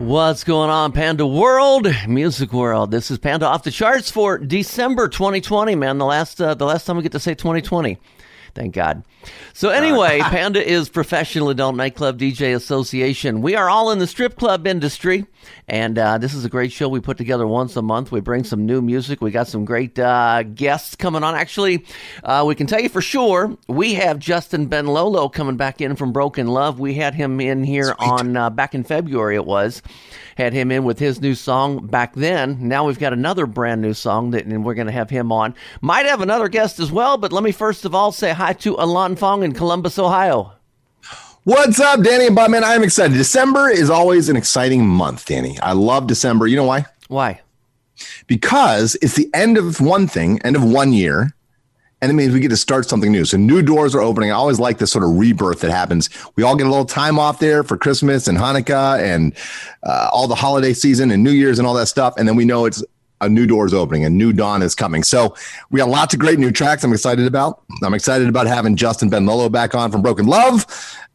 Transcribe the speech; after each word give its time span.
What's 0.00 0.44
going 0.44 0.70
on, 0.70 0.92
Panda 0.92 1.26
World, 1.26 1.86
Music 2.08 2.54
World? 2.54 2.90
This 2.90 3.10
is 3.10 3.18
Panda 3.18 3.44
off 3.44 3.64
the 3.64 3.70
charts 3.70 4.10
for 4.10 4.38
December 4.38 5.08
2020. 5.08 5.74
Man, 5.74 5.98
the 5.98 6.06
last 6.06 6.40
uh, 6.40 6.54
the 6.54 6.64
last 6.64 6.86
time 6.86 6.96
we 6.96 7.02
get 7.02 7.12
to 7.12 7.20
say 7.20 7.34
2020. 7.34 7.98
Thank 8.54 8.74
God. 8.74 9.04
So 9.52 9.68
anyway, 9.70 10.18
Panda 10.22 10.66
is 10.66 10.88
Professional 10.88 11.50
Adult 11.50 11.76
Nightclub 11.76 12.18
DJ 12.18 12.54
Association. 12.54 13.42
We 13.42 13.54
are 13.54 13.68
all 13.68 13.90
in 13.90 13.98
the 13.98 14.06
strip 14.06 14.36
club 14.36 14.66
industry, 14.66 15.26
and 15.68 15.98
uh, 15.98 16.18
this 16.18 16.34
is 16.34 16.44
a 16.44 16.48
great 16.48 16.72
show 16.72 16.88
we 16.88 17.00
put 17.00 17.16
together 17.16 17.46
once 17.46 17.76
a 17.76 17.82
month. 17.82 18.12
We 18.12 18.20
bring 18.20 18.44
some 18.44 18.66
new 18.66 18.82
music. 18.82 19.20
We 19.20 19.30
got 19.30 19.48
some 19.48 19.64
great 19.64 19.98
uh, 19.98 20.42
guests 20.42 20.96
coming 20.96 21.22
on. 21.22 21.34
Actually, 21.34 21.84
uh, 22.24 22.44
we 22.46 22.54
can 22.54 22.66
tell 22.66 22.80
you 22.80 22.88
for 22.88 23.02
sure 23.02 23.56
we 23.68 23.94
have 23.94 24.18
Justin 24.18 24.68
Benlolo 24.68 25.32
coming 25.32 25.56
back 25.56 25.80
in 25.80 25.96
from 25.96 26.12
Broken 26.12 26.46
Love. 26.46 26.80
We 26.80 26.94
had 26.94 27.14
him 27.14 27.40
in 27.40 27.64
here 27.64 27.94
Sweet. 27.98 28.10
on 28.10 28.36
uh, 28.36 28.50
back 28.50 28.74
in 28.74 28.84
February. 28.84 29.36
It 29.36 29.46
was 29.46 29.82
had 30.36 30.52
him 30.52 30.70
in 30.70 30.84
with 30.84 30.98
his 30.98 31.20
new 31.20 31.34
song 31.34 31.86
back 31.86 32.14
then. 32.14 32.68
Now 32.68 32.86
we've 32.86 32.98
got 32.98 33.12
another 33.12 33.46
brand 33.46 33.82
new 33.82 33.94
song 33.94 34.30
that, 34.30 34.46
and 34.46 34.64
we're 34.64 34.74
going 34.74 34.86
to 34.86 34.92
have 34.92 35.10
him 35.10 35.32
on. 35.32 35.54
Might 35.80 36.06
have 36.06 36.20
another 36.20 36.48
guest 36.48 36.78
as 36.78 36.92
well, 36.92 37.16
but 37.16 37.32
let 37.32 37.44
me 37.44 37.52
first 37.52 37.84
of 37.84 37.94
all 37.94 38.12
say 38.12 38.32
hi 38.32 38.52
to 38.54 38.74
Alon 38.78 39.16
Fong 39.16 39.42
in 39.42 39.52
Columbus, 39.52 39.98
Ohio. 39.98 40.52
What's 41.44 41.80
up, 41.80 42.02
Danny 42.02 42.26
and 42.26 42.36
Bob? 42.36 42.50
Man, 42.50 42.62
I'm 42.62 42.82
excited. 42.82 43.14
December 43.14 43.70
is 43.70 43.88
always 43.88 44.28
an 44.28 44.36
exciting 44.36 44.86
month, 44.86 45.24
Danny. 45.24 45.58
I 45.60 45.72
love 45.72 46.06
December. 46.06 46.46
You 46.46 46.56
know 46.56 46.64
why? 46.64 46.84
Why? 47.08 47.40
Because 48.26 48.96
it's 49.00 49.16
the 49.16 49.30
end 49.32 49.56
of 49.56 49.80
one 49.80 50.06
thing, 50.06 50.40
end 50.42 50.54
of 50.54 50.62
one 50.62 50.92
year, 50.92 51.34
and 52.02 52.10
it 52.10 52.14
means 52.14 52.32
we 52.32 52.40
get 52.40 52.48
to 52.48 52.56
start 52.56 52.88
something 52.88 53.12
new. 53.12 53.24
So 53.24 53.36
new 53.36 53.62
doors 53.62 53.94
are 53.94 54.00
opening. 54.00 54.30
I 54.30 54.34
always 54.34 54.58
like 54.58 54.78
this 54.78 54.90
sort 54.90 55.04
of 55.04 55.10
rebirth 55.18 55.60
that 55.60 55.70
happens. 55.70 56.08
We 56.36 56.42
all 56.42 56.56
get 56.56 56.66
a 56.66 56.70
little 56.70 56.84
time 56.84 57.18
off 57.18 57.38
there 57.40 57.62
for 57.62 57.76
Christmas 57.76 58.26
and 58.28 58.38
Hanukkah 58.38 59.00
and 59.02 59.34
uh, 59.82 60.08
all 60.12 60.26
the 60.28 60.34
holiday 60.34 60.72
season 60.72 61.10
and 61.10 61.22
New 61.22 61.30
Year's 61.32 61.58
and 61.58 61.66
all 61.68 61.74
that 61.74 61.86
stuff, 61.86 62.14
and 62.16 62.26
then 62.28 62.36
we 62.36 62.44
know 62.44 62.64
it's 62.64 62.82
a 63.22 63.28
new 63.28 63.46
door 63.46 63.66
is 63.66 63.74
opening, 63.74 64.02
a 64.06 64.08
new 64.08 64.32
dawn 64.32 64.62
is 64.62 64.74
coming. 64.74 65.02
So 65.02 65.34
we 65.70 65.76
got 65.76 65.90
lots 65.90 66.14
of 66.14 66.20
great 66.20 66.38
new 66.38 66.50
tracks 66.50 66.82
I'm 66.84 66.92
excited 66.94 67.26
about. 67.26 67.62
I'm 67.84 67.92
excited 67.92 68.28
about 68.30 68.46
having 68.46 68.76
Justin 68.76 69.10
Benlolo 69.10 69.52
back 69.52 69.74
on 69.74 69.92
from 69.92 70.00
Broken 70.00 70.24
Love. 70.26 70.64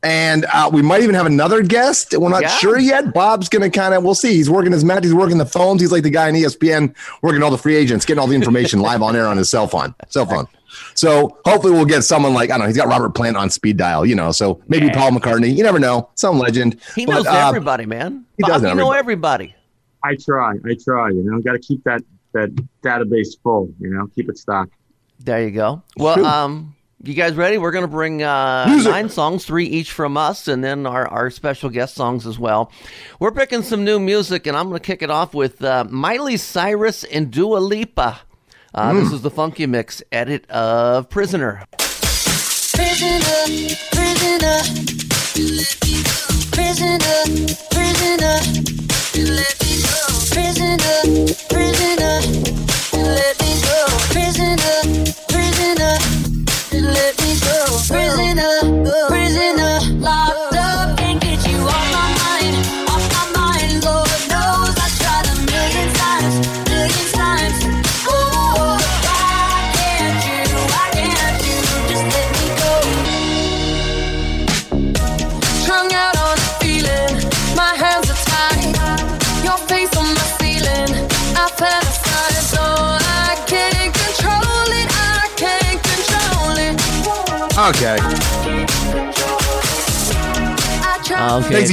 And 0.03 0.45
uh, 0.53 0.69
we 0.71 0.83
might 0.83 1.01
even 1.01 1.15
have 1.15 1.25
another 1.25 1.63
guest. 1.63 2.15
We're 2.15 2.29
not 2.29 2.43
Yeah. 2.43 2.49
sure 2.49 2.77
yet. 2.77 3.11
Bob's 3.11 3.49
going 3.49 3.63
to 3.63 3.75
kind 3.75 3.95
of, 3.95 4.03
we'll 4.03 4.13
see. 4.13 4.33
He's 4.35 4.51
working 4.51 4.71
his 4.71 4.83
magic. 4.85 5.05
He's 5.05 5.15
working 5.15 5.39
the 5.39 5.47
phones. 5.47 5.81
He's 5.81 5.91
like 5.91 6.03
the 6.03 6.11
guy 6.11 6.29
in 6.29 6.35
ESPN 6.35 6.93
working 7.23 7.41
all 7.41 7.49
the 7.49 7.57
free 7.57 7.75
agents, 7.75 8.05
getting 8.05 8.21
all 8.21 8.27
the 8.27 8.35
information 8.35 8.79
live 8.81 9.01
on 9.01 9.15
air 9.15 9.25
on 9.25 9.37
his 9.37 9.49
cell 9.49 9.65
phone. 9.67 9.95
Cell 10.09 10.27
phone. 10.27 10.45
So 10.93 11.37
hopefully 11.45 11.73
we'll 11.73 11.85
get 11.85 12.03
someone 12.03 12.33
like, 12.33 12.49
I 12.49 12.53
don't 12.53 12.61
know, 12.61 12.67
he's 12.67 12.77
got 12.77 12.87
Robert 12.87 13.11
Plant 13.15 13.37
on 13.37 13.49
speed 13.49 13.77
dial, 13.77 14.05
you 14.05 14.15
know, 14.15 14.31
so 14.31 14.61
maybe 14.67 14.89
Paul 14.89 15.11
McCartney. 15.11 15.55
You 15.55 15.63
never 15.63 15.79
know. 15.79 16.09
Some 16.15 16.37
legend. 16.39 16.79
He 16.95 17.05
But, 17.05 17.13
knows 17.13 17.27
uh, 17.27 17.47
everybody, 17.47 17.85
man. 17.85 18.25
he 18.37 18.41
Bob, 18.43 18.49
does 18.51 18.61
know 18.61 18.69
you 18.69 18.75
know 18.75 18.91
everybody. 18.91 19.45
everybody. 19.45 19.55
I 20.03 20.15
try. 20.23 20.53
I 20.69 20.77
try. 20.83 21.09
You 21.09 21.23
know, 21.23 21.39
got 21.41 21.53
to 21.53 21.59
keep 21.59 21.83
that 21.85 22.01
that 22.33 22.49
database 22.83 23.29
full. 23.41 23.73
You 23.79 23.89
know, 23.91 24.07
keep 24.13 24.29
it 24.29 24.37
stocked. 24.37 24.73
There 25.19 25.41
you 25.43 25.51
go. 25.51 25.81
Well, 25.97 26.23
um, 26.25 26.75
you 27.01 27.13
guys 27.13 27.33
ready? 27.35 27.57
We're 27.57 27.71
going 27.71 27.85
to 27.85 27.91
bring 27.91 28.21
uh, 28.21 28.65
Music. 28.69 28.91
nine 28.91 29.09
songs, 29.09 29.45
three 29.45 29.65
each 29.65 29.91
from 29.91 30.17
us, 30.17 30.47
and 30.47 30.63
then 30.63 30.85
our, 30.85 31.07
our 31.07 31.29
special 31.31 31.69
guest 31.69 31.95
songs 31.95 32.27
as 32.27 32.37
well. 32.37 32.71
We're 33.19 33.31
picking 33.31 33.63
some 33.63 33.83
new 33.83 33.99
music, 33.99 34.45
and 34.47 34.55
I'm 34.57 34.67
going 34.69 34.79
to 34.79 34.85
kick 34.85 35.01
it 35.01 35.09
off 35.09 35.33
with 35.33 35.63
uh, 35.63 35.85
Miley 35.89 36.37
Cyrus 36.37 37.03
and 37.05 37.31
Dua 37.31 37.57
Lipa. 37.57 38.19
Uh, 38.75 38.93
This 38.93 39.13
is 39.13 39.21
the 39.21 39.31
Funky 39.31 39.65
Mix 39.65 40.03
edit 40.11 40.49
of 40.49 41.09
Prisoner. 41.09 41.63
Prisoner, 41.77 43.19
prisoner, 43.93 44.59
prisoner, 44.59 44.94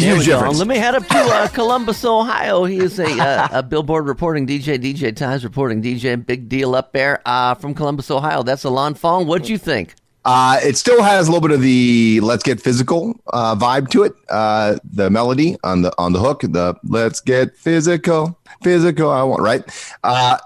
try. 0.01 0.03
Makes 0.03 0.07
a 0.07 0.09
huge 0.09 0.19
we 0.21 0.27
go. 0.27 0.39
difference. 0.39 0.59
Let 0.59 0.69
me 0.69 0.77
head 0.77 0.95
up 0.95 1.07
to 1.07 1.19
uh, 1.19 1.49
Columbus, 1.53 2.05
Ohio. 2.05 2.65
He 2.65 2.79
is 2.79 2.99
a, 2.99 3.11
uh, 3.11 3.49
a 3.53 3.63
Billboard 3.63 4.07
reporting 4.07 4.47
DJ, 4.47 4.79
DJ 4.79 5.15
Times 5.15 5.45
reporting 5.45 5.83
DJ. 5.83 6.25
Big 6.25 6.49
deal 6.49 6.75
up 6.75 6.93
there 6.93 7.21
uh, 7.27 7.55
from 7.55 7.75
Columbus, 7.75 8.11
Ohio. 8.11 8.43
That's 8.43 8.65
Alon 8.65 8.95
Fong. 8.95 9.27
What'd 9.27 9.49
you 9.49 9.59
think? 9.59 9.95
Uh, 10.25 10.61
it 10.63 10.77
still 10.77 11.03
has 11.03 11.27
a 11.27 11.33
little 11.33 11.47
bit 11.47 11.55
of 11.55 11.61
the 11.61 12.21
"Let's 12.21 12.45
Get 12.45 12.61
Physical" 12.61 13.21
uh, 13.33 13.57
vibe 13.57 13.91
to 13.91 14.05
it. 14.05 14.13
Uh, 14.29 14.79
the 14.85 15.11
melody 15.11 15.57
on 15.65 15.83
the 15.83 15.93
on 15.99 16.13
the 16.13 16.21
hook, 16.21 16.43
the 16.43 16.77
"Let's 16.85 17.21
Get 17.21 17.57
Physical, 17.57 18.39
Physical." 18.63 19.11
I 19.11 19.25
want 19.25 19.43
right. 19.43 19.65
Uh, 20.05 20.39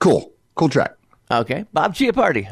cool, 0.00 0.32
cool 0.56 0.68
track. 0.68 0.96
Okay. 1.30 1.64
Bob 1.72 1.94
Chiappardi. 1.94 2.48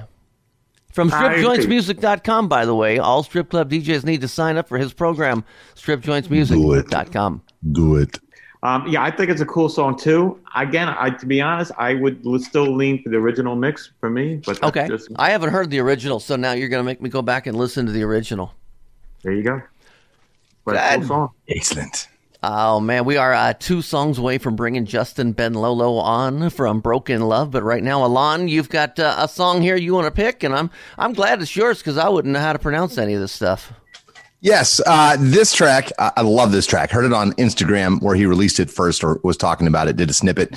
From 0.95 1.13
I 1.13 1.35
agree. 1.35 1.45
stripjointsmusic.com, 1.45 2.47
by 2.49 2.65
the 2.65 2.75
way. 2.75 2.99
All 3.01 3.25
strip 3.25 3.51
club 3.51 3.69
DJs 3.69 4.05
need 4.05 4.21
to 4.21 4.29
sign 4.29 4.57
up 4.57 4.69
for 4.69 4.79
his 4.79 4.93
program, 4.93 5.45
stripjointsmusic.com. 5.75 7.43
Do 7.73 7.97
it. 7.97 8.19
Um, 8.63 8.87
yeah, 8.89 9.03
I 9.03 9.11
think 9.11 9.29
it's 9.31 9.41
a 9.43 9.47
cool 9.47 9.69
song 9.69 9.99
too. 9.99 10.41
Again, 10.55 10.89
I 10.89 11.11
to 11.11 11.27
be 11.27 11.41
honest, 11.43 11.73
I 11.77 11.95
would 11.95 12.25
l- 12.25 12.39
still 12.39 12.75
lean 12.75 13.03
for 13.03 13.09
the 13.11 13.17
original 13.17 13.57
mix 13.57 13.91
for 14.01 14.09
me. 14.09 14.37
But 14.37 14.61
that's 14.61 14.69
Okay. 14.77 14.89
just, 14.89 15.11
I 15.17 15.31
haven't 15.31 15.51
heard 15.51 15.69
the 15.69 15.81
original, 15.81 16.19
so 16.21 16.37
now 16.37 16.53
you're 16.53 16.69
going 16.71 16.81
to 16.81 16.85
make 16.87 17.03
me 17.03 17.11
go 17.11 17.21
back 17.23 17.47
and 17.47 17.59
listen 17.59 17.85
to 17.87 17.93
the 17.93 18.03
original. 18.05 18.55
there 19.23 19.33
you 19.35 19.43
go. 19.43 19.61
But 20.65 20.77
cool 21.01 21.07
song. 21.09 21.31
Excellent. 21.49 22.09
Oh 22.47 22.79
man, 22.79 23.07
we 23.07 23.17
are 23.17 23.33
uh, 23.33 23.55
two 23.59 23.81
songs 23.81 24.19
away 24.19 24.37
from 24.37 24.55
bringing 24.55 24.85
Justin 24.85 25.33
Benlolo 25.33 25.99
on 25.99 26.51
from 26.51 26.81
Broken 26.81 27.23
Love. 27.23 27.51
But 27.51 27.63
right 27.63 27.83
now, 27.83 28.05
Alon, 28.05 28.49
you've 28.49 28.69
got 28.69 28.99
uh, 28.99 29.15
a 29.17 29.29
song 29.29 29.63
here 29.63 29.77
you 29.77 29.95
want 29.95 30.09
to 30.09 30.11
pick, 30.11 30.43
and 30.43 30.55
I'm 30.55 30.71
I'm 30.99 31.15
glad 31.15 31.41
it's 31.41 31.57
yours 31.57 31.79
because 31.79 31.97
I 31.97 32.11
wouldn't 32.11 32.35
know 32.35 32.41
how 32.41 32.53
to 32.53 32.59
pronounce 32.59 32.99
any 32.99 33.15
of 33.15 33.21
this 33.23 33.33
stuff. 33.33 33.73
Yes, 34.43 34.79
uh, 34.87 35.17
this 35.19 35.55
track, 35.55 35.91
I 35.99 36.13
I 36.19 36.21
love 36.21 36.53
this 36.53 36.67
track. 36.67 36.91
Heard 36.91 37.07
it 37.07 37.15
on 37.15 37.33
Instagram 37.33 38.03
where 38.03 38.15
he 38.15 38.27
released 38.27 38.61
it 38.61 38.71
first 38.71 39.03
or 39.03 39.21
was 39.25 39.39
talking 39.39 39.67
about 39.67 39.89
it, 39.89 39.97
did 39.97 40.11
a 40.11 40.13
snippet. 40.13 40.55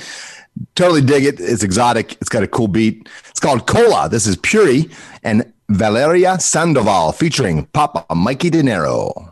Totally 0.76 1.02
dig 1.02 1.24
it. 1.24 1.40
It's 1.40 1.64
exotic. 1.64 2.18
It's 2.20 2.30
got 2.30 2.44
a 2.44 2.48
cool 2.48 2.68
beat. 2.68 3.08
It's 3.30 3.40
called 3.40 3.66
Cola. 3.66 4.10
This 4.10 4.28
is 4.28 4.36
Puri 4.36 4.90
and 5.24 5.54
Valeria 5.70 6.38
Sandoval 6.38 7.14
featuring 7.14 7.66
Papa 7.68 8.14
Mikey 8.14 8.50
De 8.50 8.62
Niro. 8.62 9.32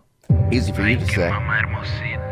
Easy 0.54 0.72
for 0.72 0.88
you 0.88 0.96
to 0.96 1.06
say. 1.06 2.25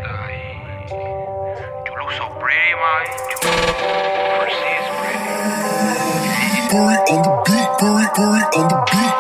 Puri 6.69 6.97
on 7.09 7.19
the 7.25 7.31
beat, 7.45 7.69
Puri, 7.79 8.05
Puri 8.13 8.41
on 8.57 8.65
the 8.69 8.77
beat. 8.89 9.15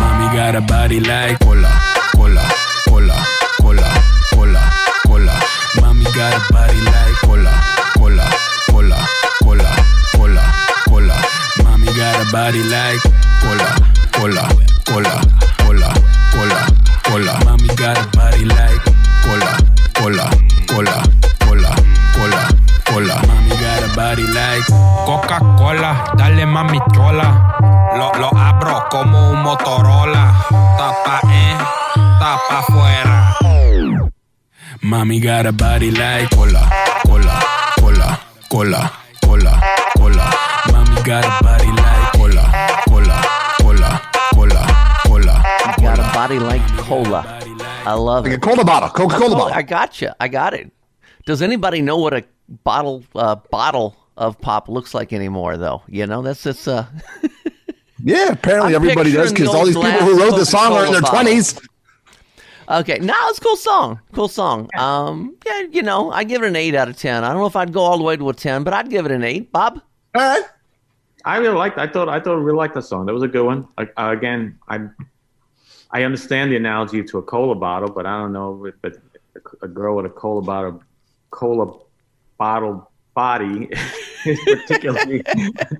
Mommy 0.00 0.26
got 0.36 0.54
a 0.54 0.60
body 0.60 1.00
like 1.00 1.38
cola, 1.40 1.72
cola, 2.12 2.44
cola, 2.88 3.16
cola, 3.60 3.88
cola, 4.34 4.62
cola. 5.06 5.34
Mommy 5.80 6.04
got 6.12 6.34
a 6.36 6.52
body 6.52 6.80
like 6.92 7.16
cola, 7.24 7.54
cola, 7.96 8.26
cola, 8.68 8.98
cola, 9.42 9.72
cola, 10.12 10.44
cola. 10.88 11.16
Mommy 11.64 11.86
got 11.96 12.20
a 12.20 12.30
body 12.30 12.62
like 12.64 13.00
cola, 13.40 13.68
cola, 14.12 14.44
cola, 14.84 15.14
cola, 15.64 15.92
cola, 15.92 15.94
cola. 16.32 16.81
Mommy 17.10 17.68
got 17.76 17.98
a 17.98 18.08
body 18.16 18.44
like 18.44 18.84
cola, 19.22 19.58
cola, 19.94 20.30
cola, 20.66 21.02
cola, 21.40 21.74
cola, 22.14 22.48
cola. 22.86 23.26
Mommy 23.26 23.50
got 23.50 23.82
a 23.82 23.96
body 23.96 24.26
like 24.28 24.64
Coca-Cola, 25.04 26.14
dale 26.16 26.46
mami 26.46 26.78
chola. 26.94 27.58
Lo, 27.96 28.12
lo 28.18 28.28
abro 28.38 28.88
como 28.90 29.30
un 29.30 29.42
Motorola. 29.42 30.32
Tapa 30.78 31.20
en, 31.24 31.58
tapa 32.18 32.58
afuera. 32.60 33.36
Mommy 34.82 35.20
got 35.20 35.46
a 35.46 35.52
body 35.52 35.90
like 35.90 36.30
cola, 36.30 36.70
cola, 37.04 37.40
cola, 37.78 38.18
cola, 38.48 38.92
cola, 39.24 39.60
cola. 39.98 40.30
Mommy 40.72 41.02
got 41.02 41.24
a 41.24 41.44
body 41.44 41.51
body 46.12 46.38
like 46.38 46.62
cola. 46.78 47.24
I 47.84 47.94
love 47.94 48.26
it. 48.26 48.34
A 48.34 48.38
cola 48.38 48.64
bottle, 48.64 48.88
Coca 48.90 49.16
Cola 49.16 49.36
bottle. 49.36 49.54
I 49.54 49.62
gotcha. 49.62 50.14
I 50.20 50.28
got 50.28 50.54
it. 50.54 50.70
Does 51.24 51.42
anybody 51.42 51.80
know 51.82 51.96
what 51.96 52.12
a 52.14 52.24
bottle 52.64 53.04
uh, 53.14 53.36
bottle 53.50 53.96
of 54.16 54.40
pop 54.40 54.68
looks 54.68 54.94
like 54.94 55.12
anymore? 55.12 55.56
Though 55.56 55.82
you 55.88 56.06
know 56.06 56.22
that's 56.22 56.42
just 56.42 56.68
uh, 56.68 56.84
Yeah, 58.04 58.32
apparently 58.32 58.74
I'm 58.74 58.82
everybody 58.82 59.12
does 59.12 59.30
picturing 59.30 59.46
because 59.48 59.54
all 59.54 59.66
these 59.66 59.76
people 59.76 60.06
who 60.06 60.18
wrote 60.18 60.36
the 60.36 60.46
song 60.46 60.72
are 60.72 60.86
in 60.86 60.92
their 60.92 61.00
twenties. 61.02 61.58
okay. 62.68 62.98
No, 62.98 63.14
it's 63.28 63.38
a 63.38 63.40
cool 63.40 63.56
song. 63.56 64.00
Cool 64.12 64.28
song. 64.28 64.68
Um, 64.76 65.36
yeah, 65.46 65.62
you 65.70 65.82
know, 65.82 66.10
I 66.10 66.24
give 66.24 66.42
it 66.42 66.48
an 66.48 66.56
eight 66.56 66.74
out 66.74 66.88
of 66.88 66.96
ten. 66.96 67.24
I 67.24 67.28
don't 67.28 67.38
know 67.38 67.46
if 67.46 67.56
I'd 67.56 67.72
go 67.72 67.80
all 67.80 67.98
the 67.98 68.04
way 68.04 68.16
to 68.16 68.28
a 68.28 68.34
ten, 68.34 68.64
but 68.64 68.74
I'd 68.74 68.90
give 68.90 69.06
it 69.06 69.12
an 69.12 69.24
eight. 69.24 69.52
Bob. 69.52 69.80
All 70.14 70.20
right. 70.22 70.44
I 71.24 71.36
really 71.36 71.56
liked. 71.56 71.78
I 71.78 71.86
thought. 71.86 72.08
I 72.08 72.18
thought 72.18 72.36
I 72.36 72.40
really 72.40 72.58
liked 72.58 72.74
the 72.74 72.82
song. 72.82 73.06
That 73.06 73.14
was 73.14 73.22
a 73.22 73.28
good 73.28 73.46
one. 73.46 73.68
Like, 73.78 73.92
uh, 73.96 74.10
again, 74.16 74.58
I 74.68 74.80
I 75.92 76.04
understand 76.04 76.50
the 76.52 76.56
analogy 76.56 77.02
to 77.04 77.18
a 77.18 77.22
cola 77.22 77.54
bottle, 77.54 77.90
but 77.90 78.06
I 78.06 78.18
don't 78.18 78.32
know 78.32 78.64
if 78.66 78.74
it, 78.84 79.00
a 79.62 79.68
girl 79.68 79.96
with 79.96 80.06
a 80.06 80.10
cola 80.10 80.42
bottle 80.42 80.82
cola 81.30 81.78
bottle 82.38 82.90
body 83.14 83.68
is 84.24 84.38
particularly 84.44 85.22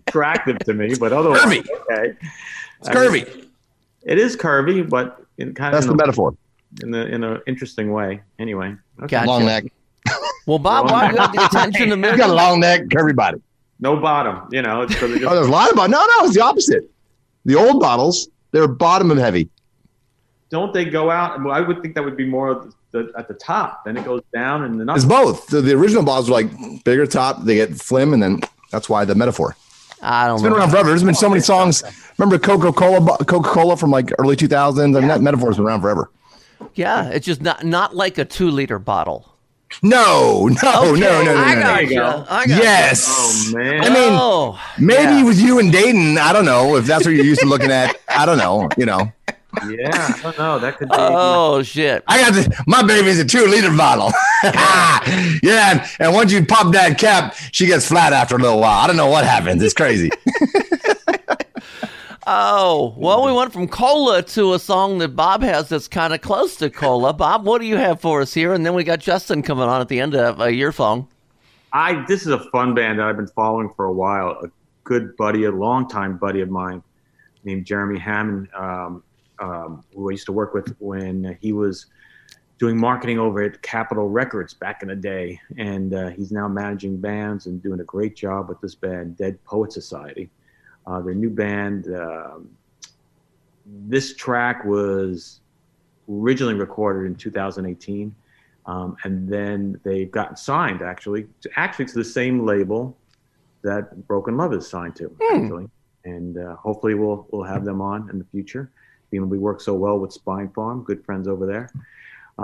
attractive 0.06 0.58
to 0.60 0.74
me. 0.74 0.94
But 0.94 1.12
otherwise, 1.12 1.40
Curvy. 1.42 1.58
okay. 1.90 2.16
It's 2.80 2.88
I 2.88 2.94
mean, 3.08 3.24
curvy. 3.24 3.46
it 4.02 4.18
is 4.18 4.36
curvy, 4.36 4.88
but 4.88 5.24
in 5.38 5.54
kind 5.54 5.72
That's 5.74 5.86
of 5.86 5.86
that's 5.86 5.86
the 5.86 5.92
in, 5.92 5.96
metaphor. 5.96 6.36
in, 6.82 6.94
a, 6.94 7.14
in 7.14 7.24
an 7.24 7.40
interesting 7.46 7.92
way. 7.92 8.20
Anyway, 8.38 8.74
okay. 9.00 9.06
Gotcha. 9.08 9.26
Long 9.28 9.44
neck. 9.46 9.64
Well, 10.44 10.58
Bob, 10.58 10.90
why 10.90 11.08
you 11.08 11.14
got 11.16 11.32
the 11.32 11.44
attention 11.46 11.90
to 11.90 11.96
You 12.10 12.16
got 12.16 12.30
a 12.30 12.32
long 12.34 12.58
neck, 12.58 12.86
curvy 12.86 13.14
body. 13.14 13.40
no 13.78 13.96
bottom. 13.96 14.48
You 14.50 14.60
know, 14.60 14.82
it's 14.82 14.92
because 14.92 15.22
Oh, 15.22 15.34
there's 15.36 15.46
a 15.46 15.50
lot 15.50 15.70
of 15.70 15.76
bottles. 15.76 15.92
No, 15.92 16.04
no, 16.04 16.24
it's 16.26 16.34
the 16.34 16.42
opposite. 16.42 16.90
The 17.44 17.54
old 17.54 17.78
bottles, 17.78 18.28
they're 18.50 18.66
bottom 18.66 19.12
and 19.12 19.20
heavy. 19.20 19.48
Don't 20.52 20.72
they 20.74 20.84
go 20.84 21.10
out? 21.10 21.42
Well, 21.42 21.52
I 21.52 21.60
would 21.60 21.80
think 21.82 21.94
that 21.94 22.04
would 22.04 22.16
be 22.16 22.26
more 22.26 22.50
of 22.50 22.74
the, 22.92 23.10
at 23.16 23.26
the 23.26 23.32
top. 23.34 23.84
Then 23.86 23.96
it 23.96 24.04
goes 24.04 24.22
down, 24.34 24.62
and 24.64 24.78
the 24.78 24.94
It's 24.94 25.04
both. 25.06 25.46
The, 25.46 25.62
the 25.62 25.72
original 25.72 26.04
bottles 26.04 26.28
are 26.28 26.32
like 26.32 26.84
bigger 26.84 27.06
top, 27.06 27.42
they 27.44 27.54
get 27.56 27.76
slim, 27.78 28.12
and 28.12 28.22
then 28.22 28.40
that's 28.70 28.86
why 28.88 29.06
the 29.06 29.14
metaphor. 29.14 29.56
I 30.02 30.26
don't 30.26 30.34
It's 30.36 30.42
been 30.42 30.52
know. 30.52 30.58
around 30.58 30.70
forever. 30.70 30.90
There's 30.90 31.02
been 31.02 31.14
so 31.14 31.28
many 31.30 31.40
songs. 31.40 31.82
Remember 32.18 32.38
Coca 32.38 32.70
Cola, 32.72 33.16
Coca 33.24 33.48
Cola 33.48 33.76
from 33.78 33.90
like 33.90 34.10
early 34.18 34.36
2000s. 34.36 34.94
I 34.96 35.00
mean, 35.00 35.08
that 35.08 35.22
metaphor's 35.22 35.56
been 35.56 35.64
around 35.64 35.80
forever. 35.80 36.10
Yeah, 36.74 37.08
it's 37.08 37.24
just 37.26 37.40
not 37.40 37.64
not 37.64 37.96
like 37.96 38.18
a 38.18 38.24
two 38.24 38.50
liter 38.50 38.78
bottle. 38.78 39.28
No, 39.82 40.48
no, 40.62 40.92
no, 40.92 40.94
no, 40.94 41.22
no, 41.24 41.34
I 41.36 41.54
got 41.54 41.82
you 41.84 41.88
you. 41.90 41.96
go. 41.96 42.26
I 42.28 42.46
got 42.46 42.62
Yes. 42.62 43.06
Oh 43.08 43.52
man! 43.56 43.80
I 43.80 43.88
mean, 43.88 44.12
oh, 44.12 44.60
maybe 44.78 45.02
yeah. 45.02 45.24
with 45.24 45.40
you 45.40 45.58
and 45.60 45.72
Dayton, 45.72 46.18
I 46.18 46.34
don't 46.34 46.44
know 46.44 46.76
if 46.76 46.84
that's 46.84 47.06
what 47.06 47.14
you're 47.14 47.24
used 47.24 47.40
to 47.40 47.46
looking 47.46 47.70
at. 47.70 47.96
I 48.08 48.26
don't 48.26 48.36
know. 48.38 48.68
You 48.76 48.84
know, 48.86 49.10
yeah, 49.68 50.14
I 50.16 50.20
don't 50.22 50.38
know. 50.38 50.58
That 50.58 50.78
could 50.78 50.88
be. 50.88 50.94
oh 50.98 51.62
shit. 51.62 52.04
I 52.06 52.20
got 52.20 52.32
the, 52.32 52.64
my 52.66 52.82
baby's 52.82 53.18
a 53.18 53.24
two 53.24 53.46
liter 53.46 53.74
bottle. 53.76 54.12
yeah, 55.42 55.72
and, 55.72 55.82
and 55.98 56.14
once 56.14 56.32
you 56.32 56.44
pop 56.44 56.72
that 56.72 56.98
cap, 56.98 57.36
she 57.52 57.66
gets 57.66 57.86
flat 57.86 58.12
after 58.12 58.36
a 58.36 58.38
little 58.38 58.60
while. 58.60 58.78
I 58.78 58.86
don't 58.86 58.96
know 58.96 59.08
what 59.08 59.24
happens. 59.24 59.62
It's 59.62 59.74
crazy. 59.74 60.10
Oh, 62.24 62.94
well, 62.96 63.24
we 63.24 63.32
went 63.32 63.52
from 63.52 63.66
cola 63.66 64.22
to 64.22 64.54
a 64.54 64.58
song 64.58 64.98
that 64.98 65.16
Bob 65.16 65.42
has 65.42 65.68
that's 65.68 65.88
kind 65.88 66.14
of 66.14 66.20
close 66.20 66.54
to 66.56 66.70
cola. 66.70 67.12
Bob, 67.12 67.44
what 67.44 67.60
do 67.60 67.66
you 67.66 67.76
have 67.76 68.00
for 68.00 68.20
us 68.20 68.32
here? 68.32 68.52
And 68.52 68.64
then 68.64 68.74
we 68.74 68.84
got 68.84 69.00
Justin 69.00 69.42
coming 69.42 69.64
on 69.64 69.80
at 69.80 69.88
the 69.88 69.98
end 69.98 70.14
of 70.14 70.40
uh, 70.40 70.44
your 70.44 70.70
phone. 70.70 71.08
I 71.72 72.04
this 72.06 72.22
is 72.22 72.28
a 72.28 72.38
fun 72.50 72.74
band 72.74 73.00
that 73.00 73.08
I've 73.08 73.16
been 73.16 73.26
following 73.26 73.70
for 73.74 73.86
a 73.86 73.92
while. 73.92 74.38
A 74.44 74.48
good 74.84 75.16
buddy, 75.16 75.44
a 75.44 75.50
longtime 75.50 76.16
buddy 76.18 76.42
of 76.42 76.48
mine, 76.48 76.84
named 77.42 77.64
Jeremy 77.66 77.98
Hammond, 77.98 78.48
um, 78.56 79.02
um, 79.42 79.84
who 79.94 80.08
I 80.08 80.12
used 80.12 80.26
to 80.26 80.32
work 80.32 80.54
with 80.54 80.74
when 80.78 81.36
he 81.40 81.52
was 81.52 81.86
doing 82.58 82.78
marketing 82.78 83.18
over 83.18 83.42
at 83.42 83.60
Capitol 83.62 84.08
Records 84.08 84.54
back 84.54 84.82
in 84.82 84.88
the 84.88 84.96
day, 84.96 85.40
and 85.58 85.92
uh, 85.94 86.08
he's 86.10 86.30
now 86.30 86.48
managing 86.48 86.96
bands 86.96 87.46
and 87.46 87.62
doing 87.62 87.80
a 87.80 87.84
great 87.84 88.14
job 88.14 88.48
with 88.48 88.60
this 88.60 88.74
band, 88.74 89.16
Dead 89.16 89.42
Poet 89.44 89.72
Society. 89.72 90.30
Uh, 90.86 91.00
their 91.00 91.14
new 91.14 91.30
band. 91.30 91.86
Um, 91.94 92.48
this 93.88 94.14
track 94.16 94.64
was 94.64 95.40
originally 96.10 96.54
recorded 96.54 97.06
in 97.06 97.14
2018. 97.14 98.14
Um, 98.66 98.96
and 99.04 99.28
then 99.28 99.80
they've 99.82 100.10
gotten 100.10 100.36
signed 100.36 100.82
actually, 100.82 101.26
to, 101.40 101.50
actually 101.56 101.86
to 101.86 101.94
the 101.94 102.04
same 102.04 102.44
label 102.46 102.96
that 103.62 104.06
Broken 104.06 104.36
Love 104.36 104.52
is 104.54 104.68
signed 104.68 104.96
to 104.96 105.16
actually, 105.32 105.68
and 106.04 106.38
uh, 106.38 106.56
hopefully 106.56 106.94
we'll 106.94 107.26
we'll 107.30 107.44
have 107.44 107.64
them 107.64 107.80
on 107.80 108.10
in 108.10 108.18
the 108.18 108.24
future. 108.24 108.70
You 109.12 109.20
know, 109.20 109.26
we 109.26 109.38
work 109.38 109.60
so 109.60 109.74
well 109.74 109.98
with 109.98 110.10
Spinefarm, 110.12 110.84
good 110.84 111.04
friends 111.04 111.28
over 111.28 111.46
there. 111.46 111.70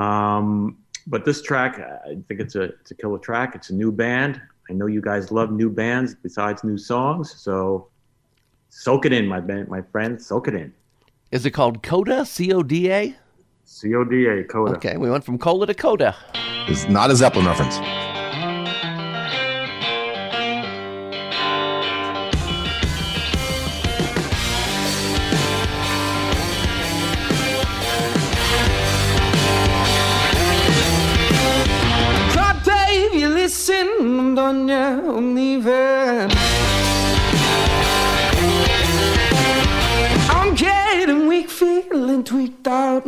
Um, 0.01 0.79
but 1.07 1.25
this 1.25 1.43
track, 1.43 1.81
I 1.81 2.19
think 2.29 2.41
it's 2.41 2.55
a 2.55 2.65
it's 2.65 2.91
a 2.91 2.95
killer 2.95 3.19
track. 3.19 3.55
It's 3.55 3.71
a 3.71 3.75
new 3.75 3.91
band. 3.91 4.41
I 4.71 4.75
know 4.75 4.87
you 4.87 5.01
guys 5.01 5.33
love 5.33 5.51
new 5.51 5.71
bands 5.71 6.15
besides 6.15 6.63
new 6.63 6.77
songs, 6.77 7.35
so 7.35 7.89
soak 8.69 9.07
it 9.07 9.15
in, 9.15 9.27
my 9.27 9.41
band, 9.41 9.69
my 9.69 9.81
friend, 9.81 10.21
soak 10.21 10.49
it 10.49 10.55
in. 10.55 10.75
Is 11.31 11.47
it 11.47 11.53
called 11.53 11.83
Coda? 11.83 12.27
C 12.27 12.53
O 12.53 12.63
D 12.63 12.93
A? 12.93 13.17
C 13.65 13.95
O 13.95 14.05
D 14.05 14.27
A 14.27 14.45
Coda. 14.45 14.77
Okay, 14.77 14.99
we 14.99 15.11
went 15.11 15.25
from 15.25 15.39
cola 15.39 15.67
to 15.67 15.75
Coda. 15.75 16.15
It's 16.69 16.87
not 16.89 17.11
a 17.11 17.17
Zeppelin 17.17 17.47
reference. 17.47 17.79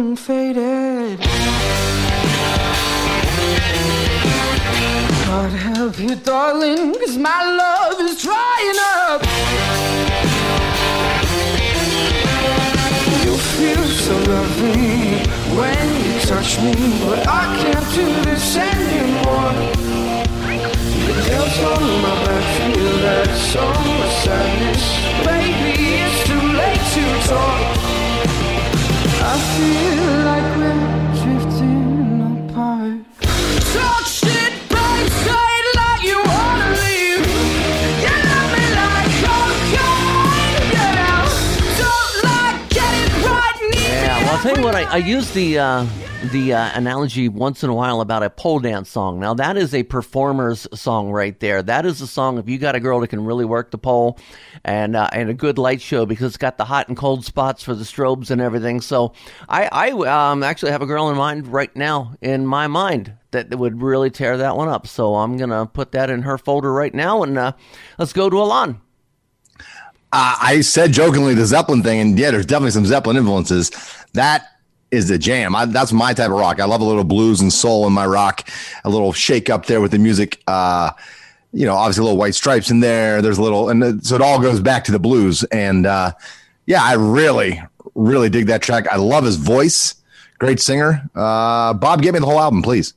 And 0.00 0.18
faded. 0.18 1.20
God 5.26 5.52
help 5.52 5.98
you, 5.98 6.14
darling, 6.16 6.94
cause 6.94 7.18
my 7.18 7.40
love 7.62 8.00
is 8.00 8.22
drying 8.22 8.78
up. 8.96 9.20
You 13.24 13.34
feel 13.56 13.84
so 14.06 14.14
lovely 14.32 15.20
when 15.58 15.86
you 16.04 16.20
touch 16.30 16.52
me, 16.64 16.74
but 17.04 17.20
I 17.28 17.44
can't 17.60 17.88
do 17.94 18.06
this 18.28 18.56
anymore. 18.56 19.52
The 21.06 21.14
nails 21.28 21.58
on 21.72 21.82
my 22.04 22.14
back 22.24 22.46
feel 22.56 22.92
that 23.04 23.28
so 23.52 23.64
much 23.98 24.14
sadness. 24.24 24.84
Baby, 25.26 25.74
it's 26.04 26.20
too 26.26 26.44
late 26.60 26.84
to 26.94 27.28
talk. 27.28 27.89
I'll 44.30 44.42
tell 44.42 44.56
you 44.56 44.64
what, 44.64 44.74
I, 44.74 44.84
I 44.84 44.96
used 44.96 45.34
the 45.34 45.58
uh, 45.58 45.86
the 46.24 46.52
uh, 46.52 46.70
analogy 46.74 47.28
once 47.28 47.64
in 47.64 47.70
a 47.70 47.74
while 47.74 48.02
about 48.02 48.22
a 48.22 48.28
pole 48.28 48.60
dance 48.60 48.90
song. 48.90 49.18
Now 49.18 49.32
that 49.34 49.56
is 49.56 49.74
a 49.74 49.82
performer's 49.82 50.68
song 50.74 51.10
right 51.10 51.38
there. 51.40 51.62
That 51.62 51.86
is 51.86 52.00
a 52.02 52.06
song 52.06 52.38
if 52.38 52.48
you 52.48 52.58
got 52.58 52.74
a 52.74 52.80
girl 52.80 53.00
that 53.00 53.08
can 53.08 53.24
really 53.24 53.46
work 53.46 53.70
the 53.70 53.78
pole, 53.78 54.18
and 54.64 54.96
uh, 54.96 55.08
and 55.12 55.30
a 55.30 55.34
good 55.34 55.56
light 55.56 55.80
show 55.80 56.04
because 56.04 56.26
it's 56.26 56.36
got 56.36 56.58
the 56.58 56.66
hot 56.66 56.88
and 56.88 56.96
cold 56.96 57.24
spots 57.24 57.62
for 57.62 57.74
the 57.74 57.84
strobes 57.84 58.30
and 58.30 58.40
everything. 58.40 58.82
So 58.82 59.14
I 59.48 59.68
I 59.72 60.30
um, 60.30 60.42
actually 60.42 60.72
have 60.72 60.82
a 60.82 60.86
girl 60.86 61.08
in 61.08 61.16
mind 61.16 61.46
right 61.48 61.74
now 61.74 62.14
in 62.20 62.46
my 62.46 62.66
mind 62.66 63.14
that 63.30 63.56
would 63.58 63.80
really 63.80 64.10
tear 64.10 64.36
that 64.36 64.56
one 64.56 64.68
up. 64.68 64.86
So 64.86 65.14
I'm 65.14 65.38
gonna 65.38 65.64
put 65.66 65.92
that 65.92 66.10
in 66.10 66.22
her 66.22 66.36
folder 66.36 66.72
right 66.72 66.94
now, 66.94 67.22
and 67.22 67.38
uh, 67.38 67.52
let's 67.98 68.12
go 68.12 68.28
to 68.28 68.36
Alon. 68.36 68.80
Uh, 70.12 70.36
I 70.40 70.60
said 70.60 70.92
jokingly 70.92 71.34
the 71.34 71.46
Zeppelin 71.46 71.82
thing, 71.82 72.00
and 72.00 72.18
yeah, 72.18 72.30
there's 72.30 72.46
definitely 72.46 72.72
some 72.72 72.84
Zeppelin 72.84 73.16
influences. 73.16 73.70
That 74.12 74.44
is 74.90 75.08
the 75.08 75.18
jam. 75.18 75.54
I, 75.54 75.64
that's 75.66 75.92
my 75.92 76.12
type 76.12 76.30
of 76.30 76.36
rock. 76.36 76.60
I 76.60 76.64
love 76.64 76.80
a 76.80 76.84
little 76.84 77.04
blues 77.04 77.40
and 77.40 77.52
soul 77.52 77.86
in 77.86 77.92
my 77.92 78.06
rock, 78.06 78.48
a 78.84 78.90
little 78.90 79.12
shake 79.12 79.48
up 79.50 79.66
there 79.66 79.80
with 79.80 79.90
the 79.92 79.98
music. 79.98 80.42
Uh, 80.46 80.90
you 81.52 81.66
know, 81.66 81.74
obviously 81.74 82.02
a 82.02 82.04
little 82.04 82.18
white 82.18 82.34
stripes 82.34 82.70
in 82.70 82.80
there. 82.80 83.22
There's 83.22 83.38
a 83.38 83.42
little, 83.42 83.68
and 83.70 83.82
it- 83.82 84.04
so 84.04 84.14
it 84.14 84.20
all 84.20 84.40
goes 84.40 84.60
back 84.60 84.84
to 84.84 84.92
the 84.92 84.98
blues. 84.98 85.42
And 85.44 85.86
uh, 85.86 86.12
yeah, 86.66 86.82
I 86.82 86.94
really, 86.94 87.60
really 87.94 88.28
dig 88.30 88.46
that 88.46 88.62
track. 88.62 88.86
I 88.88 88.96
love 88.96 89.24
his 89.24 89.36
voice. 89.36 89.96
Great 90.38 90.60
singer. 90.60 91.02
Uh, 91.14 91.74
Bob, 91.74 92.02
get 92.02 92.14
me 92.14 92.20
the 92.20 92.26
whole 92.26 92.40
album, 92.40 92.62
please. 92.62 92.94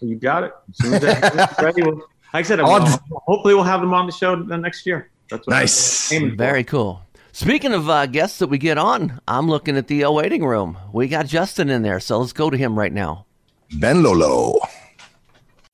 You 0.00 0.16
got 0.16 0.42
it. 0.44 0.52
As 0.70 0.76
soon 0.78 0.94
as 0.94 1.02
it's 1.04 1.62
ready, 1.62 1.82
we'll- 1.82 2.02
like 2.34 2.44
I 2.44 2.48
said, 2.48 2.60
I'll- 2.60 2.82
we'll- 2.82 3.22
hopefully 3.26 3.54
we'll 3.54 3.62
have 3.64 3.80
them 3.80 3.94
on 3.94 4.06
the 4.06 4.12
show 4.12 4.34
the 4.36 4.56
next 4.58 4.84
year. 4.86 5.08
That's 5.30 5.46
what 5.46 5.54
Nice. 5.54 6.10
I'm 6.12 6.16
aiming 6.18 6.30
for. 6.32 6.36
Very 6.36 6.64
cool. 6.64 7.02
Speaking 7.34 7.72
of 7.72 7.88
uh, 7.88 8.04
guests 8.04 8.40
that 8.40 8.48
we 8.48 8.58
get 8.58 8.76
on, 8.76 9.18
I'm 9.26 9.48
looking 9.48 9.78
at 9.78 9.86
the 9.86 10.04
uh, 10.04 10.10
waiting 10.10 10.44
room. 10.44 10.76
We 10.92 11.08
got 11.08 11.26
Justin 11.26 11.70
in 11.70 11.80
there, 11.80 11.98
so 11.98 12.18
let's 12.18 12.34
go 12.34 12.50
to 12.50 12.58
him 12.58 12.78
right 12.78 12.92
now. 12.92 13.24
Benlolo. 13.70 14.58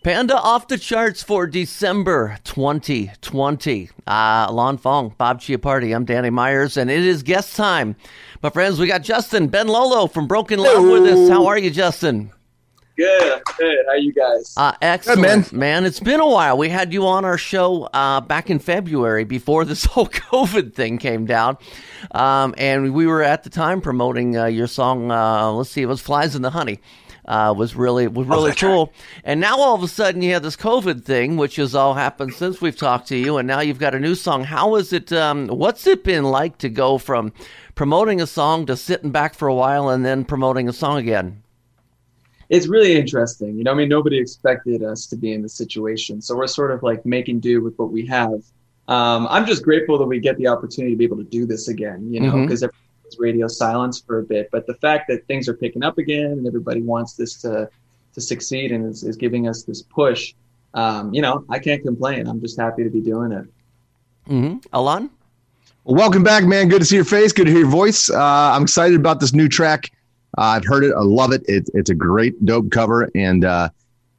Panda 0.04 0.38
off 0.38 0.68
the 0.68 0.78
charts 0.78 1.24
for 1.24 1.48
December 1.48 2.38
2020. 2.44 3.90
Uh, 4.06 4.48
Lon 4.52 4.78
Fong, 4.78 5.12
Bob 5.18 5.40
Chiappardi, 5.40 5.94
I'm 5.94 6.04
Danny 6.04 6.30
Myers, 6.30 6.76
and 6.76 6.88
it 6.88 7.04
is 7.04 7.24
guest 7.24 7.56
time. 7.56 7.96
My 8.40 8.50
friends, 8.50 8.78
we 8.78 8.86
got 8.86 9.02
Justin 9.02 9.48
Benlolo 9.50 10.08
from 10.08 10.28
Broken 10.28 10.60
Love 10.60 10.84
with 10.84 11.06
us. 11.12 11.28
How 11.28 11.46
are 11.46 11.58
you, 11.58 11.72
Justin? 11.72 12.30
Good, 12.98 13.42
good. 13.56 13.86
How 13.86 13.94
you 13.94 14.12
guys? 14.12 14.54
Uh, 14.56 14.72
excellent, 14.82 15.52
man. 15.52 15.60
man. 15.60 15.84
It's 15.84 16.00
been 16.00 16.18
a 16.18 16.26
while. 16.26 16.58
We 16.58 16.68
had 16.68 16.92
you 16.92 17.06
on 17.06 17.24
our 17.24 17.38
show 17.38 17.84
uh, 17.92 18.20
back 18.20 18.50
in 18.50 18.58
February 18.58 19.22
before 19.22 19.64
this 19.64 19.84
whole 19.84 20.08
COVID 20.08 20.74
thing 20.74 20.98
came 20.98 21.24
down, 21.24 21.58
um, 22.10 22.56
and 22.58 22.92
we 22.92 23.06
were 23.06 23.22
at 23.22 23.44
the 23.44 23.50
time 23.50 23.80
promoting 23.80 24.36
uh, 24.36 24.46
your 24.46 24.66
song. 24.66 25.12
Uh, 25.12 25.52
let's 25.52 25.70
see, 25.70 25.82
it 25.82 25.86
was 25.86 26.00
"Flies 26.00 26.34
in 26.34 26.42
the 26.42 26.50
Honey." 26.50 26.80
Uh, 27.24 27.54
was 27.56 27.76
really 27.76 28.08
was 28.08 28.26
really 28.26 28.52
cool. 28.54 28.92
And 29.22 29.38
now 29.38 29.60
all 29.60 29.76
of 29.76 29.82
a 29.84 29.88
sudden 29.88 30.20
you 30.20 30.32
have 30.32 30.42
this 30.42 30.56
COVID 30.56 31.04
thing, 31.04 31.36
which 31.36 31.54
has 31.54 31.76
all 31.76 31.94
happened 31.94 32.34
since 32.34 32.60
we've 32.60 32.76
talked 32.76 33.06
to 33.08 33.16
you, 33.16 33.36
and 33.36 33.46
now 33.46 33.60
you've 33.60 33.78
got 33.78 33.94
a 33.94 34.00
new 34.00 34.16
song. 34.16 34.42
How 34.42 34.74
is 34.74 34.92
it? 34.92 35.12
Um, 35.12 35.46
what's 35.46 35.86
it 35.86 36.02
been 36.02 36.24
like 36.24 36.58
to 36.58 36.68
go 36.68 36.98
from 36.98 37.32
promoting 37.76 38.20
a 38.20 38.26
song 38.26 38.66
to 38.66 38.76
sitting 38.76 39.12
back 39.12 39.34
for 39.34 39.46
a 39.46 39.54
while 39.54 39.88
and 39.88 40.04
then 40.04 40.24
promoting 40.24 40.68
a 40.68 40.72
song 40.72 40.98
again? 40.98 41.44
It's 42.48 42.66
really 42.66 42.96
interesting. 42.96 43.58
You 43.58 43.64
know, 43.64 43.72
I 43.72 43.74
mean, 43.74 43.88
nobody 43.88 44.18
expected 44.18 44.82
us 44.82 45.06
to 45.06 45.16
be 45.16 45.32
in 45.32 45.42
this 45.42 45.54
situation, 45.54 46.22
so 46.22 46.36
we're 46.36 46.46
sort 46.46 46.70
of 46.70 46.82
like 46.82 47.04
making 47.04 47.40
do 47.40 47.62
with 47.62 47.78
what 47.78 47.90
we 47.90 48.06
have. 48.06 48.42
Um, 48.88 49.26
I'm 49.28 49.44
just 49.44 49.62
grateful 49.62 49.98
that 49.98 50.06
we 50.06 50.18
get 50.18 50.38
the 50.38 50.46
opportunity 50.46 50.94
to 50.94 50.96
be 50.96 51.04
able 51.04 51.18
to 51.18 51.24
do 51.24 51.44
this 51.44 51.68
again. 51.68 52.12
You 52.12 52.20
know, 52.20 52.42
because 52.42 52.62
was 53.08 53.18
radio 53.18 53.48
silence 53.48 54.00
for 54.00 54.18
a 54.18 54.22
bit, 54.22 54.50
but 54.50 54.66
the 54.66 54.74
fact 54.74 55.08
that 55.08 55.26
things 55.26 55.48
are 55.48 55.54
picking 55.54 55.82
up 55.82 55.98
again 55.98 56.32
and 56.32 56.46
everybody 56.46 56.82
wants 56.82 57.14
this 57.14 57.40
to 57.42 57.68
to 58.14 58.20
succeed 58.20 58.72
and 58.72 58.86
is, 58.86 59.04
is 59.04 59.16
giving 59.16 59.48
us 59.48 59.62
this 59.62 59.82
push, 59.82 60.34
um, 60.74 61.12
you 61.12 61.22
know, 61.22 61.44
I 61.48 61.58
can't 61.58 61.82
complain. 61.82 62.26
I'm 62.26 62.40
just 62.40 62.58
happy 62.58 62.84
to 62.84 62.90
be 62.90 63.00
doing 63.00 63.32
it. 63.32 63.46
Mm-hmm. 64.30 64.58
Alon? 64.72 65.10
Welcome 65.84 66.22
back, 66.22 66.44
man. 66.44 66.68
Good 66.68 66.80
to 66.80 66.84
see 66.84 66.96
your 66.96 67.04
face. 67.04 67.32
Good 67.32 67.46
to 67.46 67.50
hear 67.50 67.60
your 67.60 67.70
voice. 67.70 68.10
Uh, 68.10 68.18
I'm 68.18 68.62
excited 68.62 68.96
about 68.98 69.20
this 69.20 69.32
new 69.32 69.48
track. 69.48 69.90
Uh, 70.38 70.54
I've 70.54 70.64
heard 70.64 70.84
it. 70.84 70.92
I 70.96 71.02
love 71.02 71.32
it. 71.32 71.42
it. 71.48 71.68
It's 71.74 71.90
a 71.90 71.96
great, 71.96 72.44
dope 72.44 72.70
cover. 72.70 73.10
And, 73.16 73.44
uh, 73.44 73.70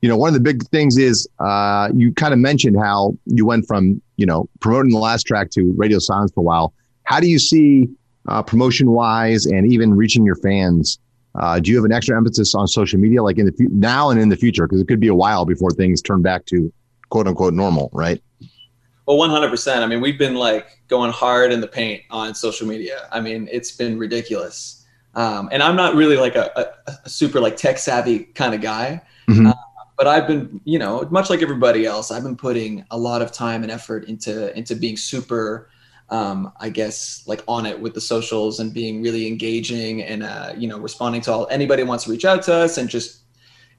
you 0.02 0.10
know, 0.10 0.18
one 0.18 0.28
of 0.28 0.34
the 0.34 0.42
big 0.42 0.68
things 0.68 0.98
is 0.98 1.26
uh, 1.40 1.90
you 1.96 2.14
kind 2.14 2.34
of 2.34 2.40
mentioned 2.40 2.78
how 2.78 3.16
you 3.26 3.46
went 3.46 3.66
from, 3.66 4.02
you 4.18 4.26
know, 4.26 4.50
promoting 4.60 4.92
the 4.92 4.98
last 4.98 5.24
track 5.24 5.50
to 5.52 5.74
radio 5.78 5.98
silence 5.98 6.34
for 6.34 6.42
a 6.42 6.44
while. 6.44 6.74
How 7.04 7.22
do 7.22 7.28
you 7.28 7.40
see 7.40 7.88
uh, 8.28 8.44
promotion 8.44 8.92
wise 8.92 9.46
and 9.46 9.72
even 9.72 9.96
reaching 9.96 10.26
your 10.26 10.36
fans? 10.36 11.00
Uh, 11.36 11.62
do 11.62 11.72
you 11.72 11.78
have 11.78 11.86
an 11.86 11.94
extra 11.94 12.18
emphasis 12.18 12.54
on 12.54 12.68
social 12.68 13.00
media, 13.00 13.24
like 13.24 13.38
in 13.38 13.46
the 13.46 13.54
now 13.70 14.10
and 14.10 14.20
in 14.20 14.28
the 14.28 14.36
future? 14.36 14.68
Because 14.68 14.82
it 14.82 14.90
could 14.90 15.00
be 15.00 15.08
a 15.08 15.16
while 15.16 15.46
before 15.46 15.72
things 15.72 16.02
turn 16.02 16.22
back 16.22 16.46
to 16.48 16.72
quote 17.08 17.28
unquote 17.28 17.54
normal, 17.54 17.90
right? 17.94 18.22
Well, 19.06 19.18
100%. 19.18 19.78
I 19.78 19.86
mean, 19.86 20.02
we've 20.02 20.20
been 20.20 20.36
like 20.36 20.82
going 20.90 21.12
hard 21.12 21.54
in 21.54 21.62
the 21.62 21.68
paint 21.68 22.04
on 22.10 22.36
social 22.36 22.68
media. 22.68 23.08
I 23.12 23.22
mean, 23.22 23.48
it's 23.50 23.72
been 23.72 23.98
ridiculous. 23.98 24.79
Um, 25.20 25.50
and 25.52 25.62
I'm 25.62 25.76
not 25.76 25.96
really 25.96 26.16
like 26.16 26.36
a, 26.36 26.50
a, 26.88 26.92
a 27.06 27.10
super 27.10 27.42
like 27.42 27.58
tech 27.58 27.78
savvy 27.78 28.20
kind 28.36 28.56
of 28.56 28.62
guy. 28.62 29.02
Mhm. 29.30 29.50
Uh, 29.50 29.54
but 29.98 30.08
I've 30.08 30.26
been, 30.26 30.62
you 30.64 30.80
know, 30.80 31.06
much 31.12 31.30
like 31.30 31.42
everybody 31.42 31.86
else, 31.86 32.10
I've 32.10 32.24
been 32.24 32.38
putting 32.38 32.86
a 32.90 32.98
lot 32.98 33.22
of 33.22 33.34
time 33.34 33.64
and 33.64 33.70
effort 33.70 34.06
into 34.06 34.58
into 34.58 34.76
being 34.76 34.96
super, 34.96 35.70
um, 36.10 36.54
I 36.62 36.70
guess, 36.70 37.22
like 37.28 37.44
on 37.50 37.66
it 37.66 37.82
with 37.82 37.96
the 37.96 38.00
socials 38.02 38.62
and 38.62 38.74
being 38.74 39.04
really 39.04 39.28
engaging 39.28 40.02
and 40.02 40.24
uh, 40.24 40.54
you 40.58 40.70
know 40.70 40.80
responding 40.80 41.20
to 41.24 41.34
all 41.34 41.48
anybody 41.52 41.84
wants 41.84 42.06
to 42.06 42.12
reach 42.12 42.24
out 42.24 42.42
to 42.44 42.54
us 42.54 42.78
and 42.78 42.88
just 42.88 43.24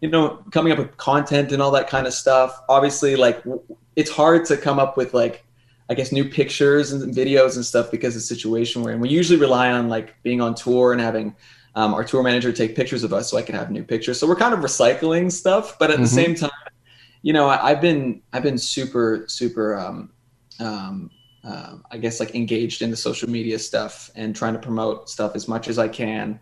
you 0.02 0.10
know 0.10 0.44
coming 0.50 0.72
up 0.72 0.78
with 0.78 0.94
content 0.98 1.52
and 1.52 1.62
all 1.62 1.70
that 1.70 1.88
kind 1.88 2.06
of 2.06 2.12
stuff. 2.12 2.60
Obviously, 2.68 3.16
like 3.16 3.42
w- 3.44 3.62
it's 3.96 4.10
hard 4.10 4.44
to 4.44 4.58
come 4.58 4.78
up 4.78 4.98
with 4.98 5.14
like 5.14 5.46
I 5.90 5.94
guess 5.94 6.12
new 6.12 6.24
pictures 6.28 6.92
and 6.92 7.14
videos 7.14 7.56
and 7.56 7.66
stuff 7.66 7.90
because 7.90 8.14
of 8.16 8.22
the 8.22 8.26
situation 8.26 8.82
we're 8.82 8.92
in. 8.92 9.00
We 9.00 9.10
usually 9.10 9.40
rely 9.40 9.72
on 9.72 9.88
like 9.88 10.22
being 10.22 10.40
on 10.40 10.54
tour 10.54 10.92
and 10.92 11.00
having 11.00 11.36
um, 11.74 11.94
our 11.94 12.04
tour 12.04 12.22
manager 12.22 12.52
take 12.52 12.76
pictures 12.76 13.04
of 13.04 13.12
us 13.12 13.30
so 13.30 13.38
I 13.38 13.42
can 13.42 13.56
have 13.56 13.70
new 13.70 13.84
pictures. 13.84 14.18
So 14.20 14.28
we're 14.28 14.36
kind 14.36 14.54
of 14.54 14.60
recycling 14.60 15.32
stuff, 15.32 15.78
but 15.80 15.90
at 15.90 15.98
Mhm. 15.98 16.02
the 16.02 16.08
same 16.08 16.34
time, 16.36 16.50
you 17.22 17.32
know, 17.32 17.48
I, 17.48 17.70
I've 17.70 17.80
been 17.80 18.22
I've 18.32 18.42
been 18.42 18.58
super 18.58 19.24
super 19.28 19.76
um, 19.76 20.12
um, 20.60 21.10
uh, 21.44 21.76
I 21.90 21.98
guess 21.98 22.20
like 22.20 22.34
engaged 22.34 22.82
in 22.82 22.90
the 22.90 22.96
social 22.96 23.30
media 23.30 23.58
stuff 23.58 24.10
and 24.14 24.34
trying 24.36 24.54
to 24.54 24.58
promote 24.60 25.08
stuff 25.08 25.34
as 25.34 25.48
much 25.48 25.68
as 25.68 25.78
I 25.78 25.88
can. 25.88 26.40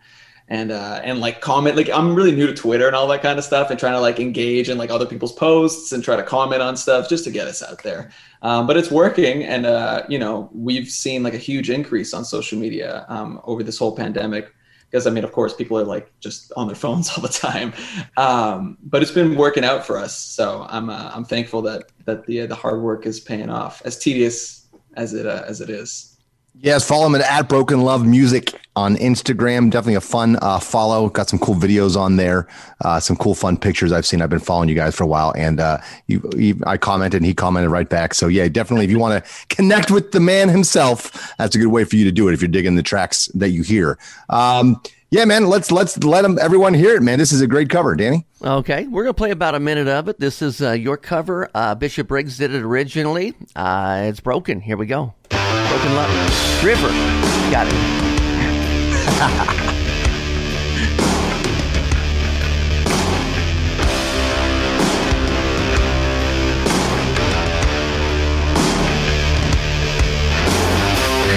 And 0.51 0.71
uh, 0.71 0.99
and 1.03 1.19
like 1.19 1.41
comment 1.41 1.75
like 1.75 1.89
I'm 1.91 2.15
really 2.15 2.31
new 2.31 2.47
to 2.47 2.53
Twitter 2.53 2.87
and 2.87 2.95
all 2.95 3.07
that 3.09 3.21
kind 3.21 3.37
of 3.37 3.45
stuff 3.45 3.69
and 3.69 3.79
trying 3.79 3.93
to 3.93 3.99
like 3.99 4.19
engage 4.19 4.67
in 4.67 4.79
like 4.79 4.89
other 4.89 5.05
people's 5.05 5.31
posts 5.31 5.91
and 5.91 6.03
try 6.03 6.15
to 6.15 6.23
comment 6.23 6.63
on 6.63 6.75
stuff 6.75 7.07
just 7.07 7.23
to 7.25 7.31
get 7.31 7.47
us 7.47 7.61
out 7.61 7.83
there. 7.83 8.09
Um, 8.41 8.65
but 8.65 8.75
it's 8.75 8.89
working, 8.89 9.43
and 9.43 9.67
uh, 9.67 10.03
you 10.09 10.17
know 10.17 10.49
we've 10.51 10.89
seen 10.89 11.21
like 11.21 11.35
a 11.35 11.37
huge 11.37 11.69
increase 11.69 12.15
on 12.15 12.25
social 12.25 12.57
media 12.57 13.05
um, 13.09 13.39
over 13.43 13.61
this 13.63 13.77
whole 13.77 13.95
pandemic. 13.95 14.53
Because 14.89 15.05
I 15.05 15.11
mean, 15.11 15.23
of 15.23 15.31
course, 15.31 15.53
people 15.53 15.77
are 15.77 15.83
like 15.83 16.11
just 16.19 16.51
on 16.57 16.65
their 16.65 16.75
phones 16.83 17.11
all 17.11 17.21
the 17.21 17.29
time, 17.29 17.73
um, 18.17 18.75
but 18.81 19.03
it's 19.03 19.11
been 19.11 19.35
working 19.35 19.63
out 19.63 19.85
for 19.85 19.99
us. 19.99 20.17
So 20.17 20.65
I'm 20.67 20.89
uh, 20.89 21.11
I'm 21.13 21.25
thankful 21.25 21.61
that 21.63 21.91
that 22.05 22.25
the 22.25 22.47
the 22.47 22.55
hard 22.55 22.81
work 22.81 23.05
is 23.05 23.19
paying 23.19 23.51
off, 23.51 23.83
as 23.85 23.99
tedious 23.99 24.67
as 24.95 25.13
it 25.13 25.27
uh, 25.27 25.43
as 25.45 25.61
it 25.61 25.69
is. 25.69 26.08
Yes, 26.61 26.85
follow 26.85 27.07
him 27.07 27.15
at 27.15 27.47
Broken 27.47 27.81
Love 27.81 28.05
Music 28.05 28.53
on 28.75 28.95
Instagram. 28.97 29.71
Definitely 29.71 29.95
a 29.95 30.01
fun 30.01 30.37
uh, 30.41 30.59
follow. 30.59 31.09
Got 31.09 31.29
some 31.29 31.39
cool 31.39 31.55
videos 31.55 31.95
on 31.95 32.17
there, 32.17 32.47
uh, 32.83 32.99
some 32.99 33.15
cool 33.15 33.33
fun 33.33 33.57
pictures 33.57 33.91
I've 33.91 34.05
seen. 34.05 34.21
I've 34.21 34.29
been 34.29 34.39
following 34.39 34.67
you 34.67 34.75
guys 34.75 34.95
for 34.95 35.03
a 35.03 35.07
while, 35.07 35.33
and 35.37 35.59
uh, 35.59 35.77
you, 36.07 36.29
you, 36.35 36.61
I 36.65 36.77
commented, 36.77 37.17
and 37.17 37.25
he 37.25 37.33
commented 37.33 37.71
right 37.71 37.87
back. 37.87 38.13
So 38.13 38.27
yeah, 38.27 38.47
definitely, 38.47 38.85
if 38.85 38.91
you 38.91 38.99
want 38.99 39.23
to 39.23 39.31
connect 39.55 39.89
with 39.91 40.11
the 40.11 40.19
man 40.19 40.49
himself, 40.49 41.33
that's 41.37 41.55
a 41.55 41.59
good 41.59 41.67
way 41.67 41.83
for 41.85 41.95
you 41.95 42.05
to 42.05 42.11
do 42.11 42.27
it. 42.27 42.33
If 42.33 42.41
you're 42.41 42.49
digging 42.49 42.75
the 42.75 42.83
tracks 42.83 43.27
that 43.35 43.49
you 43.49 43.63
hear, 43.63 43.97
um, 44.29 44.81
yeah, 45.11 45.25
man, 45.25 45.47
let's 45.47 45.71
let's 45.71 45.97
let 46.03 46.21
them 46.21 46.37
everyone 46.39 46.73
hear 46.73 46.95
it, 46.95 47.01
man. 47.01 47.19
This 47.19 47.31
is 47.31 47.41
a 47.41 47.47
great 47.47 47.69
cover, 47.69 47.95
Danny. 47.95 48.25
Okay, 48.43 48.85
we're 48.87 49.03
going 49.03 49.13
to 49.13 49.17
play 49.17 49.31
about 49.31 49.55
a 49.55 49.59
minute 49.59 49.87
of 49.87 50.07
it. 50.07 50.19
This 50.19 50.41
is 50.41 50.61
uh, 50.61 50.71
your 50.71 50.97
cover. 50.97 51.49
Uh, 51.53 51.73
Bishop 51.75 52.07
Briggs 52.07 52.37
did 52.37 52.53
it 52.53 52.61
originally. 52.61 53.33
Uh, 53.55 54.03
it's 54.05 54.19
broken. 54.19 54.61
Here 54.61 54.77
we 54.77 54.85
go. 54.85 55.13
Broken 55.69 55.93
Love. 55.93 56.63
River. 56.63 56.89
Got 57.51 57.67
it. 57.67 57.73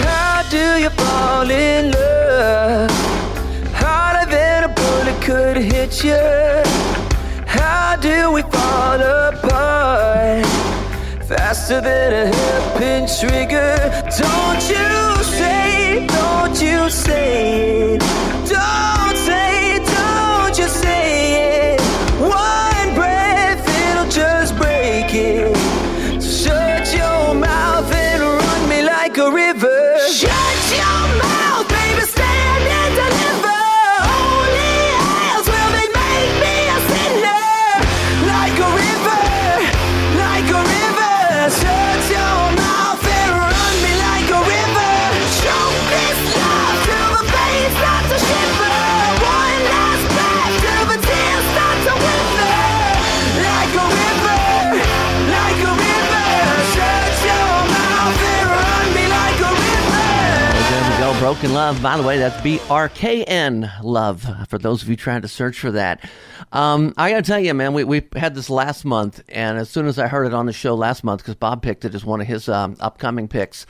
How 0.02 0.42
do 0.48 0.80
you 0.80 0.88
fall 0.90 1.50
in 1.50 1.90
love? 1.90 2.90
Harder 3.74 4.30
than 4.30 4.64
a 4.64 4.68
bullet 4.68 5.20
could 5.20 5.58
hit 5.58 6.02
you. 6.02 6.16
How 7.46 7.96
do 8.00 8.32
we 8.32 8.40
fall 8.40 8.98
apart? 8.98 10.51
Faster 11.36 11.80
than 11.80 12.12
a 12.12 12.36
hairpin 12.36 13.06
trigger. 13.06 13.74
Don't 14.18 14.62
you 14.68 15.24
say, 15.24 16.06
don't 16.06 16.60
you 16.60 16.90
say 16.90 17.94
it. 17.94 18.00
Don't 18.46 19.21
Broken 61.22 61.54
Love. 61.54 61.80
By 61.80 61.96
the 61.96 62.02
way, 62.02 62.18
that's 62.18 62.42
B 62.42 62.60
R 62.68 62.88
K 62.88 63.22
N 63.22 63.70
Love 63.80 64.26
for 64.48 64.58
those 64.58 64.82
of 64.82 64.88
you 64.88 64.96
trying 64.96 65.22
to 65.22 65.28
search 65.28 65.60
for 65.60 65.70
that. 65.70 66.10
Um, 66.50 66.94
I 66.96 67.10
got 67.10 67.18
to 67.18 67.22
tell 67.22 67.38
you, 67.38 67.54
man, 67.54 67.74
we, 67.74 67.84
we 67.84 68.02
had 68.16 68.34
this 68.34 68.50
last 68.50 68.84
month, 68.84 69.22
and 69.28 69.56
as 69.56 69.70
soon 69.70 69.86
as 69.86 70.00
I 70.00 70.08
heard 70.08 70.26
it 70.26 70.34
on 70.34 70.46
the 70.46 70.52
show 70.52 70.74
last 70.74 71.04
month, 71.04 71.22
because 71.22 71.36
Bob 71.36 71.62
picked 71.62 71.84
it 71.84 71.94
as 71.94 72.04
one 72.04 72.20
of 72.20 72.26
his 72.26 72.48
um, 72.48 72.76
upcoming 72.80 73.28
picks, 73.28 73.66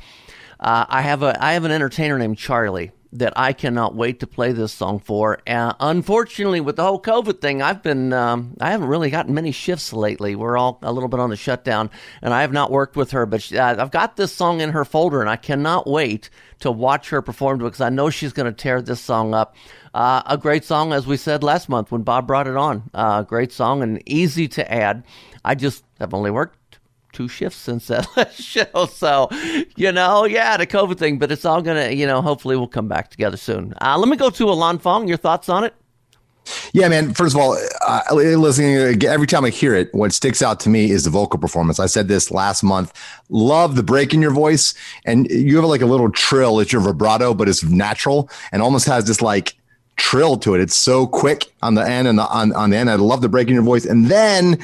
uh, 0.60 0.86
I 0.88 1.02
have 1.02 1.22
a 1.22 1.36
I 1.44 1.52
have 1.52 1.64
an 1.64 1.72
entertainer 1.72 2.18
named 2.18 2.38
Charlie 2.38 2.90
that 3.12 3.34
I 3.36 3.52
cannot 3.52 3.94
wait 3.94 4.20
to 4.20 4.26
play 4.26 4.52
this 4.52 4.72
song 4.72 4.98
for. 4.98 5.38
Uh, 5.46 5.74
unfortunately, 5.80 6.60
with 6.60 6.76
the 6.76 6.82
whole 6.82 7.00
COVID 7.00 7.40
thing, 7.40 7.60
I've 7.60 7.82
been 7.82 8.12
um, 8.12 8.56
I 8.60 8.70
haven't 8.70 8.88
really 8.88 9.10
gotten 9.10 9.34
many 9.34 9.52
shifts 9.52 9.92
lately. 9.92 10.34
We're 10.34 10.56
all 10.56 10.78
a 10.82 10.92
little 10.92 11.08
bit 11.08 11.20
on 11.20 11.30
the 11.30 11.36
shutdown, 11.36 11.90
and 12.22 12.32
I 12.32 12.40
have 12.40 12.52
not 12.52 12.70
worked 12.70 12.96
with 12.96 13.10
her. 13.10 13.26
But 13.26 13.42
she, 13.42 13.58
uh, 13.58 13.82
I've 13.82 13.90
got 13.90 14.16
this 14.16 14.32
song 14.32 14.60
in 14.60 14.70
her 14.70 14.84
folder, 14.84 15.20
and 15.20 15.28
I 15.28 15.36
cannot 15.36 15.86
wait 15.86 16.30
to 16.60 16.70
watch 16.70 17.10
her 17.10 17.20
perform 17.20 17.60
it 17.60 17.64
because 17.64 17.80
I 17.80 17.90
know 17.90 18.08
she's 18.08 18.32
going 18.32 18.46
to 18.46 18.52
tear 18.52 18.80
this 18.80 19.00
song 19.00 19.34
up. 19.34 19.56
Uh, 19.92 20.22
a 20.24 20.38
great 20.38 20.64
song, 20.64 20.92
as 20.92 21.06
we 21.06 21.18
said 21.18 21.42
last 21.42 21.68
month 21.68 21.92
when 21.92 22.02
Bob 22.02 22.26
brought 22.26 22.46
it 22.46 22.56
on. 22.56 22.90
Uh, 22.94 23.22
great 23.22 23.52
song 23.52 23.82
and 23.82 24.02
easy 24.06 24.48
to 24.48 24.72
add. 24.72 25.04
I 25.44 25.54
just 25.54 25.84
have 25.98 26.14
only 26.14 26.30
worked 26.30 26.56
two 27.12 27.28
shifts 27.28 27.58
since 27.58 27.86
that 27.88 28.06
last 28.16 28.40
show. 28.40 28.86
So, 28.86 29.28
you 29.76 29.92
know, 29.92 30.24
yeah, 30.24 30.56
the 30.56 30.66
COVID 30.66 30.98
thing, 30.98 31.18
but 31.18 31.30
it's 31.30 31.44
all 31.44 31.62
going 31.62 31.88
to, 31.88 31.94
you 31.94 32.06
know, 32.06 32.22
hopefully 32.22 32.56
we'll 32.56 32.66
come 32.66 32.88
back 32.88 33.10
together 33.10 33.36
soon. 33.36 33.74
Uh, 33.80 33.98
let 33.98 34.08
me 34.08 34.16
go 34.16 34.30
to 34.30 34.50
Alon 34.50 34.78
Fong. 34.78 35.08
Your 35.08 35.16
thoughts 35.16 35.48
on 35.48 35.64
it? 35.64 35.74
Yeah, 36.72 36.88
man. 36.88 37.14
First 37.14 37.36
of 37.36 37.40
all, 37.40 37.56
uh, 37.86 38.02
listening 38.12 39.04
every 39.04 39.26
time 39.26 39.44
I 39.44 39.50
hear 39.50 39.74
it, 39.74 39.94
what 39.94 40.12
sticks 40.12 40.42
out 40.42 40.58
to 40.60 40.68
me 40.68 40.90
is 40.90 41.04
the 41.04 41.10
vocal 41.10 41.38
performance. 41.38 41.78
I 41.78 41.86
said 41.86 42.08
this 42.08 42.30
last 42.30 42.62
month. 42.62 42.92
Love 43.28 43.76
the 43.76 43.82
break 43.82 44.12
in 44.12 44.20
your 44.20 44.32
voice, 44.32 44.74
and 45.04 45.30
you 45.30 45.56
have 45.56 45.64
like 45.66 45.82
a 45.82 45.86
little 45.86 46.10
trill. 46.10 46.58
It's 46.58 46.72
your 46.72 46.82
vibrato, 46.82 47.34
but 47.34 47.48
it's 47.48 47.62
natural 47.62 48.28
and 48.50 48.60
almost 48.60 48.86
has 48.86 49.06
this 49.06 49.22
like 49.22 49.54
trill 50.02 50.36
to 50.36 50.52
it. 50.56 50.60
It's 50.60 50.74
so 50.74 51.06
quick 51.06 51.52
on 51.62 51.76
the 51.76 51.88
end 51.88 52.08
and 52.08 52.18
the, 52.18 52.26
on, 52.26 52.52
on 52.54 52.70
the 52.70 52.76
end. 52.76 52.90
I 52.90 52.96
love 52.96 53.20
the 53.20 53.28
break 53.28 53.46
in 53.46 53.54
your 53.54 53.62
voice. 53.62 53.86
And 53.86 54.06
then, 54.06 54.58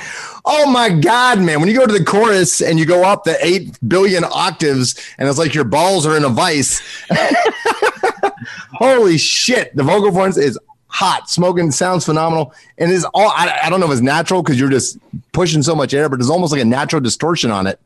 oh 0.44 0.68
my 0.68 0.90
God, 0.90 1.38
man, 1.38 1.60
when 1.60 1.68
you 1.68 1.78
go 1.78 1.86
to 1.86 1.92
the 1.92 2.04
chorus 2.04 2.60
and 2.60 2.76
you 2.76 2.84
go 2.84 3.04
up 3.04 3.22
the 3.22 3.38
8 3.40 3.78
billion 3.88 4.24
octaves 4.24 4.98
and 5.16 5.28
it's 5.28 5.38
like 5.38 5.54
your 5.54 5.62
balls 5.62 6.06
are 6.06 6.16
in 6.16 6.24
a 6.24 6.28
vice. 6.28 6.82
Holy 8.72 9.16
shit. 9.16 9.74
The 9.76 9.84
vocal 9.84 10.08
performance 10.08 10.38
is 10.38 10.58
hot. 10.88 11.30
Smoking 11.30 11.70
sounds 11.70 12.04
phenomenal. 12.04 12.52
And 12.76 12.90
is 12.90 13.06
all, 13.14 13.28
I, 13.28 13.60
I 13.62 13.70
don't 13.70 13.78
know 13.78 13.86
if 13.86 13.92
it's 13.92 14.00
natural 14.00 14.42
because 14.42 14.58
you're 14.58 14.70
just 14.70 14.98
pushing 15.30 15.62
so 15.62 15.76
much 15.76 15.94
air, 15.94 16.08
but 16.08 16.18
there's 16.18 16.30
almost 16.30 16.50
like 16.50 16.62
a 16.62 16.64
natural 16.64 17.00
distortion 17.00 17.52
on 17.52 17.68
it. 17.68 17.78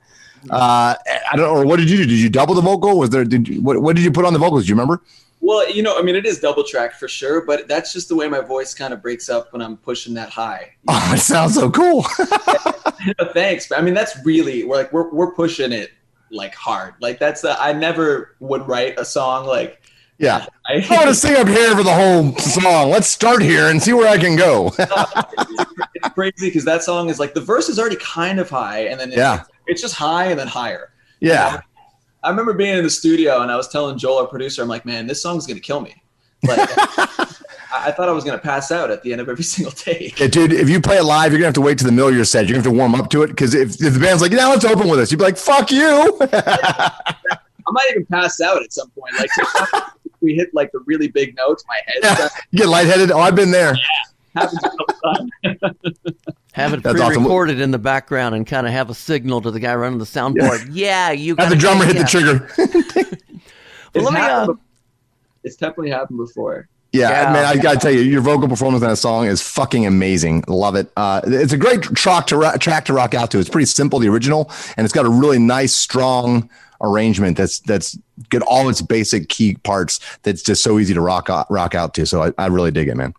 Uh, 0.49 0.95
I 1.31 1.37
don't 1.37 1.45
know. 1.45 1.61
Or 1.61 1.67
what 1.67 1.79
did 1.79 1.91
you 1.91 1.99
do? 1.99 2.07
Did 2.07 2.19
you 2.19 2.31
double 2.31 2.55
the 2.55 2.63
vocal? 2.63 2.99
Was 2.99 3.11
there, 3.11 3.27
did 3.27 3.47
you, 3.47 3.61
what, 3.61 3.83
what 3.83 3.95
did 3.95 4.07
you 4.07 4.11
put 4.11 4.25
on 4.25 4.33
the 4.33 4.39
vocals? 4.39 4.65
Do 4.65 4.71
you 4.71 4.75
remember? 4.75 5.03
Well, 5.45 5.69
you 5.69 5.83
know, 5.83 5.99
I 5.99 6.03
mean, 6.03 6.15
it 6.15 6.25
is 6.25 6.39
double 6.39 6.63
tracked 6.63 6.95
for 7.01 7.09
sure, 7.09 7.45
but 7.45 7.67
that's 7.67 7.93
just 7.93 8.09
the 8.09 8.15
way 8.15 8.29
my 8.29 8.41
voice 8.41 8.73
kind 8.75 8.95
of 8.95 9.03
breaks 9.03 9.29
up 9.29 9.53
when 9.53 9.61
I'm 9.61 9.77
pushing 9.77 10.15
that 10.15 10.31
high. 10.31 10.75
Oh, 10.89 11.13
it 11.15 11.19
sounds 11.19 11.55
so 11.55 11.69
cool. 11.71 12.03
Thanks. 13.35 13.71
I 13.73 13.81
mean, 13.81 13.95
that's 13.95 14.17
really 14.25 14.65
we're 14.65 14.77
like 14.77 14.93
we're 14.93 15.11
we're 15.11 15.33
pushing 15.33 15.73
it 15.73 15.91
like 16.31 16.55
hard. 16.55 16.95
Like 17.01 17.19
that's 17.19 17.41
the 17.41 17.61
I 17.61 17.73
never 17.73 18.37
would 18.41 18.67
write 18.69 18.99
a 18.99 19.05
song 19.05 19.47
like 19.47 19.83
yeah. 20.19 20.47
I, 20.69 20.75
I 20.89 20.95
want 20.97 21.09
to 21.09 21.15
sing 21.15 21.37
up 21.37 21.49
here 21.49 21.75
for 21.77 21.83
the 21.83 21.93
whole 21.95 22.37
song. 22.37 22.91
Let's 22.91 23.09
start 23.09 23.43
here 23.43 23.69
and 23.69 23.83
see 23.83 23.93
where 23.93 24.09
I 24.09 24.19
can 24.19 24.37
go. 24.37 24.73
it's 24.79 26.09
crazy 26.15 26.49
because 26.49 26.65
that 26.65 26.85
song 26.85 27.09
is 27.11 27.19
like 27.19 27.35
the 27.35 27.41
verse 27.41 27.69
is 27.69 27.79
already 27.81 27.97
kind 27.97 28.39
of 28.39 28.49
high, 28.49 28.87
and 28.87 29.01
then 29.01 29.09
it's, 29.09 29.19
Yeah. 29.19 29.43
it's 29.67 29.83
just 29.83 29.95
high 29.95 30.27
and 30.27 30.39
then 30.39 30.47
higher. 30.47 30.93
Yeah. 31.21 31.61
I 32.23 32.31
remember 32.31 32.53
being 32.53 32.77
in 32.77 32.85
the 32.85 32.91
studio 32.91 33.41
and 33.41 33.51
I 33.51 33.57
was 33.57 33.69
telling 33.69 33.99
Joel, 33.99 34.19
our 34.19 34.27
producer, 34.27 34.63
I'm 34.63 34.69
like, 34.69 34.85
man, 34.85 35.07
this 35.07 35.23
song's 35.23 35.47
gonna 35.47 35.61
kill 35.61 35.81
me. 35.81 35.95
Like, 36.45 36.59
I, 37.73 37.93
thought 37.93 38.09
I 38.09 38.13
was 38.13 38.25
gonna 38.25 38.39
pass 38.39 38.71
out 38.71 38.91
at 38.91 39.03
the 39.03 39.13
end 39.13 39.21
of 39.21 39.29
every 39.29 39.45
single 39.55 39.73
take. 39.73 40.19
Yeah, 40.21 40.29
dude, 40.29 40.53
if 40.53 40.69
you 40.69 40.81
play 40.81 40.99
it 40.99 41.05
live, 41.05 41.33
you're 41.33 41.39
gonna 41.39 41.49
have 41.49 41.55
to 41.55 41.61
wait 41.61 41.79
to 41.79 41.85
the 41.85 41.93
middle 41.93 42.09
of 42.09 42.15
your 42.15 42.25
set. 42.25 42.47
You're 42.47 42.55
gonna 42.55 42.65
have 42.65 42.73
to 42.73 42.79
warm 42.79 42.95
up 42.95 43.11
to 43.11 43.23
it 43.23 43.29
because 43.29 43.55
if, 43.55 43.83
if 43.83 43.95
the 43.95 44.01
band's 44.01 44.23
like, 44.23 44.33
"Now 44.33 44.51
let's 44.51 44.65
open 44.65 44.89
with 44.89 45.01
us," 45.01 45.11
you'd 45.11 45.19
be 45.19 45.25
like, 45.25 45.37
"Fuck 45.37 45.71
you." 45.71 46.19
I 46.21 47.71
might 47.71 47.89
even 47.91 48.07
pass 48.07 48.41
out 48.41 48.63
at 48.63 48.73
some 48.73 48.91
point. 48.91 49.15
Like 49.19 49.85
we 50.21 50.35
hit 50.35 50.55
like 50.55 50.71
the 50.73 50.81
really 50.87 51.09
big 51.09 51.37
notes, 51.37 51.65
my 51.69 51.79
head 51.87 51.97
Yeah. 52.03 52.29
You 52.51 52.59
get 52.61 52.69
lightheaded. 52.69 53.11
Oh, 53.11 53.19
I've 53.19 53.35
been 53.35 53.51
there. 53.51 53.75
Happens 54.35 54.59
a 54.65 54.71
couple 54.71 54.87
times. 55.05 55.31
Have 56.53 56.75
it 56.75 56.83
That's 56.83 57.01
pre-recorded 57.01 57.61
in 57.61 57.71
the 57.71 57.79
background 57.79 58.35
and 58.35 58.47
kind 58.47 58.67
of 58.67 58.75
have 58.75 58.91
a 58.91 58.95
signal 58.95 59.41
to 59.41 59.51
the 59.51 59.59
guy 59.59 59.75
running 59.75 59.99
the 59.99 60.05
soundboard. 60.05 60.69
Yeah, 60.71 61.11
you 61.11 61.35
Have 61.39 61.49
the 61.49 61.57
drummer 61.57 61.87
take- 61.87 61.97
hit 61.97 62.07
the 62.07 62.47
yeah. 62.59 62.59
trigger. 62.59 63.19
It's, 63.95 64.03
let 64.07 64.15
me, 64.15 64.21
uh, 64.21 64.49
it's 65.45 65.57
definitely 65.57 65.91
happened 65.91 66.17
before. 66.17 66.67
Yeah, 66.93 67.11
Yeah. 67.11 67.33
man, 67.35 67.45
I 67.45 67.57
gotta 67.57 67.79
tell 67.79 67.91
you, 67.91 68.01
your 68.01 68.23
vocal 68.23 68.49
performance 68.49 68.83
on 68.83 68.89
that 68.89 68.97
song 68.97 69.27
is 69.27 69.43
fucking 69.43 69.85
amazing. 69.85 70.45
Love 70.49 70.77
it. 70.77 70.91
Uh, 70.97 71.21
it's 71.27 71.53
a 71.53 71.59
great 71.59 71.83
track 71.83 72.27
to 72.29 72.39
ro- 72.39 72.57
track 72.57 72.87
to 72.87 72.95
rock 72.95 73.13
out 73.13 73.31
to. 73.33 73.39
It's 73.39 73.51
pretty 73.51 73.67
simple, 73.67 73.99
the 73.99 74.09
original, 74.09 74.51
and 74.79 74.87
it's 74.87 74.95
got 74.95 75.05
a 75.05 75.11
really 75.11 75.39
nice, 75.39 75.75
strong 75.75 76.49
arrangement. 76.81 77.37
That's 77.37 77.61
that's 77.61 77.99
get 78.31 78.41
all 78.43 78.71
its 78.71 78.81
basic 78.81 79.29
key 79.29 79.57
parts. 79.57 80.01
That's 80.23 80.43
just 80.43 80.63
so 80.63 80.79
easy 80.79 80.95
to 80.95 81.03
rock 81.03 81.29
out, 81.29 81.51
rock 81.51 81.75
out 81.75 81.93
to. 81.95 82.07
So 82.07 82.23
I, 82.23 82.33
I 82.39 82.47
really 82.47 82.71
dig 82.71 82.89
it, 82.89 82.95
man. 82.97 83.13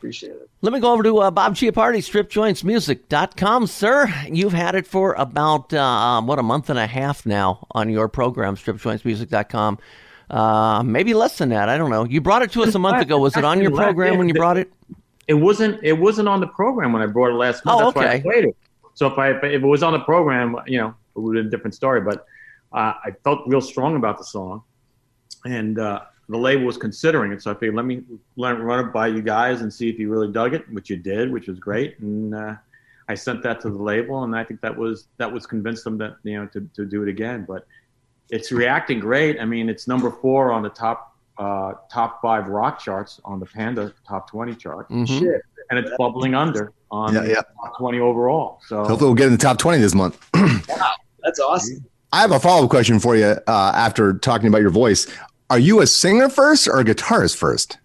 Thanks, 0.00 0.22
man. 0.22 0.30
I 0.30 0.32
appreciate 0.32 0.32
it. 0.32 0.50
Let 0.62 0.72
me 0.72 0.80
go 0.80 0.92
over 0.92 1.02
to 1.02 1.18
uh, 1.18 1.30
Bob 1.30 1.54
Chiappardi, 1.54 1.98
stripjointsmusic.com. 1.98 3.66
Sir, 3.66 4.12
you've 4.30 4.52
had 4.52 4.74
it 4.74 4.86
for 4.86 5.14
about, 5.14 5.72
uh, 5.72 6.20
what, 6.22 6.38
a 6.38 6.42
month 6.42 6.70
and 6.70 6.78
a 6.78 6.86
half 6.86 7.26
now 7.26 7.66
on 7.70 7.90
your 7.90 8.08
program, 8.08 8.56
stripjointsmusic.com. 8.56 9.78
Uh, 10.30 10.82
maybe 10.84 11.12
less 11.12 11.38
than 11.38 11.48
that. 11.48 11.68
I 11.68 11.76
don't 11.76 11.90
know. 11.90 12.04
You 12.04 12.20
brought 12.20 12.42
it 12.42 12.52
to 12.52 12.62
us 12.62 12.74
a 12.74 12.78
month 12.78 13.02
ago. 13.02 13.18
Was 13.18 13.36
it 13.36 13.44
on 13.44 13.60
your 13.60 13.72
program 13.72 14.18
when 14.18 14.28
you 14.28 14.34
brought 14.34 14.56
it? 14.56 14.72
It 15.26 15.34
wasn't. 15.34 15.82
It 15.82 15.94
wasn't 15.94 16.28
on 16.28 16.40
the 16.40 16.46
program 16.46 16.92
when 16.92 17.02
I 17.02 17.06
brought 17.06 17.30
it 17.30 17.34
last 17.34 17.64
month. 17.64 17.80
Oh, 17.80 17.84
That's 17.86 17.96
why 17.96 18.04
I 18.04 18.14
okay. 18.14 18.22
played 18.22 18.44
it. 18.44 18.56
So 18.94 19.06
if 19.06 19.18
I 19.18 19.30
if 19.30 19.42
it 19.44 19.62
was 19.62 19.82
on 19.82 19.92
the 19.92 20.00
program, 20.00 20.56
you 20.66 20.78
know, 20.78 20.88
it 20.88 21.18
would 21.18 21.36
have 21.36 21.44
been 21.44 21.48
a 21.48 21.50
different 21.50 21.74
story. 21.74 22.00
But 22.00 22.26
uh, 22.72 22.94
I 23.04 23.12
felt 23.24 23.46
real 23.46 23.60
strong 23.60 23.96
about 23.96 24.18
the 24.18 24.24
song, 24.24 24.62
and 25.44 25.78
uh, 25.78 26.02
the 26.30 26.38
label 26.38 26.64
was 26.64 26.76
considering 26.76 27.32
it. 27.32 27.42
So 27.42 27.50
I 27.50 27.54
figured, 27.54 27.74
let 27.74 27.84
me 27.84 28.02
run, 28.38 28.62
run 28.62 28.86
it 28.86 28.92
by 28.92 29.08
you 29.08 29.20
guys 29.22 29.60
and 29.62 29.72
see 29.72 29.88
if 29.90 29.98
you 29.98 30.10
really 30.10 30.30
dug 30.32 30.54
it, 30.54 30.70
which 30.72 30.88
you 30.88 30.96
did, 30.96 31.32
which 31.32 31.48
was 31.48 31.58
great. 31.58 31.98
And 31.98 32.34
uh, 32.34 32.54
I 33.08 33.14
sent 33.14 33.42
that 33.42 33.60
to 33.62 33.70
the 33.70 33.76
label, 33.82 34.22
and 34.24 34.34
I 34.36 34.44
think 34.44 34.60
that 34.60 34.76
was 34.76 35.08
that 35.18 35.30
was 35.30 35.44
convinced 35.46 35.84
them 35.84 35.98
that 35.98 36.16
you 36.22 36.38
know 36.38 36.46
to, 36.48 36.60
to 36.76 36.84
do 36.86 37.02
it 37.02 37.08
again. 37.08 37.44
But 37.46 37.66
it's 38.30 38.52
reacting 38.52 39.00
great. 39.00 39.40
I 39.40 39.44
mean, 39.44 39.68
it's 39.68 39.88
number 39.88 40.10
four 40.10 40.52
on 40.52 40.62
the 40.62 40.68
top 40.70 41.16
uh, 41.38 41.72
top 41.90 42.20
five 42.22 42.46
rock 42.48 42.78
charts 42.78 43.20
on 43.24 43.40
the 43.40 43.46
Panda 43.46 43.92
top 44.06 44.30
twenty 44.30 44.54
chart, 44.54 44.88
Mhm. 44.90 45.08
Shit. 45.08 45.42
and 45.70 45.78
it's 45.78 45.90
bubbling 45.98 46.34
under 46.34 46.72
on 46.92 47.14
Yeah, 47.14 47.20
the 47.22 47.28
yeah. 47.28 47.34
top 47.34 47.76
twenty 47.78 47.98
overall. 47.98 48.60
So 48.68 48.84
Hopefully, 48.84 49.08
we'll 49.08 49.14
get 49.14 49.26
in 49.26 49.32
the 49.32 49.38
top 49.38 49.58
twenty 49.58 49.78
this 49.78 49.94
month. 49.94 50.24
wow, 50.34 50.92
That's 51.24 51.40
awesome. 51.40 51.84
I 52.12 52.20
have 52.22 52.32
a 52.32 52.40
follow 52.40 52.64
up 52.64 52.70
question 52.70 52.98
for 52.98 53.14
you. 53.16 53.24
Uh, 53.46 53.72
after 53.74 54.14
talking 54.14 54.48
about 54.48 54.60
your 54.60 54.70
voice, 54.70 55.06
are 55.50 55.58
you 55.58 55.80
a 55.80 55.86
singer 55.86 56.28
first 56.28 56.68
or 56.68 56.80
a 56.80 56.84
guitarist 56.84 57.36
first? 57.36 57.78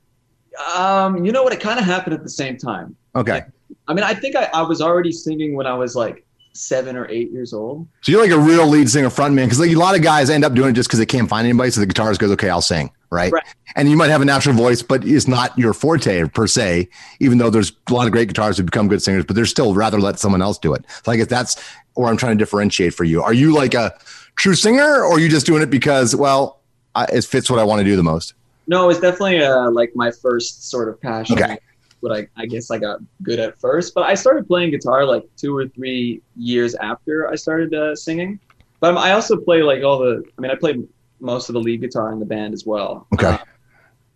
Um, 0.75 1.25
you 1.25 1.31
know 1.31 1.43
what? 1.43 1.51
It 1.51 1.59
kind 1.59 1.79
of 1.79 1.85
happened 1.85 2.13
at 2.13 2.23
the 2.23 2.29
same 2.29 2.57
time. 2.57 2.95
Okay, 3.15 3.41
I 3.87 3.93
mean, 3.93 4.03
I 4.03 4.13
think 4.13 4.35
I, 4.35 4.49
I 4.53 4.61
was 4.61 4.81
already 4.81 5.11
singing 5.11 5.55
when 5.55 5.67
I 5.67 5.73
was 5.73 5.95
like 5.95 6.25
seven 6.53 6.95
or 6.95 7.05
eight 7.09 7.31
years 7.31 7.51
old. 7.51 7.85
so 7.99 8.13
you're 8.13 8.21
like 8.21 8.31
a 8.31 8.39
real 8.39 8.65
lead 8.65 8.89
singer 8.89 9.09
frontman 9.09 9.43
because 9.43 9.59
like 9.59 9.71
a 9.71 9.75
lot 9.75 9.93
of 9.93 10.01
guys 10.01 10.29
end 10.29 10.45
up 10.45 10.53
doing 10.53 10.69
it 10.69 10.73
just 10.73 10.87
because 10.87 10.99
they 10.99 11.05
can't 11.05 11.27
find 11.29 11.45
anybody. 11.45 11.69
So 11.71 11.81
the 11.81 11.87
guitarist 11.87 12.19
goes, 12.19 12.31
"Okay, 12.31 12.49
I'll 12.49 12.61
sing." 12.61 12.91
Right? 13.11 13.31
Right. 13.31 13.43
And 13.75 13.89
you 13.89 13.95
might 13.95 14.09
have 14.09 14.21
a 14.21 14.25
natural 14.25 14.55
voice, 14.55 14.81
but 14.81 15.05
it's 15.05 15.27
not 15.27 15.57
your 15.57 15.73
forte 15.73 16.27
per 16.29 16.47
se. 16.47 16.89
Even 17.19 17.37
though 17.37 17.49
there's 17.49 17.71
a 17.89 17.93
lot 17.93 18.05
of 18.07 18.11
great 18.11 18.29
guitarists 18.29 18.57
who 18.57 18.63
become 18.63 18.87
good 18.87 19.01
singers, 19.01 19.25
but 19.25 19.35
they're 19.35 19.45
still 19.45 19.73
rather 19.73 19.99
let 19.99 20.19
someone 20.19 20.41
else 20.41 20.57
do 20.57 20.73
it. 20.73 20.85
So 21.03 21.11
I 21.11 21.17
guess 21.17 21.27
that's 21.27 21.61
where 21.93 22.09
I'm 22.09 22.17
trying 22.17 22.37
to 22.37 22.41
differentiate 22.41 22.93
for 22.93 23.03
you. 23.03 23.21
Are 23.21 23.33
you 23.33 23.53
like 23.53 23.73
a 23.73 23.97
true 24.35 24.55
singer, 24.55 25.03
or 25.03 25.13
are 25.13 25.19
you 25.19 25.29
just 25.29 25.45
doing 25.45 25.61
it 25.61 25.69
because 25.69 26.15
well, 26.15 26.54
I, 26.95 27.05
it 27.05 27.25
fits 27.25 27.49
what 27.49 27.59
I 27.59 27.63
want 27.63 27.79
to 27.79 27.85
do 27.85 27.95
the 27.95 28.03
most? 28.03 28.33
No, 28.67 28.89
it's 28.89 28.99
definitely 28.99 29.43
uh, 29.43 29.69
like 29.71 29.95
my 29.95 30.11
first 30.11 30.69
sort 30.69 30.89
of 30.89 30.99
passion. 30.99 31.37
Okay. 31.37 31.57
What 31.99 32.11
I, 32.11 32.27
I 32.37 32.45
guess 32.45 32.71
I 32.71 32.77
got 32.77 32.99
good 33.23 33.39
at 33.39 33.59
first, 33.59 33.93
but 33.93 34.03
I 34.03 34.13
started 34.13 34.47
playing 34.47 34.71
guitar 34.71 35.05
like 35.05 35.23
two 35.37 35.55
or 35.55 35.67
three 35.67 36.21
years 36.35 36.75
after 36.75 37.29
I 37.29 37.35
started 37.35 37.73
uh, 37.73 37.95
singing. 37.95 38.39
But 38.79 38.97
I 38.97 39.11
also 39.11 39.37
play 39.37 39.63
like 39.63 39.83
all 39.83 39.99
the. 39.99 40.23
I 40.37 40.41
mean, 40.41 40.51
I 40.51 40.55
played 40.55 40.87
most 41.19 41.49
of 41.49 41.53
the 41.53 41.59
lead 41.59 41.81
guitar 41.81 42.11
in 42.11 42.19
the 42.19 42.25
band 42.25 42.53
as 42.53 42.65
well. 42.65 43.07
Okay. 43.13 43.27
Uh, 43.27 43.37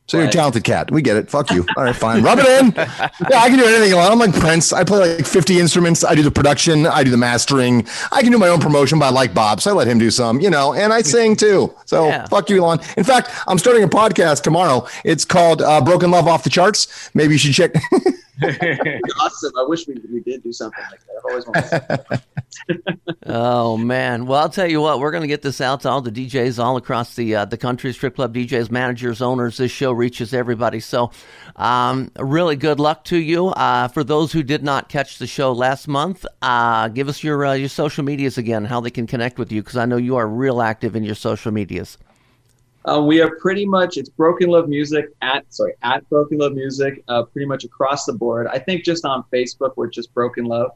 So 0.10 0.18
you're 0.18 0.28
a 0.28 0.32
talented 0.32 0.64
cat. 0.64 0.90
We 0.90 1.04
get 1.04 1.18
it. 1.18 1.30
Fuck 1.30 1.52
you. 1.52 1.66
All 1.78 1.84
right, 1.84 1.96
fine. 1.96 2.24
Rub 2.24 2.40
it 2.40 2.48
in. 2.48 2.74
Yeah, 2.76 3.42
I 3.42 3.48
can 3.50 3.60
do 3.60 3.66
anything. 3.66 3.94
I'm 3.98 4.18
like 4.18 4.34
Prince. 4.34 4.74
I 4.74 4.84
play 4.84 5.18
like 5.18 5.26
50 5.26 5.60
instruments. 5.60 6.04
I 6.04 6.16
do 6.16 6.24
the 6.24 6.32
production. 6.32 6.88
I 6.88 7.04
do 7.04 7.12
the 7.12 7.18
mastering. 7.18 7.86
I 8.12 8.24
can 8.24 8.32
do 8.32 8.40
my 8.40 8.48
own 8.48 8.60
promotion, 8.60 8.98
but 8.98 9.06
I 9.06 9.10
like 9.12 9.36
Bob, 9.36 9.62
so 9.62 9.70
I 9.70 9.74
let 9.74 9.88
him 9.88 10.00
do 10.00 10.10
some. 10.10 10.40
You 10.42 10.50
know, 10.50 10.74
and 10.74 10.92
I 10.92 11.04
sing 11.04 11.36
too. 11.36 11.74
So 11.86 12.08
Yeah. 12.08 12.26
fuck 12.26 12.50
you, 12.50 12.60
Alon. 12.64 12.80
In 12.98 13.04
fact, 13.04 13.30
I'm 13.48 13.60
starting 13.60 13.84
a 13.84 13.88
podcast 13.88 14.42
tomorrow. 14.42 14.88
It's 15.06 15.26
called 15.26 15.62
uh, 15.62 15.80
"Broken 15.82 16.10
Love 16.10 16.28
Off 16.28 16.44
the 16.44 16.50
Charts." 16.50 16.88
Maybe 17.14 17.34
you 17.36 17.38
should 17.38 17.54
check. 17.54 17.72
awesome. 19.20 19.52
I 19.58 19.64
wish 19.64 19.88
we, 19.88 19.96
we 20.12 20.22
did 20.22 20.44
do 20.44 20.54
something 20.54 20.84
like 20.92 21.00
that. 21.02 21.16
I've 21.18 21.26
always 21.26 22.22
wanted. 22.70 23.14
oh 23.26 23.78
man! 23.78 24.26
Well, 24.26 24.40
I'll 24.40 24.50
tell 24.50 24.70
you 24.70 24.82
what. 24.82 25.00
We're 25.00 25.12
going 25.12 25.24
to 25.24 25.28
get 25.28 25.42
this 25.42 25.60
out 25.60 25.82
to 25.82 25.90
all 25.90 26.02
the 26.02 26.12
DJs 26.12 26.64
all 26.64 26.78
across 26.78 27.16
the 27.16 27.36
uh, 27.36 27.46
the 27.46 27.58
country, 27.58 27.92
strip 27.92 28.16
club 28.16 28.34
DJs, 28.34 28.72
managers, 28.72 29.22
owners. 29.22 29.58
This 29.58 29.72
show 29.72 29.92
reaches 29.92 30.34
everybody. 30.34 30.80
So, 30.80 31.12
um, 31.56 32.12
really 32.18 32.56
good 32.56 32.80
luck 32.80 33.04
to 33.06 33.18
you. 33.18 33.48
Uh, 33.48 33.90
for 33.90 34.04
those 34.04 34.32
who 34.32 34.44
did 34.44 34.64
not 34.64 34.90
catch 34.90 35.18
the 35.18 35.28
show 35.28 35.52
last 35.52 35.88
month, 35.88 36.26
uh, 36.42 36.88
give 36.88 37.10
us 37.10 37.24
your 37.24 37.46
uh, 37.46 37.54
your 37.54 37.70
social 37.70 38.04
medias 38.04 38.38
again, 38.38 38.66
how 38.66 38.80
they 38.80 38.92
can 38.92 39.08
connect 39.08 39.38
with 39.38 39.52
you, 39.52 39.62
because 39.62 39.78
I 39.78 39.86
know 39.86 39.98
you 39.98 40.16
are 40.16 40.28
real 40.28 40.62
active 40.62 40.96
in 40.96 41.04
your 41.04 41.16
social 41.16 41.52
medias. 41.52 41.98
Uh, 42.86 43.02
we 43.02 43.22
are 43.22 43.36
pretty 43.38 43.66
much 43.66 43.98
it's 43.98 44.10
Broken 44.10 44.50
Love 44.50 44.70
Music 44.70 45.06
at 45.22 45.52
sorry 45.54 45.74
at 45.82 46.08
Broken 46.10 46.38
Love 46.38 46.54
Music, 46.54 47.04
uh, 47.08 47.24
pretty 47.24 47.46
much 47.46 47.64
across 47.64 48.06
the 48.06 48.14
board. 48.14 48.48
I 48.48 48.60
think 48.60 48.84
just 48.84 49.06
on 49.06 49.24
Facebook 49.34 49.74
we're 49.76 49.90
just 49.90 50.14
Broken 50.14 50.46
Love, 50.46 50.72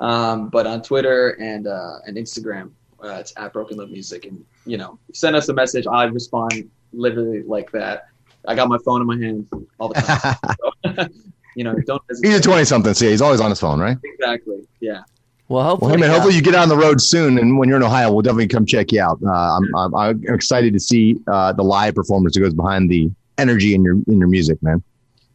um, 0.00 0.48
but 0.48 0.66
on 0.66 0.82
Twitter 0.82 1.30
and 1.40 1.66
uh, 1.66 1.98
and 2.06 2.16
Instagram 2.16 2.72
uh, 3.02 3.16
it's 3.20 3.32
at 3.36 3.52
Broken 3.52 3.78
Love 3.78 3.90
Music. 3.90 4.26
And 4.26 4.44
you 4.64 4.76
know, 4.76 4.98
send 5.12 5.36
us 5.36 5.48
a 5.48 5.54
message. 5.54 5.86
I 5.86 6.04
respond 6.04 6.70
literally 6.92 7.42
like 7.42 7.70
that. 7.72 8.08
I 8.46 8.54
got 8.54 8.68
my 8.68 8.78
phone 8.84 9.00
in 9.00 9.06
my 9.06 9.16
hand 9.16 9.48
all 9.78 9.88
the 9.88 9.94
time. 9.94 10.36
so, 10.96 11.08
you 11.56 11.64
know, 11.64 11.74
don't 11.86 12.02
hesitate. 12.08 12.28
He's 12.28 12.38
a 12.38 12.42
20 12.42 12.64
something, 12.64 12.94
so 12.94 13.04
yeah, 13.04 13.10
he's 13.10 13.22
always 13.22 13.40
on 13.40 13.50
his 13.50 13.58
phone, 13.58 13.80
right? 13.80 13.96
exactly. 14.04 14.66
Yeah. 14.80 15.02
Well, 15.48 15.62
Well, 15.62 15.68
hopefully, 15.70 15.92
hey 15.92 15.96
man, 15.98 16.10
uh, 16.10 16.14
hopefully 16.14 16.34
you 16.34 16.42
get 16.42 16.54
on 16.54 16.68
the 16.68 16.76
road 16.76 17.00
soon, 17.00 17.38
and 17.38 17.56
when 17.58 17.68
you're 17.68 17.76
in 17.76 17.82
Ohio, 17.84 18.12
we'll 18.12 18.22
definitely 18.22 18.48
come 18.48 18.66
check 18.66 18.90
you 18.92 19.00
out. 19.00 19.18
Uh, 19.24 19.30
I'm, 19.30 19.76
I'm 19.76 19.94
I'm 19.94 20.24
excited 20.34 20.72
to 20.72 20.80
see 20.80 21.16
uh, 21.28 21.52
the 21.52 21.62
live 21.62 21.94
performance 21.94 22.34
that 22.34 22.40
goes 22.40 22.54
behind 22.54 22.90
the 22.90 23.10
energy 23.38 23.74
in 23.74 23.84
your 23.84 23.94
in 24.08 24.18
your 24.18 24.28
music, 24.28 24.60
man. 24.62 24.82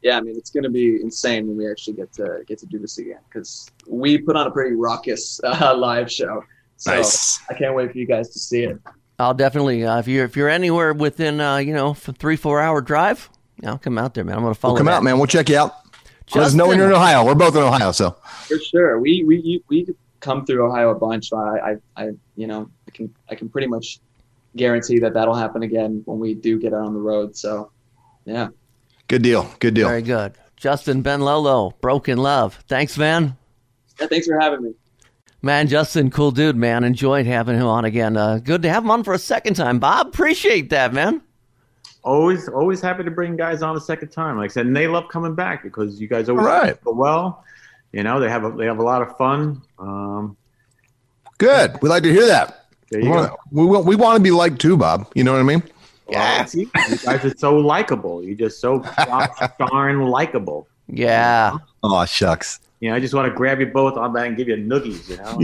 yeah, 0.01 0.17
I 0.17 0.21
mean, 0.21 0.35
it's 0.35 0.49
going 0.49 0.63
to 0.63 0.69
be 0.69 0.99
insane 1.01 1.47
when 1.47 1.55
we 1.57 1.69
actually 1.69 1.93
get 1.93 2.11
to 2.13 2.43
get 2.47 2.59
to 2.59 2.65
do 2.65 2.79
this 2.79 2.97
again 2.97 3.19
because 3.29 3.69
we 3.87 4.17
put 4.17 4.35
on 4.35 4.47
a 4.47 4.51
pretty 4.51 4.75
raucous 4.75 5.39
uh, 5.45 5.75
live 5.77 6.11
show. 6.11 6.43
So 6.77 6.95
Nice. 6.95 7.39
I 7.49 7.53
can't 7.53 7.75
wait 7.75 7.91
for 7.91 7.97
you 7.97 8.07
guys 8.07 8.29
to 8.29 8.39
see 8.39 8.63
it. 8.63 8.79
I'll 9.19 9.35
definitely 9.35 9.85
uh, 9.85 9.99
if 9.99 10.07
you're 10.07 10.25
if 10.25 10.35
you're 10.35 10.49
anywhere 10.49 10.93
within 10.93 11.39
uh, 11.39 11.57
you 11.57 11.73
know 11.73 11.93
three 11.93 12.35
four 12.35 12.59
hour 12.59 12.81
drive, 12.81 13.29
I'll 13.63 13.77
come 13.77 13.97
out 13.99 14.15
there, 14.15 14.23
man. 14.23 14.35
I'm 14.35 14.41
going 14.41 14.53
to 14.53 14.59
follow. 14.59 14.73
We'll 14.73 14.79
come 14.79 14.87
that. 14.87 14.93
out, 14.93 15.03
man. 15.03 15.17
We'll 15.19 15.27
check 15.27 15.47
you 15.47 15.57
out. 15.57 15.75
Let 16.35 16.45
us 16.45 16.53
know 16.53 16.67
when 16.67 16.77
you're 16.77 16.87
in 16.87 16.93
Ohio. 16.93 17.25
We're 17.25 17.35
both 17.35 17.55
in 17.55 17.61
Ohio, 17.61 17.91
so 17.91 18.15
For 18.47 18.59
sure, 18.59 18.99
we 18.99 19.23
we 19.23 19.63
we 19.67 19.87
come 20.19 20.45
through 20.45 20.65
Ohio 20.65 20.91
a 20.91 20.95
bunch. 20.95 21.29
So 21.29 21.37
I, 21.37 21.71
I 21.71 22.03
I 22.03 22.09
you 22.35 22.47
know 22.47 22.69
I 22.87 22.91
can 22.91 23.13
I 23.29 23.35
can 23.35 23.49
pretty 23.49 23.67
much 23.67 23.99
guarantee 24.55 24.99
that 24.99 25.13
that'll 25.13 25.35
happen 25.35 25.63
again 25.63 26.03
when 26.05 26.19
we 26.19 26.33
do 26.33 26.59
get 26.59 26.73
out 26.73 26.85
on 26.85 26.93
the 26.93 26.99
road. 26.99 27.35
So 27.35 27.71
yeah, 28.25 28.49
good 29.07 29.21
deal. 29.21 29.51
Good 29.59 29.73
deal. 29.73 29.87
Very 29.87 30.01
good. 30.01 30.33
Justin 30.55 31.01
Benlolo, 31.01 31.73
Broken 31.81 32.19
Love. 32.19 32.63
Thanks, 32.67 32.97
man. 32.97 33.35
yeah 33.99 34.07
thanks 34.07 34.27
for 34.27 34.39
having 34.39 34.63
me. 34.63 34.73
Man, 35.43 35.67
Justin, 35.67 36.11
cool 36.11 36.29
dude, 36.29 36.55
man. 36.55 36.83
Enjoyed 36.83 37.25
having 37.25 37.55
him 37.57 37.65
on 37.65 37.83
again. 37.83 38.15
Uh, 38.15 38.37
good 38.37 38.61
to 38.61 38.69
have 38.69 38.83
him 38.83 38.91
on 38.91 39.03
for 39.03 39.15
a 39.15 39.19
second 39.19 39.55
time, 39.55 39.79
Bob. 39.79 40.09
Appreciate 40.09 40.69
that, 40.69 40.93
man. 40.93 41.23
Always 42.03 42.47
always 42.49 42.81
happy 42.81 43.03
to 43.03 43.11
bring 43.11 43.35
guys 43.35 43.61
on 43.61 43.75
a 43.75 43.79
second 43.79 44.09
time. 44.09 44.37
Like 44.37 44.51
I 44.51 44.53
said, 44.53 44.65
and 44.65 44.75
they 44.75 44.87
love 44.87 45.07
coming 45.09 45.35
back 45.35 45.63
because 45.63 45.99
you 46.01 46.07
guys 46.07 46.29
always 46.29 46.45
All 46.45 46.51
right. 46.51 46.83
go 46.83 46.91
well. 46.91 47.43
You 47.91 48.03
know, 48.03 48.19
they 48.19 48.29
have 48.29 48.45
a, 48.45 48.51
they 48.51 48.65
have 48.65 48.79
a 48.79 48.83
lot 48.83 49.01
of 49.01 49.17
fun. 49.17 49.61
Um, 49.77 50.37
Good. 51.37 51.77
We 51.81 51.89
like 51.89 52.03
to 52.03 52.11
hear 52.11 52.25
that. 52.27 52.65
there 52.89 53.01
We 53.01 53.07
you 53.07 53.11
want, 53.13 53.29
go. 53.29 53.37
we, 53.51 53.65
want, 53.65 53.85
we 53.85 53.95
want 53.95 54.17
to 54.17 54.23
be 54.23 54.31
liked 54.31 54.59
too, 54.61 54.77
Bob. 54.77 55.07
You 55.15 55.23
know 55.23 55.33
what 55.33 55.39
I 55.39 55.43
mean? 55.43 55.63
Yeah, 56.09 56.45
you 56.53 56.65
guys 57.05 57.23
are 57.23 57.37
so 57.37 57.55
likable. 57.55 58.21
You're 58.23 58.35
just 58.35 58.59
so 58.59 58.79
darn 59.59 60.01
likable. 60.07 60.67
Yeah. 60.87 61.57
Oh 61.83 62.05
shucks. 62.05 62.59
You 62.81 62.89
know, 62.89 62.95
I 62.95 62.99
just 62.99 63.13
want 63.13 63.27
to 63.29 63.33
grab 63.33 63.59
you 63.59 63.67
both 63.67 63.95
on 63.97 64.11
back 64.13 64.27
and 64.27 64.35
give 64.35 64.47
you 64.49 64.55
noogies. 64.57 65.07
You 65.09 65.17
know, 65.17 65.37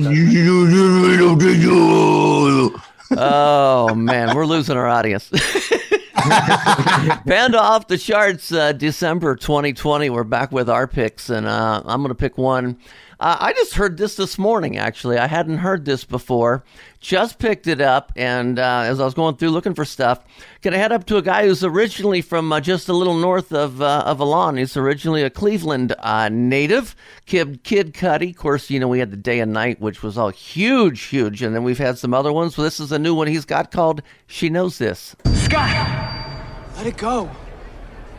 Oh 3.12 3.96
man, 3.96 4.36
we're 4.36 4.46
losing 4.46 4.76
our 4.76 4.88
audience. 4.88 5.32
Panda 7.28 7.62
off 7.62 7.88
the 7.88 7.98
charts, 7.98 8.52
uh, 8.52 8.72
December 8.74 9.36
2020. 9.36 10.10
We're 10.10 10.24
back 10.24 10.52
with 10.52 10.70
our 10.70 10.88
picks, 10.88 11.30
and 11.30 11.46
uh, 11.46 11.84
I'm 11.86 12.02
going 12.02 12.10
to 12.10 12.16
pick 12.16 12.38
one. 12.38 12.80
Uh, 13.20 13.36
I 13.40 13.54
just 13.54 13.74
heard 13.74 13.98
this 13.98 14.16
this 14.16 14.38
morning. 14.38 14.78
Actually, 14.78 15.18
I 15.18 15.26
hadn't 15.26 15.58
heard 15.58 15.86
this 15.86 16.04
before. 16.04 16.64
Just 17.00 17.40
picked 17.40 17.66
it 17.66 17.82
up, 17.82 18.12
and 18.16 18.60
uh, 18.60 18.82
as 18.86 19.00
I 19.00 19.06
was 19.06 19.16
going 19.16 19.38
through 19.38 19.50
looking 19.50 19.74
for 19.74 19.86
stuff, 19.86 20.24
gonna 20.62 20.78
head 20.78 20.92
up 20.92 21.06
to 21.06 21.18
a 21.18 21.22
guy 21.24 21.48
who's 21.48 21.64
originally 21.64 22.22
from 22.22 22.52
uh, 22.54 22.60
just 22.60 22.90
a 22.90 22.94
little 22.94 23.16
north 23.16 23.52
of 23.52 23.82
uh, 23.82 24.04
of 24.06 24.20
Alon. 24.20 24.58
He's 24.58 24.78
originally 24.78 25.24
a 25.24 25.32
Cleveland 25.32 25.96
uh, 26.00 26.30
native. 26.30 26.96
Kid 27.26 27.64
Kid 27.64 27.94
Cudi. 27.96 28.32
Of 28.32 28.38
course, 28.38 28.70
you 28.70 28.80
know 28.80 28.88
we 28.88 29.00
had 29.00 29.10
the 29.10 29.18
Day 29.18 29.40
and 29.40 29.52
Night, 29.52 29.82
which 29.82 30.04
was 30.04 30.16
all 30.18 30.30
huge, 30.30 31.02
huge, 31.04 31.42
and 31.42 31.56
then 31.56 31.64
we've 31.64 31.80
had 31.80 31.98
some 31.98 32.14
other 32.14 32.32
ones. 32.32 32.56
Well, 32.56 32.66
this 32.66 32.80
is 32.80 32.92
a 32.92 33.00
new 33.00 33.16
one 33.16 33.28
he's 33.28 33.46
got 33.46 33.72
called 33.72 34.04
"She 34.28 34.50
Knows 34.50 34.78
This." 34.78 35.16
Scott! 35.34 35.72
Let 36.76 36.86
it 36.86 36.98
go. 36.98 37.32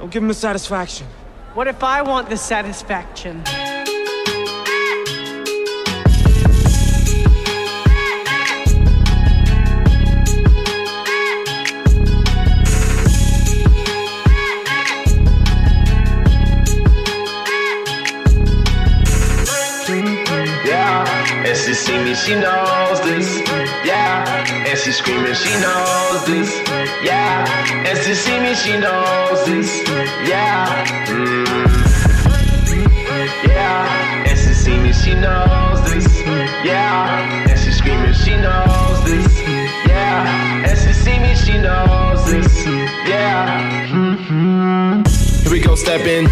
Don't 0.00 0.10
give 0.10 0.22
him 0.22 0.28
the 0.28 0.34
satisfaction. 0.34 1.06
What 1.54 1.68
if 1.68 1.84
I 1.84 2.02
want 2.02 2.28
the 2.28 2.36
satisfaction? 2.36 3.44
And 21.48 21.56
she 21.56 21.72
see 21.72 21.98
me, 22.04 22.14
she 22.14 22.34
knows 22.34 23.00
this. 23.00 23.40
Yeah, 23.82 24.44
and 24.68 24.78
she 24.78 24.92
screaming, 24.92 25.34
she 25.34 25.50
knows 25.60 26.26
this. 26.26 26.50
Yeah, 27.02 27.48
and 27.86 27.98
she 27.98 28.14
see 28.14 28.38
me, 28.38 28.54
she 28.54 28.76
knows 28.76 29.46
this. 29.46 29.82
Yeah, 30.28 30.84
mm. 31.06 31.46
yeah, 33.48 34.28
and 34.28 34.38
she 34.38 34.52
see 34.52 34.78
me, 34.78 34.92
she 34.92 35.14
knows 35.14 35.80
this. 35.90 36.20
Yeah, 36.64 37.48
and 37.48 37.58
she 37.58 37.72
screaming, 37.72 38.12
she 38.12 38.36
knows 38.36 39.04
this. 39.04 39.40
Yeah, 39.88 40.68
and 40.68 40.78
she 40.78 40.92
see 40.92 41.18
me, 41.18 41.34
she 41.34 41.56
knows 41.56 42.30
this. 42.30 42.66
Yeah. 43.08 43.88
Here 45.48 45.56
we 45.56 45.64
go 45.64 45.76
step 45.76 46.02
in, 46.02 46.26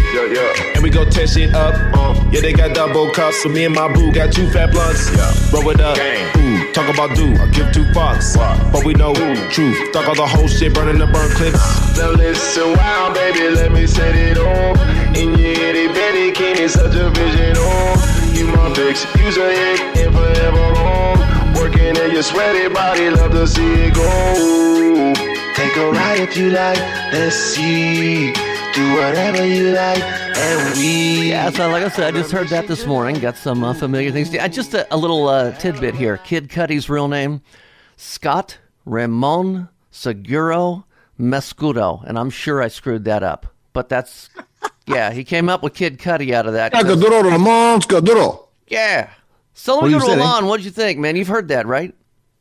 and 0.75 0.83
we 0.83 0.91
go 0.91 1.03
tear 1.03 1.25
shit 1.25 1.55
up. 1.55 1.73
Uh, 1.97 2.13
yeah, 2.31 2.39
they 2.39 2.53
got 2.53 2.75
double 2.75 3.09
cups, 3.09 3.41
so 3.41 3.49
me 3.49 3.65
and 3.65 3.73
my 3.73 3.91
boo 3.91 4.13
got 4.13 4.31
two 4.31 4.47
fat 4.51 4.71
blunts. 4.71 5.09
Roll 5.51 5.71
it 5.71 5.81
up, 5.81 5.97
ooh, 6.37 6.71
talk 6.71 6.87
about 6.87 7.15
do, 7.15 7.33
I 7.33 7.47
give 7.47 7.71
two 7.71 7.85
fucks, 7.97 8.37
but 8.71 8.85
we 8.85 8.93
know 8.93 9.15
truth. 9.49 9.91
Talk 9.91 10.07
all 10.07 10.13
the 10.13 10.27
whole 10.27 10.47
shit, 10.47 10.71
burning 10.71 10.99
the 10.99 11.07
burn 11.07 11.31
clips. 11.31 11.97
Now 11.97 12.11
listen, 12.11 12.73
wow, 12.73 13.11
baby, 13.11 13.49
let 13.49 13.71
me 13.71 13.87
set 13.87 14.13
it 14.13 14.37
off. 14.37 14.77
In 15.17 15.29
your 15.33 15.49
itty 15.49 15.87
bitty 15.87 16.31
king, 16.33 16.67
such 16.67 16.93
a 16.93 17.09
vision, 17.09 17.55
oh. 17.57 18.31
You 18.35 18.45
my 18.45 18.71
fix, 18.75 19.03
use 19.17 19.37
a 19.37 19.49
hick, 19.49 19.97
and 19.97 20.13
forever 20.13 20.77
on. 20.77 21.53
Working 21.55 21.97
in 21.97 22.11
your 22.11 22.21
sweaty 22.21 22.71
body, 22.71 23.09
love 23.09 23.31
to 23.31 23.47
see 23.47 23.65
it 23.65 23.95
go. 23.95 25.13
Take 25.55 25.75
a 25.75 25.89
ride 25.89 26.19
if 26.19 26.37
you 26.37 26.51
like, 26.51 26.77
let's 27.11 27.35
see. 27.35 28.31
Do 28.77 28.93
whatever 28.93 29.43
you 29.43 29.71
like, 29.71 30.03
and 30.03 30.77
we. 30.77 31.29
Yeah, 31.31 31.49
so 31.49 31.67
like 31.69 31.83
I 31.83 31.89
said, 31.89 32.13
I 32.13 32.17
just 32.19 32.31
heard 32.31 32.47
that 32.49 32.67
this 32.67 32.85
morning. 32.85 33.19
Got 33.19 33.35
some 33.35 33.63
uh, 33.63 33.73
familiar 33.73 34.11
things. 34.11 34.33
Uh, 34.35 34.47
just 34.47 34.75
a, 34.75 34.93
a 34.93 34.97
little 34.97 35.27
uh, 35.27 35.51
tidbit 35.53 35.95
here. 35.95 36.17
Kid 36.17 36.47
Cudi's 36.49 36.87
real 36.87 37.07
name, 37.07 37.41
Scott 37.95 38.59
Ramon 38.85 39.67
Seguro 39.89 40.85
Mescudi, 41.19 42.03
and 42.07 42.19
I'm 42.19 42.29
sure 42.29 42.61
I 42.61 42.67
screwed 42.67 43.03
that 43.05 43.23
up, 43.23 43.47
but 43.73 43.89
that's 43.89 44.29
yeah. 44.85 45.11
He 45.11 45.23
came 45.23 45.49
up 45.49 45.63
with 45.63 45.73
Kid 45.73 45.97
Cudi 45.97 46.31
out 46.33 46.45
of 46.45 46.53
that. 46.53 46.71
'cause- 46.71 46.83
Scaduro, 46.85 47.23
Ramon, 47.23 47.81
Scaduro. 47.81 48.45
yeah. 48.67 49.09
So 49.55 49.73
let 49.73 49.81
What 49.81 49.87
me 49.87 49.93
are 49.95 49.99
go 50.01 50.05
you 50.05 50.11
to 50.11 50.17
saying? 50.19 50.27
Alon. 50.29 50.45
What'd 50.45 50.65
you 50.65 50.71
think, 50.71 50.99
man? 50.99 51.15
You've 51.15 51.27
heard 51.29 51.47
that, 51.47 51.65
right? 51.65 51.95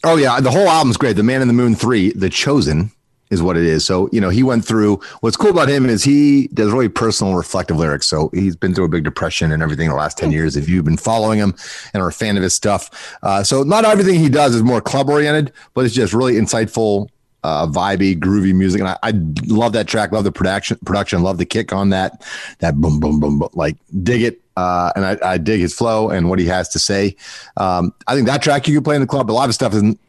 Oh 0.05 0.17
yeah, 0.17 0.39
the 0.41 0.51
whole 0.51 0.69
album's 0.69 0.99
great. 0.99 1.17
The 1.17 1.23
Man 1.23 1.41
in 1.41 1.49
the 1.49 1.55
Moon 1.55 1.75
Three, 1.75 2.13
The 2.13 2.29
Chosen, 2.29 2.91
is 3.31 3.43
what 3.43 3.57
it 3.57 3.65
is. 3.65 3.85
So 3.85 4.09
you 4.13 4.21
know, 4.21 4.29
he 4.29 4.43
went 4.43 4.65
through. 4.65 5.01
What's 5.21 5.37
cool 5.37 5.51
about 5.51 5.69
him 5.69 5.87
is 5.87 6.05
he 6.05 6.49
does 6.49 6.73
really 6.73 6.89
personal, 6.89 7.35
reflective 7.35 7.77
lyrics. 7.77 8.07
So 8.07 8.31
he's 8.33 8.57
been 8.57 8.75
through 8.75 8.85
a 8.85 8.89
big 8.89 9.05
depression 9.05 9.53
and 9.53 9.63
everything 9.63 9.87
in 9.87 9.91
the 9.91 9.97
last 9.97 10.19
ten 10.19 10.33
years. 10.33 10.57
If 10.57 10.69
you've 10.69 10.85
been 10.85 10.97
following 10.97 11.39
him 11.39 11.55
and 11.93 12.03
are 12.03 12.09
a 12.09 12.13
fan 12.13 12.37
of 12.37 12.43
his 12.43 12.55
stuff, 12.55 13.17
uh, 13.23 13.43
so 13.43 13.63
not 13.63 13.85
everything 13.85 14.21
he 14.21 14.29
does 14.29 14.55
is 14.55 14.63
more 14.63 14.81
club 14.81 15.09
oriented, 15.09 15.53
but 15.75 15.85
it's 15.85 15.95
just 15.95 16.13
really 16.13 16.35
insightful. 16.35 17.09
Uh, 17.45 17.65
vibey, 17.65 18.19
groovy 18.19 18.53
music, 18.53 18.81
and 18.81 18.89
I, 18.89 18.99
I 19.05 19.13
love 19.47 19.73
that 19.75 19.87
track. 19.87 20.11
Love 20.11 20.25
the 20.25 20.33
production, 20.33 20.79
production. 20.85 21.23
Love 21.23 21.39
the 21.39 21.45
kick 21.45 21.73
on 21.73 21.91
that. 21.91 22.27
That 22.59 22.75
boom, 22.75 22.99
boom, 22.99 23.21
boom, 23.21 23.39
boom. 23.39 23.49
Like 23.53 23.77
dig 24.03 24.23
it. 24.23 24.41
Uh, 24.57 24.91
and 24.97 25.05
I, 25.05 25.19
I 25.23 25.39
dig 25.39 25.61
his 25.61 25.73
flow 25.73 26.09
and 26.09 26.29
what 26.29 26.41
he 26.41 26.47
has 26.47 26.69
to 26.71 26.81
say. 26.81 27.15
Um, 27.57 27.93
I 28.09 28.15
think 28.15 28.27
that 28.27 28.43
track 28.43 28.67
you 28.67 28.75
can 28.75 28.83
play 28.83 28.97
in 28.97 29.01
the 29.01 29.07
club. 29.07 29.31
A 29.31 29.33
lot 29.33 29.49
of 29.49 29.55
stuff 29.55 29.75
isn't 29.75 30.01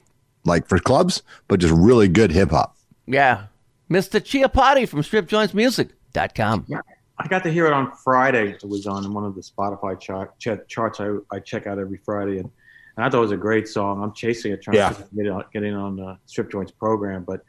like 0.45 0.67
for 0.67 0.79
clubs, 0.79 1.21
but 1.47 1.59
just 1.59 1.73
really 1.73 2.07
good 2.07 2.31
hip 2.31 2.49
hop. 2.49 2.76
Yeah. 3.07 3.45
Mr. 3.89 4.19
Chiappardi 4.19 4.87
from 4.87 5.01
stripjointsmusic.com. 5.01 6.65
Yeah. 6.67 6.81
I 7.19 7.27
got 7.27 7.41
to 7.43 7.51
hear 7.51 7.65
it 7.65 7.73
on 7.73 7.91
Friday. 7.95 8.51
It 8.51 8.63
was 8.63 8.85
on 8.85 9.11
one 9.13 9.23
of 9.25 9.33
the 9.33 9.41
Spotify 9.41 9.99
chart, 9.99 10.37
ch- 10.39 10.49
charts 10.67 10.99
I, 10.99 11.15
I 11.31 11.39
check 11.39 11.65
out 11.65 11.79
every 11.79 11.97
Friday, 12.05 12.37
and, 12.37 12.51
and 12.95 13.05
I 13.05 13.09
thought 13.09 13.17
it 13.17 13.21
was 13.21 13.31
a 13.31 13.37
great 13.37 13.67
song. 13.67 14.03
I'm 14.03 14.13
chasing 14.13 14.51
it, 14.51 14.61
trying 14.61 14.77
Yeah. 14.77 14.89
to 14.89 15.03
get, 15.15 15.25
it 15.25 15.29
on, 15.29 15.43
get 15.51 15.63
in 15.63 15.73
on 15.73 15.95
the 15.95 16.17
Strip 16.27 16.51
Joints 16.51 16.71
program, 16.71 17.23
but 17.23 17.43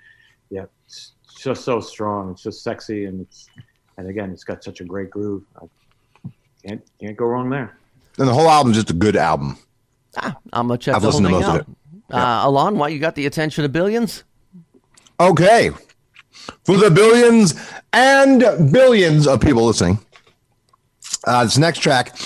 yeah, 0.49 0.65
it's 0.87 1.13
just 1.39 1.65
so 1.67 1.81
strong. 1.81 2.31
It's 2.31 2.43
just 2.43 2.63
sexy, 2.63 3.05
and 3.05 3.21
it's 3.21 3.49
and 3.99 4.09
again, 4.09 4.31
it's 4.31 4.45
got 4.45 4.65
such 4.65 4.81
a 4.81 4.85
great 4.85 5.11
groove. 5.11 5.43
I 5.61 5.67
can't 6.67 6.83
can't 6.99 7.17
go 7.17 7.27
wrong 7.27 7.51
there. 7.51 7.77
And 8.17 8.27
the 8.27 8.33
whole 8.33 8.49
album's 8.49 8.77
just 8.77 8.89
a 8.91 8.95
good 8.95 9.17
album. 9.17 9.59
Ah, 10.17 10.35
I'm 10.55 10.69
gonna 10.69 10.79
check 10.79 10.95
I've 10.95 11.03
the 11.03 11.11
whole 11.11 11.21
listened 11.21 11.43
to 11.43 11.43
thing 11.45 11.53
most 11.53 11.61
of 11.61 11.69
out. 11.69 11.77
it. 12.09 12.15
Uh, 12.15 12.49
Alon, 12.49 12.79
why 12.79 12.89
you 12.89 12.99
got 12.99 13.15
the 13.17 13.27
attention 13.27 13.67
of 13.67 13.73
billions? 13.73 14.25
Okay. 15.21 15.71
For 16.65 16.77
the 16.77 16.91
billions 16.91 17.55
and 17.93 18.41
billions 18.73 19.27
of 19.27 19.41
people 19.41 19.67
listening, 19.67 19.99
uh, 21.27 21.45
this 21.45 21.59
next 21.59 21.81
track, 21.81 22.17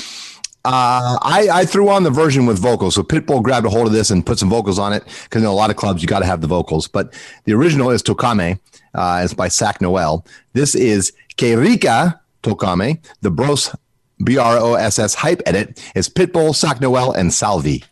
uh, 0.64 1.18
I, 1.22 1.48
I 1.52 1.64
threw 1.64 1.88
on 1.88 2.02
the 2.02 2.10
version 2.10 2.46
with 2.46 2.58
vocals. 2.58 2.94
So 2.94 3.02
Pitbull 3.02 3.42
grabbed 3.42 3.66
a 3.66 3.70
hold 3.70 3.86
of 3.86 3.92
this 3.92 4.10
and 4.10 4.24
put 4.24 4.38
some 4.38 4.50
vocals 4.50 4.78
on 4.78 4.92
it 4.92 5.04
because 5.24 5.42
in 5.42 5.48
a 5.48 5.52
lot 5.52 5.70
of 5.70 5.76
clubs 5.76 6.02
you 6.02 6.08
got 6.08 6.20
to 6.20 6.26
have 6.26 6.40
the 6.40 6.46
vocals. 6.46 6.86
But 6.86 7.14
the 7.44 7.54
original 7.54 7.90
is 7.90 8.02
Tokame. 8.02 8.60
Uh, 8.94 9.22
it's 9.24 9.34
by 9.34 9.48
Sak 9.48 9.80
Noel. 9.80 10.24
This 10.52 10.74
is 10.74 11.12
Que 11.36 11.58
Rica 11.58 12.20
Tokame. 12.42 13.02
The 13.22 13.30
Bros 13.30 13.74
B 14.22 14.38
R 14.38 14.58
O 14.58 14.74
S 14.74 14.98
S 14.98 15.14
hype 15.14 15.42
edit 15.46 15.82
is 15.96 16.08
Pitbull, 16.08 16.54
Sak 16.54 16.80
Noel, 16.80 17.12
and 17.12 17.32
Salvi. 17.32 17.82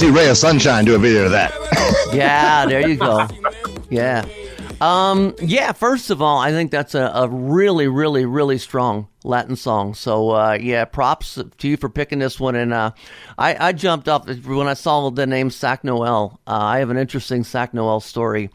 See 0.00 0.08
Ray 0.08 0.30
of 0.30 0.38
Sunshine 0.38 0.86
do 0.86 0.94
a 0.94 0.98
video 0.98 1.26
of 1.26 1.32
that. 1.32 1.52
Yeah, 2.14 2.64
there 2.64 2.88
you 2.88 2.96
go. 2.96 3.28
Yeah. 3.90 4.24
Um, 4.80 5.34
yeah, 5.42 5.72
first 5.72 6.08
of 6.08 6.22
all, 6.22 6.38
I 6.38 6.52
think 6.52 6.70
that's 6.70 6.94
a, 6.94 7.12
a 7.14 7.28
really, 7.28 7.86
really, 7.86 8.24
really 8.24 8.56
strong 8.56 9.08
Latin 9.24 9.56
song. 9.56 9.92
So, 9.92 10.30
uh, 10.30 10.56
yeah, 10.58 10.86
props 10.86 11.34
to 11.58 11.68
you 11.68 11.76
for 11.76 11.90
picking 11.90 12.18
this 12.18 12.40
one. 12.40 12.56
And 12.56 12.72
uh, 12.72 12.92
I, 13.36 13.68
I 13.68 13.72
jumped 13.72 14.08
off 14.08 14.26
when 14.26 14.68
I 14.68 14.74
saw 14.74 15.10
the 15.10 15.26
name 15.26 15.50
Sak 15.50 15.84
Noel. 15.84 16.40
Uh, 16.46 16.52
I 16.52 16.78
have 16.78 16.88
an 16.88 16.96
interesting 16.96 17.44
Sak 17.44 17.74
Noel 17.74 18.00
story. 18.00 18.48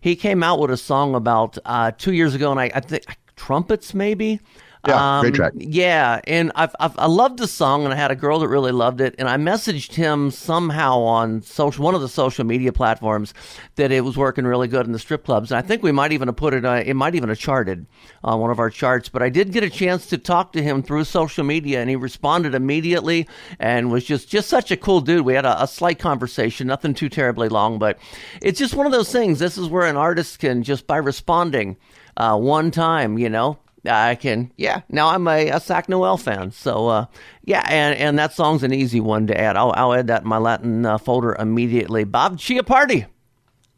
He 0.00 0.16
came 0.16 0.42
out 0.42 0.58
with 0.58 0.72
a 0.72 0.76
song 0.76 1.14
about 1.14 1.58
uh, 1.64 1.92
two 1.96 2.12
years 2.12 2.34
ago, 2.34 2.50
and 2.50 2.58
I, 2.58 2.72
I 2.74 2.80
think 2.80 3.04
trumpets, 3.36 3.94
maybe. 3.94 4.40
Yeah, 4.86 5.20
great 5.20 5.34
track. 5.34 5.52
Yeah, 5.56 6.20
and 6.24 6.52
I've, 6.54 6.74
I've 6.78 6.96
I 6.98 7.06
loved 7.06 7.38
the 7.38 7.48
song, 7.48 7.84
and 7.84 7.92
I 7.92 7.96
had 7.96 8.10
a 8.10 8.16
girl 8.16 8.38
that 8.38 8.48
really 8.48 8.72
loved 8.72 9.00
it, 9.00 9.14
and 9.18 9.28
I 9.28 9.36
messaged 9.36 9.94
him 9.94 10.30
somehow 10.30 11.00
on 11.00 11.42
social 11.42 11.84
one 11.84 11.94
of 11.94 12.00
the 12.00 12.08
social 12.08 12.44
media 12.44 12.72
platforms 12.72 13.34
that 13.76 13.90
it 13.90 14.04
was 14.04 14.16
working 14.16 14.44
really 14.44 14.68
good 14.68 14.86
in 14.86 14.92
the 14.92 14.98
strip 14.98 15.24
clubs, 15.24 15.50
and 15.50 15.58
I 15.58 15.62
think 15.62 15.82
we 15.82 15.92
might 15.92 16.12
even 16.12 16.28
have 16.28 16.36
put 16.36 16.54
it. 16.54 16.64
Uh, 16.64 16.82
it 16.84 16.94
might 16.94 17.14
even 17.14 17.28
have 17.28 17.38
charted 17.38 17.86
on 18.22 18.40
one 18.40 18.50
of 18.50 18.58
our 18.58 18.70
charts, 18.70 19.08
but 19.08 19.22
I 19.22 19.28
did 19.28 19.52
get 19.52 19.64
a 19.64 19.70
chance 19.70 20.06
to 20.06 20.18
talk 20.18 20.52
to 20.52 20.62
him 20.62 20.82
through 20.82 21.04
social 21.04 21.44
media, 21.44 21.80
and 21.80 21.90
he 21.90 21.96
responded 21.96 22.54
immediately 22.54 23.26
and 23.58 23.90
was 23.90 24.04
just 24.04 24.28
just 24.28 24.48
such 24.48 24.70
a 24.70 24.76
cool 24.76 25.00
dude. 25.00 25.24
We 25.24 25.34
had 25.34 25.46
a, 25.46 25.62
a 25.62 25.66
slight 25.66 25.98
conversation, 25.98 26.68
nothing 26.68 26.94
too 26.94 27.08
terribly 27.08 27.48
long, 27.48 27.78
but 27.78 27.98
it's 28.40 28.58
just 28.58 28.74
one 28.74 28.86
of 28.86 28.92
those 28.92 29.10
things. 29.10 29.38
This 29.38 29.58
is 29.58 29.68
where 29.68 29.86
an 29.86 29.96
artist 29.96 30.38
can 30.38 30.62
just 30.62 30.86
by 30.86 30.98
responding 30.98 31.76
uh, 32.16 32.36
one 32.36 32.70
time, 32.70 33.18
you 33.18 33.28
know, 33.28 33.58
I 33.86 34.16
can, 34.16 34.52
yeah. 34.56 34.82
Now 34.88 35.08
I'm 35.08 35.26
a, 35.28 35.50
a 35.50 35.60
Sak 35.60 35.88
Noel 35.88 36.16
fan, 36.16 36.50
so 36.50 36.88
uh, 36.88 37.06
yeah, 37.44 37.64
and 37.68 37.94
and 37.96 38.18
that 38.18 38.32
song's 38.32 38.62
an 38.62 38.72
easy 38.72 39.00
one 39.00 39.26
to 39.28 39.40
add. 39.40 39.56
I'll, 39.56 39.72
I'll 39.76 39.94
add 39.94 40.08
that 40.08 40.22
in 40.22 40.28
my 40.28 40.38
Latin 40.38 40.84
uh, 40.84 40.98
folder 40.98 41.34
immediately. 41.34 42.04
Bob 42.04 42.38
Chiappardi. 42.38 43.06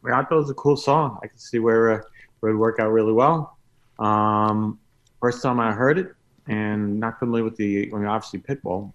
Yeah, 0.05 0.19
I 0.19 0.23
thought 0.23 0.31
it 0.31 0.35
was 0.35 0.49
a 0.49 0.55
cool 0.55 0.75
song. 0.75 1.19
I 1.23 1.27
can 1.27 1.37
see 1.37 1.59
where 1.59 1.91
uh, 1.91 2.01
where 2.39 2.51
it 2.51 2.55
would 2.55 2.59
work 2.59 2.79
out 2.79 2.91
really 2.91 3.13
well. 3.13 3.57
Um, 3.99 4.79
first 5.19 5.43
time 5.43 5.59
I 5.59 5.71
heard 5.71 5.99
it, 5.99 6.13
and 6.47 6.99
not 6.99 7.19
familiar 7.19 7.43
with 7.43 7.55
the, 7.55 7.91
I 7.93 7.95
mean, 7.95 8.07
obviously 8.07 8.39
Pitbull, 8.39 8.91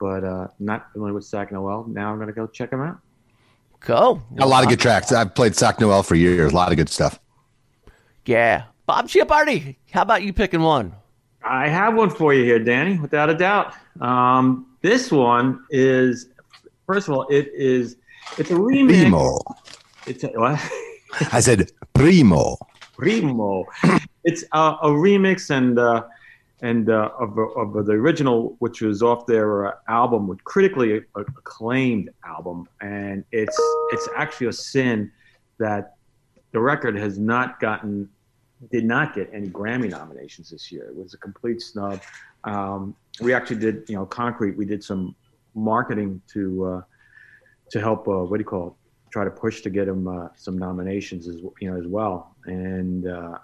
but 0.00 0.24
uh, 0.24 0.48
not 0.58 0.90
familiar 0.92 1.14
with 1.14 1.24
Sak 1.24 1.52
Noel. 1.52 1.84
Now 1.88 2.10
I'm 2.10 2.18
gonna 2.18 2.32
go 2.32 2.46
check 2.46 2.72
him 2.72 2.80
out. 2.80 2.98
Go. 3.80 4.22
A 4.38 4.46
lot 4.46 4.62
of 4.62 4.70
good 4.70 4.80
tracks. 4.80 5.12
I've 5.12 5.34
played 5.34 5.54
Sak 5.54 5.80
Noel 5.80 6.02
for 6.02 6.14
years. 6.14 6.52
A 6.52 6.54
lot 6.54 6.70
of 6.70 6.76
good 6.76 6.88
stuff. 6.88 7.18
Yeah, 8.24 8.64
Bob 8.84 9.08
Chia 9.08 9.24
How 9.92 10.02
about 10.02 10.22
you 10.22 10.32
picking 10.32 10.60
one? 10.60 10.92
I 11.44 11.68
have 11.68 11.94
one 11.94 12.10
for 12.10 12.34
you 12.34 12.44
here, 12.44 12.58
Danny, 12.58 12.98
without 12.98 13.30
a 13.30 13.34
doubt. 13.34 13.74
Um, 14.00 14.66
this 14.80 15.10
one 15.10 15.64
is, 15.70 16.28
first 16.86 17.08
of 17.08 17.14
all, 17.14 17.28
it 17.28 17.48
is, 17.54 17.96
it's 18.38 18.50
a 18.50 18.54
remix. 18.54 19.02
Primo. 19.02 19.38
It's 20.06 20.24
a, 20.24 20.28
what? 20.28 20.60
I 21.32 21.40
said 21.40 21.70
primo. 21.94 22.56
Primo. 22.96 23.64
it's 24.24 24.42
a, 24.52 24.58
a 24.82 24.88
remix 24.88 25.50
and 25.50 25.78
uh, 25.78 26.04
and 26.62 26.90
uh, 26.90 27.10
of, 27.18 27.36
of 27.38 27.86
the 27.86 27.92
original, 27.92 28.54
which 28.60 28.82
was 28.82 29.02
off 29.02 29.26
their 29.26 29.66
uh, 29.66 29.72
album, 29.88 30.28
with 30.28 30.42
critically 30.44 31.02
acclaimed 31.16 32.10
album, 32.24 32.68
and 32.80 33.24
it's 33.32 33.60
it's 33.90 34.08
actually 34.16 34.46
a 34.46 34.52
sin 34.52 35.10
that 35.58 35.96
the 36.52 36.60
record 36.60 36.96
has 36.96 37.18
not 37.18 37.58
gotten 37.58 38.08
did 38.70 38.84
not 38.84 39.14
get 39.14 39.28
any 39.32 39.48
Grammy 39.48 39.90
nominations 39.90 40.50
this 40.50 40.70
year. 40.70 40.84
It 40.84 40.96
was 40.96 41.14
a 41.14 41.18
complete 41.18 41.60
snub. 41.60 42.00
Um, 42.44 42.94
we 43.20 43.34
actually 43.34 43.56
did, 43.56 43.88
you 43.88 43.96
know, 43.96 44.06
Concrete. 44.06 44.56
We 44.56 44.64
did 44.64 44.82
some 44.84 45.14
marketing 45.54 46.20
to 46.32 46.64
uh, 46.64 46.82
to 47.70 47.80
help. 47.80 48.06
Uh, 48.06 48.24
what 48.24 48.36
do 48.36 48.42
you 48.42 48.48
call 48.48 48.68
it? 48.68 48.72
Try 49.10 49.24
to 49.24 49.30
push 49.30 49.62
to 49.62 49.70
get 49.70 49.88
him 49.88 50.08
uh, 50.08 50.28
some 50.36 50.56
nominations 50.58 51.28
as 51.28 51.36
you 51.60 51.70
know 51.70 51.78
as 51.78 51.86
well. 51.86 52.34
And 52.46 53.08
uh, 53.08 53.38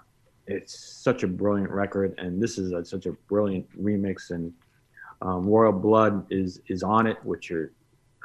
it's 0.47 0.79
such 0.79 1.23
a 1.23 1.27
brilliant 1.27 1.71
record, 1.71 2.15
and 2.17 2.41
this 2.41 2.57
is 2.57 2.71
a, 2.71 2.83
such 2.83 3.05
a 3.05 3.11
brilliant 3.11 3.67
remix. 3.79 4.31
And 4.31 4.53
um, 5.21 5.45
Royal 5.45 5.73
Blood 5.73 6.25
is 6.31 6.61
is 6.67 6.81
on 6.81 7.07
it, 7.07 7.17
which 7.23 7.51
are 7.51 7.71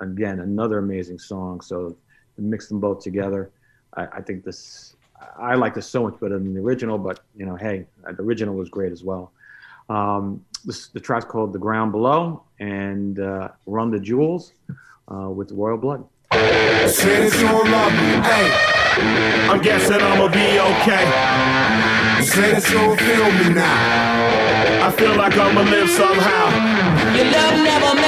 again 0.01 0.41
another 0.41 0.79
amazing 0.79 1.19
song. 1.19 1.61
So 1.61 1.97
mix 2.39 2.69
them 2.69 2.81
both 2.81 3.03
together, 3.03 3.51
I, 3.95 4.07
I 4.07 4.21
think 4.21 4.45
this 4.45 4.97
I 5.39 5.55
like 5.55 5.75
this 5.75 5.87
so 5.87 6.03
much 6.03 6.19
better 6.21 6.39
than 6.39 6.55
the 6.55 6.61
original. 6.61 6.99
But 6.99 7.21
you 7.37 7.47
know, 7.47 7.57
hey, 7.57 7.87
the 8.05 8.23
original 8.23 8.55
was 8.55 8.69
great 8.69 8.93
as 8.93 9.03
well. 9.03 9.33
Um, 9.89 10.45
this, 10.65 10.89
the 10.89 11.01
track's 11.01 11.25
called 11.25 11.53
"The 11.53 11.59
Ground 11.59 11.93
Below" 11.93 12.43
and 12.59 13.19
uh, 13.19 13.49
"Run 13.67 13.91
the 13.91 14.01
Jewels" 14.01 14.53
uh, 15.09 15.31
with 15.31 15.53
Royal 15.53 15.77
Blood. 15.79 16.05
Say 16.33 17.29
that 17.29 17.35
you 17.35 17.47
don't 17.47 17.71
love 17.71 17.93
me, 17.93 18.11
hey. 18.29 18.75
I'm 19.49 19.61
guessing 19.61 20.01
I'ma 20.01 20.29
be 20.29 20.59
okay. 20.61 21.05
Say 22.23 22.53
that 22.53 22.65
you 22.69 22.79
don't 22.79 22.99
feel 22.99 23.31
me 23.43 23.55
now. 23.55 24.87
I 24.87 24.91
feel 24.93 25.17
like 25.17 25.37
I'ma 25.37 25.63
live 25.63 25.91
somehow. 25.91 26.47
Your 27.17 27.27
love 27.27 27.57
never 27.63 28.04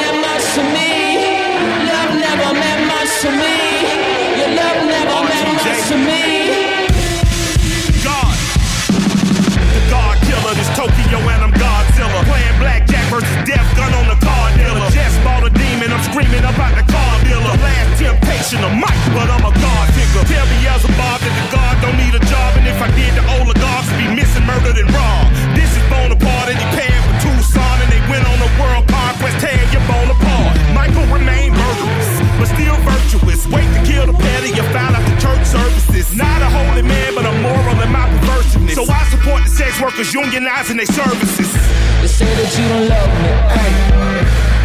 In 18.47 18.63
the 18.63 18.71
mic, 18.79 18.95
but 19.11 19.27
I'm 19.27 19.43
a 19.43 19.51
God 19.51 19.87
figure. 19.91 20.23
Tell 20.23 20.47
me 20.47 20.71
as 20.71 20.87
a 20.87 20.93
Bob 20.95 21.19
that 21.19 21.35
the 21.35 21.47
God 21.51 21.75
don't 21.83 21.99
need 21.99 22.15
a 22.15 22.23
job, 22.31 22.55
and 22.55 22.63
if 22.63 22.79
I 22.79 22.87
did, 22.95 23.11
the 23.19 23.27
oligarchs 23.43 23.91
would 23.91 23.99
be 23.99 24.07
missing, 24.15 24.47
murdered, 24.47 24.79
and 24.79 24.87
robbed. 24.95 25.35
This 25.59 25.67
is 25.75 25.83
Bonaparte, 25.91 26.55
and 26.55 26.59
he 26.63 26.67
paired 26.79 27.03
with 27.11 27.27
Tucson, 27.27 27.77
and 27.83 27.91
they 27.91 27.99
went 28.07 28.23
on 28.23 28.39
a 28.39 28.47
world 28.55 28.87
conquest, 28.87 29.43
tear 29.43 29.59
your 29.75 29.83
Bonaparte. 29.91 30.63
Michael 30.79 31.11
remained 31.11 31.59
murderous, 31.59 32.11
but 32.39 32.47
still 32.55 32.79
virtuous. 32.87 33.51
Wait 33.51 33.67
to 33.67 33.83
kill 33.83 34.07
the 34.07 34.15
petty, 34.15 34.55
you 34.55 34.63
found 34.71 34.95
out 34.95 35.03
the 35.03 35.19
church 35.19 35.43
services. 35.43 36.15
Not 36.15 36.39
a 36.39 36.47
holy 36.47 36.87
man, 36.87 37.19
but 37.19 37.27
a 37.27 37.35
moral 37.43 37.83
in 37.83 37.91
my 37.91 38.07
perversiveness. 38.15 38.79
So 38.79 38.87
I 38.87 39.03
support 39.11 39.43
the 39.43 39.51
sex 39.51 39.75
workers 39.83 40.15
unionizing 40.15 40.79
their 40.79 40.87
services. 40.87 41.51
They 41.99 42.07
say 42.07 42.31
that 42.31 42.51
you 42.55 42.65
don't 42.71 42.87
love 42.95 43.11
me. 43.27 43.33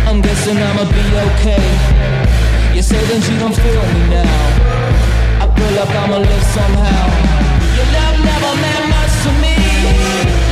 I'm 0.05 0.21
guessing 0.21 0.61
I'ma 0.61 0.85
be 0.85 1.01
okay. 1.33 2.50
Say 2.91 2.99
that 3.07 3.23
you 3.23 3.39
don't 3.39 3.55
feel 3.55 3.83
me 3.93 4.03
now. 4.11 4.27
I 5.39 5.47
feel 5.55 5.71
like 5.79 5.95
I'ma 5.95 6.17
live 6.17 6.43
somehow. 6.51 7.07
Your 7.77 7.87
love 7.87 8.19
never 8.19 8.51
meant 8.59 8.85
much 8.91 9.13
to 9.23 9.31
me. 9.39 9.55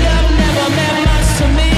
Love 0.08 0.30
never 0.40 0.68
meant 0.72 1.00
much 1.04 1.30
to 1.36 1.46
me. 1.52 1.70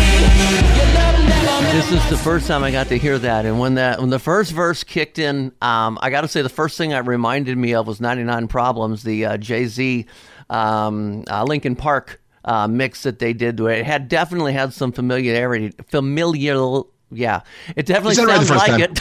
Your 0.78 0.90
love 0.94 1.18
never 1.28 1.62
meant 1.66 1.74
This 1.74 1.92
is 1.92 2.10
the 2.12 2.18
first 2.18 2.46
time 2.46 2.64
I 2.64 2.70
got 2.70 2.90
to 2.90 3.00
hear 3.00 3.18
that, 3.18 3.48
and 3.48 3.60
when 3.60 3.74
that 3.74 4.00
when 4.00 4.12
the 4.12 4.20
first 4.20 4.52
verse 4.52 4.84
kicked 4.84 5.18
in, 5.18 5.52
um, 5.64 5.98
I 6.00 6.12
got 6.12 6.22
to 6.22 6.28
say 6.28 6.44
the 6.44 6.50
first 6.50 6.78
thing 6.78 6.92
it 6.92 7.08
reminded 7.08 7.58
me 7.58 7.74
of 7.74 7.88
was 7.88 8.00
"99 8.00 8.48
Problems," 8.48 9.02
the 9.02 9.26
uh, 9.26 9.38
Jay 9.38 9.66
Z, 9.66 10.06
um, 10.52 11.24
uh, 11.28 11.44
Linkin 11.44 11.76
Park 11.76 12.22
uh, 12.46 12.68
mix 12.68 13.02
that 13.02 13.18
they 13.18 13.34
did. 13.34 13.60
It 13.60 13.84
had 13.84 14.08
definitely 14.08 14.54
had 14.54 14.74
some 14.74 14.92
familiarity, 14.92 15.74
familiar. 15.88 16.84
Yeah, 17.12 17.42
it 17.76 17.86
definitely 17.86 18.22
it 18.24 18.28
right 18.28 18.46
sounds 18.46 18.68
like 18.68 18.80
it. 18.80 19.00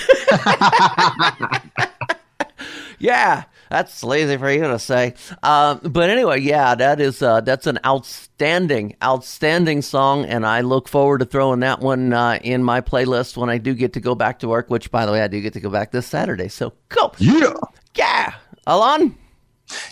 yeah, 2.99 3.45
that's 3.71 4.03
lazy 4.03 4.37
for 4.37 4.51
you 4.51 4.63
to 4.63 4.79
say. 4.79 5.15
Um, 5.43 5.81
but 5.85 6.11
anyway, 6.11 6.41
yeah, 6.41 6.75
that 6.75 7.01
is 7.01 7.23
uh, 7.23 7.41
that's 7.41 7.67
an 7.67 7.79
outstanding, 7.87 8.97
outstanding 9.03 9.83
song, 9.83 10.25
and 10.25 10.45
I 10.45 10.61
look 10.63 10.89
forward 10.89 11.19
to 11.19 11.25
throwing 11.25 11.61
that 11.61 11.81
one 11.81 12.13
uh, 12.13 12.39
in 12.43 12.65
my 12.65 12.81
playlist 12.81 13.37
when 13.37 13.49
I 13.49 13.59
do 13.59 13.75
get 13.75 13.93
to 13.93 14.01
go 14.01 14.15
back 14.15 14.41
to 14.41 14.49
work. 14.49 14.71
Which, 14.71 14.91
by 14.91 15.07
the 15.07 15.13
way, 15.13 15.23
I 15.23 15.29
do 15.29 15.41
get 15.41 15.53
to 15.53 15.61
go 15.61 15.71
back 15.71 15.93
this 15.93 16.07
Saturday. 16.07 16.49
So 16.49 16.73
cool. 16.89 17.15
Yeah. 17.19 17.55
Yeah. 17.95 18.35
Alon. 18.67 19.17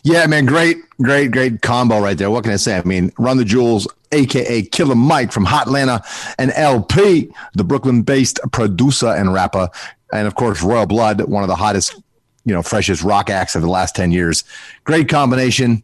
Yeah, 0.03 0.27
man, 0.27 0.47
great, 0.47 0.79
great, 1.01 1.31
great 1.31 1.62
combo 1.62 2.01
right 2.01 2.17
there. 2.17 2.31
What 2.31 2.45
can 2.45 2.53
I 2.53 2.57
say? 2.57 2.77
I 2.77 2.83
mean, 2.83 3.12
Run 3.19 3.37
the 3.37 3.45
Jewels, 3.45 3.88
aka 4.12 4.62
Killer 4.62 4.95
Mike 4.95 5.33
from 5.33 5.45
Hot 5.45 5.67
Atlanta, 5.67 6.03
and 6.38 6.53
El-P, 6.55 7.31
the 7.55 7.64
Brooklyn-based 7.64 8.41
producer 8.53 9.09
and 9.09 9.33
rapper, 9.33 9.69
and 10.12 10.27
of 10.27 10.35
course 10.35 10.62
Royal 10.62 10.87
Blood, 10.87 11.21
one 11.23 11.43
of 11.43 11.49
the 11.49 11.57
hottest, 11.57 11.95
you 12.45 12.55
know, 12.55 12.62
freshest 12.62 13.03
rock 13.03 13.31
acts 13.31 13.55
of 13.55 13.62
the 13.62 13.69
last 13.69 13.95
ten 13.95 14.11
years. 14.11 14.45
Great 14.85 15.09
combination. 15.09 15.83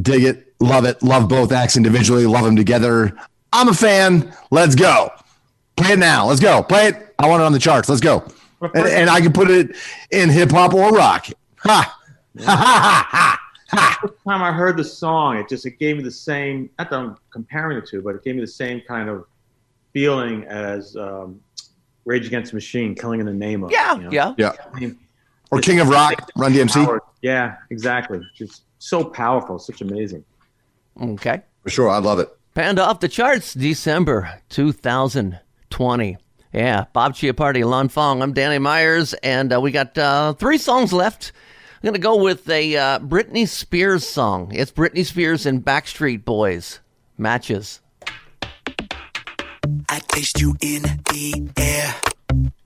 Dig 0.00 0.24
it, 0.24 0.52
love 0.60 0.84
it, 0.84 1.02
love 1.02 1.28
both 1.28 1.52
acts 1.52 1.76
individually, 1.76 2.26
love 2.26 2.44
them 2.44 2.56
together. 2.56 3.16
I'm 3.52 3.68
a 3.68 3.74
fan. 3.74 4.34
Let's 4.50 4.74
go. 4.74 5.10
Play 5.76 5.92
it 5.92 5.98
now. 5.98 6.26
Let's 6.26 6.40
go. 6.40 6.62
Play 6.62 6.88
it. 6.88 7.14
I 7.18 7.28
want 7.28 7.42
it 7.42 7.44
on 7.44 7.52
the 7.52 7.58
charts. 7.58 7.88
Let's 7.88 8.00
go. 8.00 8.26
And, 8.60 8.86
and 8.86 9.10
I 9.10 9.20
can 9.20 9.32
put 9.32 9.50
it 9.50 9.76
in 10.10 10.28
hip 10.28 10.50
hop 10.50 10.74
or 10.74 10.90
rock. 10.90 11.28
Ha. 11.58 11.95
First 13.68 14.14
time 14.24 14.42
I 14.42 14.52
heard 14.52 14.76
the 14.76 14.84
song, 14.84 15.38
it 15.38 15.48
just 15.48 15.66
it 15.66 15.78
gave 15.78 15.96
me 15.96 16.02
the 16.02 16.10
same. 16.10 16.70
Not 16.78 16.90
that 16.90 16.96
I'm 16.98 17.16
comparing 17.32 17.80
the 17.80 17.86
two, 17.86 18.00
but 18.02 18.14
it 18.14 18.22
gave 18.22 18.34
me 18.36 18.40
the 18.40 18.46
same 18.46 18.80
kind 18.86 19.08
of 19.08 19.24
feeling 19.92 20.44
as 20.44 20.94
um, 20.96 21.40
Rage 22.04 22.26
Against 22.26 22.52
the 22.52 22.56
Machine, 22.56 22.94
"Killing 22.94 23.18
in 23.20 23.26
the 23.26 23.32
Name 23.34 23.64
of." 23.64 23.72
Yeah, 23.72 23.96
you 23.96 24.02
know? 24.02 24.10
yeah. 24.12 24.34
Yeah. 24.38 24.52
I 24.72 24.78
mean, 24.78 24.98
Or 25.50 25.60
King 25.60 25.80
of 25.80 25.88
Rock, 25.88 26.28
Run 26.36 26.52
DMC. 26.52 26.84
power- 26.84 27.02
Yeah, 27.22 27.56
exactly. 27.70 28.20
Just 28.36 28.62
so 28.78 29.02
powerful, 29.02 29.58
such 29.58 29.80
amazing. 29.80 30.24
Okay. 31.02 31.42
For 31.62 31.70
sure. 31.70 31.88
I 31.90 31.98
love 31.98 32.18
it. 32.20 32.28
Panda 32.54 32.82
off 32.84 33.00
the 33.00 33.08
charts, 33.08 33.52
December 33.52 34.40
2020. 34.50 36.16
Yeah, 36.52 36.84
Bob 36.92 37.14
Chiappardi, 37.14 37.64
Lon 37.64 37.88
Fong. 37.88 38.22
I'm 38.22 38.32
Danny 38.32 38.58
Myers, 38.58 39.12
and 39.14 39.52
uh, 39.52 39.60
we 39.60 39.72
got 39.72 39.98
uh, 39.98 40.32
three 40.34 40.56
songs 40.56 40.92
left. 40.92 41.32
I'm 41.76 41.82
going 41.82 41.92
to 41.92 42.00
go 42.00 42.16
with 42.16 42.48
a 42.48 42.74
uh, 42.74 42.98
Britney 43.00 43.46
Spears 43.46 44.08
song. 44.08 44.50
It's 44.54 44.72
Britney 44.72 45.04
Spears 45.04 45.44
and 45.44 45.62
Backstreet 45.62 46.24
Boys. 46.24 46.80
Matches. 47.18 47.80
I 49.90 49.98
taste 50.08 50.40
you 50.40 50.56
in 50.62 50.82
the 50.82 51.50
air. 51.58 51.94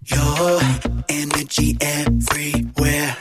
Your 0.05 0.61
energy 1.09 1.77
everywhere. 1.81 3.17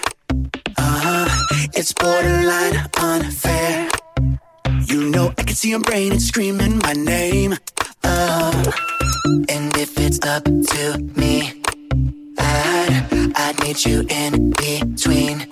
Uh-huh. 0.78 1.70
It's 1.74 1.94
borderline 1.94 2.88
unfair. 3.00 3.90
You 4.86 5.10
know 5.10 5.34
I 5.40 5.44
can 5.44 5.56
see 5.56 5.72
your 5.72 5.80
brain 5.80 6.12
and 6.12 6.22
screaming 6.22 6.78
my 6.78 6.94
name. 6.94 7.56
Uh, 8.04 8.72
and 9.50 9.76
if 9.76 9.98
it's 9.98 10.20
up 10.24 10.44
to 10.44 10.98
me, 11.16 11.64
I'd, 12.38 13.34
I'd 13.36 13.60
meet 13.64 13.88
you 13.88 14.06
in 14.08 14.52
between 14.52 15.50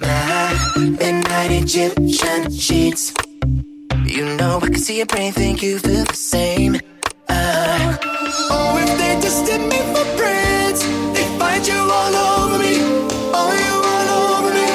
midnight 0.00 1.50
Egyptian 1.50 2.50
sheets. 2.50 3.12
You 4.04 4.24
know 4.36 4.58
I 4.62 4.66
can 4.66 4.76
see 4.76 4.98
your 4.98 5.06
brain, 5.06 5.32
think 5.32 5.62
you 5.62 5.78
feel 5.78 6.04
the 6.04 6.14
same. 6.14 6.80
Uh, 7.28 7.96
oh, 8.50 8.78
if 8.82 8.98
they 8.98 9.20
tested 9.20 9.60
me 9.60 9.78
for 9.92 10.04
brains, 10.16 10.80
they 11.14 11.26
find 11.38 11.66
you 11.66 11.74
all 11.74 12.14
over 12.14 12.58
me. 12.58 12.74
Oh, 13.34 13.50
you 13.62 13.74
all 13.94 14.08
over 14.22 14.50
me. 14.54 14.68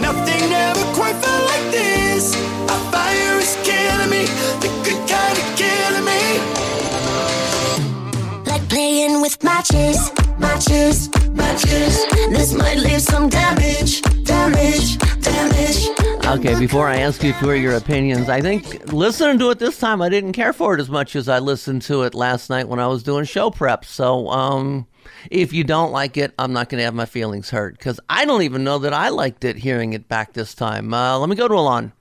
Nothing 0.00 0.52
ever 0.52 0.86
quite 0.94 1.16
felt 1.16 1.44
like 1.52 1.70
this. 1.70 2.34
A 2.34 2.76
fire 2.92 3.38
is 3.38 3.56
killing 3.64 4.10
me, 4.10 4.24
the 4.62 4.68
good 4.84 5.00
kind 5.08 5.36
of 5.42 5.46
killing 5.60 6.04
me. 6.10 6.20
Like 8.50 8.68
playing 8.68 9.20
with 9.20 9.42
matches, 9.42 10.10
matches, 10.38 11.08
This 11.34 12.52
might 12.52 12.78
leave 12.78 13.00
some 13.00 13.28
damage, 13.28 14.02
damage, 14.24 14.98
damage. 15.20 15.88
Okay, 16.26 16.58
before 16.58 16.88
I 16.88 16.96
ask 16.96 17.22
you 17.22 17.32
for 17.34 17.54
your 17.54 17.76
opinions, 17.76 18.28
I 18.28 18.40
think 18.40 18.92
listening 18.92 19.38
to 19.38 19.50
it 19.50 19.58
this 19.58 19.78
time, 19.78 20.02
I 20.02 20.08
didn't 20.08 20.32
care 20.32 20.52
for 20.52 20.74
it 20.74 20.80
as 20.80 20.88
much 20.88 21.16
as 21.16 21.28
I 21.28 21.38
listened 21.38 21.82
to 21.82 22.02
it 22.02 22.14
last 22.14 22.50
night 22.50 22.68
when 22.68 22.80
I 22.80 22.86
was 22.86 23.02
doing 23.02 23.24
show 23.24 23.50
prep. 23.50 23.84
So, 23.84 24.28
um, 24.28 24.86
if 25.30 25.52
you 25.52 25.64
don't 25.64 25.92
like 25.92 26.16
it, 26.16 26.32
I'm 26.38 26.52
not 26.52 26.68
going 26.68 26.78
to 26.78 26.84
have 26.84 26.94
my 26.94 27.06
feelings 27.06 27.50
hurt 27.50 27.78
because 27.78 28.00
I 28.08 28.24
don't 28.24 28.42
even 28.42 28.64
know 28.64 28.78
that 28.78 28.92
I 28.92 29.10
liked 29.10 29.44
it 29.44 29.56
hearing 29.56 29.92
it 29.92 30.08
back 30.08 30.32
this 30.32 30.54
time. 30.54 30.92
Uh, 30.92 31.18
let 31.18 31.28
me 31.28 31.36
go 31.36 31.48
to 31.48 31.54
Alon. 31.54 31.92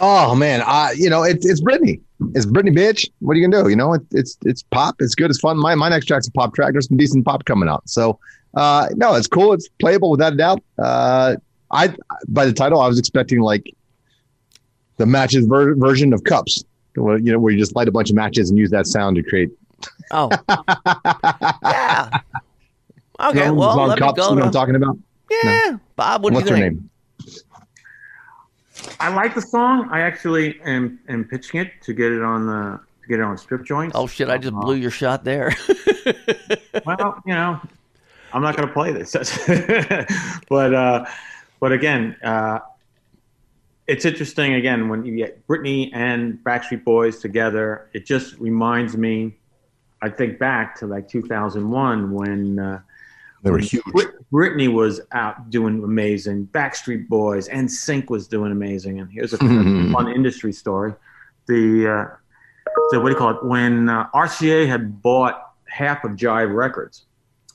Oh 0.00 0.34
man, 0.34 0.62
uh, 0.66 0.88
you 0.96 1.10
know 1.10 1.22
it's 1.22 1.44
it's 1.46 1.60
Britney. 1.60 2.00
It's 2.34 2.46
Britney, 2.46 2.74
bitch. 2.76 3.08
What 3.20 3.32
are 3.36 3.40
you 3.40 3.48
gonna 3.48 3.64
do? 3.64 3.70
You 3.70 3.76
know 3.76 3.92
it, 3.94 4.02
it's 4.12 4.36
it's 4.44 4.62
pop. 4.62 4.96
It's 5.00 5.14
good. 5.14 5.30
It's 5.30 5.40
fun. 5.40 5.58
My 5.58 5.74
my 5.74 5.88
next 5.88 6.06
track's 6.06 6.26
a 6.28 6.32
pop 6.32 6.54
track. 6.54 6.72
There's 6.72 6.88
some 6.88 6.96
decent 6.96 7.24
pop 7.24 7.44
coming 7.44 7.68
out. 7.68 7.88
So 7.88 8.18
uh, 8.54 8.88
no, 8.96 9.14
it's 9.14 9.26
cool. 9.26 9.52
It's 9.52 9.68
playable 9.80 10.10
without 10.10 10.32
a 10.32 10.36
doubt. 10.36 10.62
Uh, 10.78 11.36
I 11.70 11.94
by 12.28 12.46
the 12.46 12.52
title, 12.52 12.80
I 12.80 12.88
was 12.88 12.98
expecting 12.98 13.40
like 13.40 13.74
the 14.96 15.06
matches 15.06 15.46
ver- 15.46 15.74
version 15.74 16.12
of 16.12 16.24
Cups. 16.24 16.64
Where, 16.96 17.18
you 17.18 17.32
know 17.32 17.38
where 17.38 17.52
you 17.52 17.58
just 17.58 17.76
light 17.76 17.86
a 17.88 17.92
bunch 17.92 18.10
of 18.10 18.16
matches 18.16 18.50
and 18.50 18.58
use 18.58 18.70
that 18.70 18.86
sound 18.86 19.16
to 19.16 19.22
create. 19.22 19.50
Oh, 20.12 20.28
yeah. 21.62 22.20
Okay, 23.20 23.46
You 23.46 23.54
well, 23.54 23.76
let 23.86 23.98
me 24.00 24.06
go 24.06 24.08
you 24.08 24.16
know 24.16 24.34
what 24.34 24.44
I'm 24.44 24.50
talking 24.52 24.74
about? 24.74 24.98
yeah, 25.30 25.76
Bob. 25.94 26.22
What 26.24 26.30
do 26.30 26.34
What's 26.36 26.48
you 26.50 26.56
her 26.56 26.60
think? 26.62 26.74
name? 26.78 26.90
I 28.98 29.08
like 29.14 29.34
the 29.34 29.42
song. 29.42 29.88
I 29.90 30.00
actually 30.00 30.60
am, 30.62 31.00
am 31.08 31.24
pitching 31.24 31.60
it 31.60 31.72
to 31.82 31.92
get 31.92 32.12
it 32.12 32.22
on 32.22 32.46
the 32.46 32.80
to 33.02 33.08
get 33.08 33.18
it 33.18 33.22
on 33.22 33.38
strip 33.38 33.64
joints. 33.64 33.96
Oh 33.96 34.06
shit! 34.06 34.28
I 34.28 34.38
just 34.38 34.54
blew 34.54 34.74
your 34.74 34.90
shot 34.90 35.24
there. 35.24 35.54
well, 36.84 37.22
you 37.26 37.34
know, 37.34 37.60
I'm 38.32 38.42
not 38.42 38.56
going 38.56 38.68
to 38.68 38.74
play 38.74 38.92
this, 38.92 39.12
but 40.48 40.74
uh, 40.74 41.06
but 41.60 41.72
again, 41.72 42.16
uh, 42.22 42.60
it's 43.86 44.04
interesting. 44.04 44.54
Again, 44.54 44.88
when 44.88 45.04
you 45.04 45.16
get 45.16 45.46
Britney 45.46 45.90
and 45.92 46.38
Backstreet 46.44 46.84
Boys 46.84 47.18
together, 47.18 47.88
it 47.92 48.06
just 48.06 48.38
reminds 48.38 48.96
me. 48.96 49.36
I 50.02 50.08
think 50.08 50.38
back 50.38 50.76
to 50.76 50.86
like 50.86 51.08
2001 51.08 52.10
when 52.10 52.58
uh, 52.58 52.80
They 53.42 53.50
were 53.50 53.58
huge. 53.58 53.84
Brit- 53.86 54.30
Britney 54.30 54.72
was 54.72 55.00
out 55.12 55.50
doing 55.50 55.82
amazing. 55.82 56.48
Backstreet 56.52 57.08
Boys 57.08 57.48
NSYNC 57.48 58.10
was 58.10 58.28
doing 58.28 58.52
amazing. 58.52 59.00
And 59.00 59.10
here's 59.10 59.32
a 59.32 59.38
fun 59.38 60.08
industry 60.08 60.52
story: 60.52 60.94
the 61.46 61.88
uh, 61.88 62.16
so 62.90 63.00
what 63.00 63.08
do 63.08 63.12
you 63.12 63.16
call 63.16 63.30
it? 63.30 63.44
When 63.44 63.88
uh, 63.88 64.08
RCA 64.10 64.68
had 64.68 65.02
bought 65.02 65.52
half 65.66 66.04
of 66.04 66.12
Jive 66.12 66.54
Records, 66.54 67.06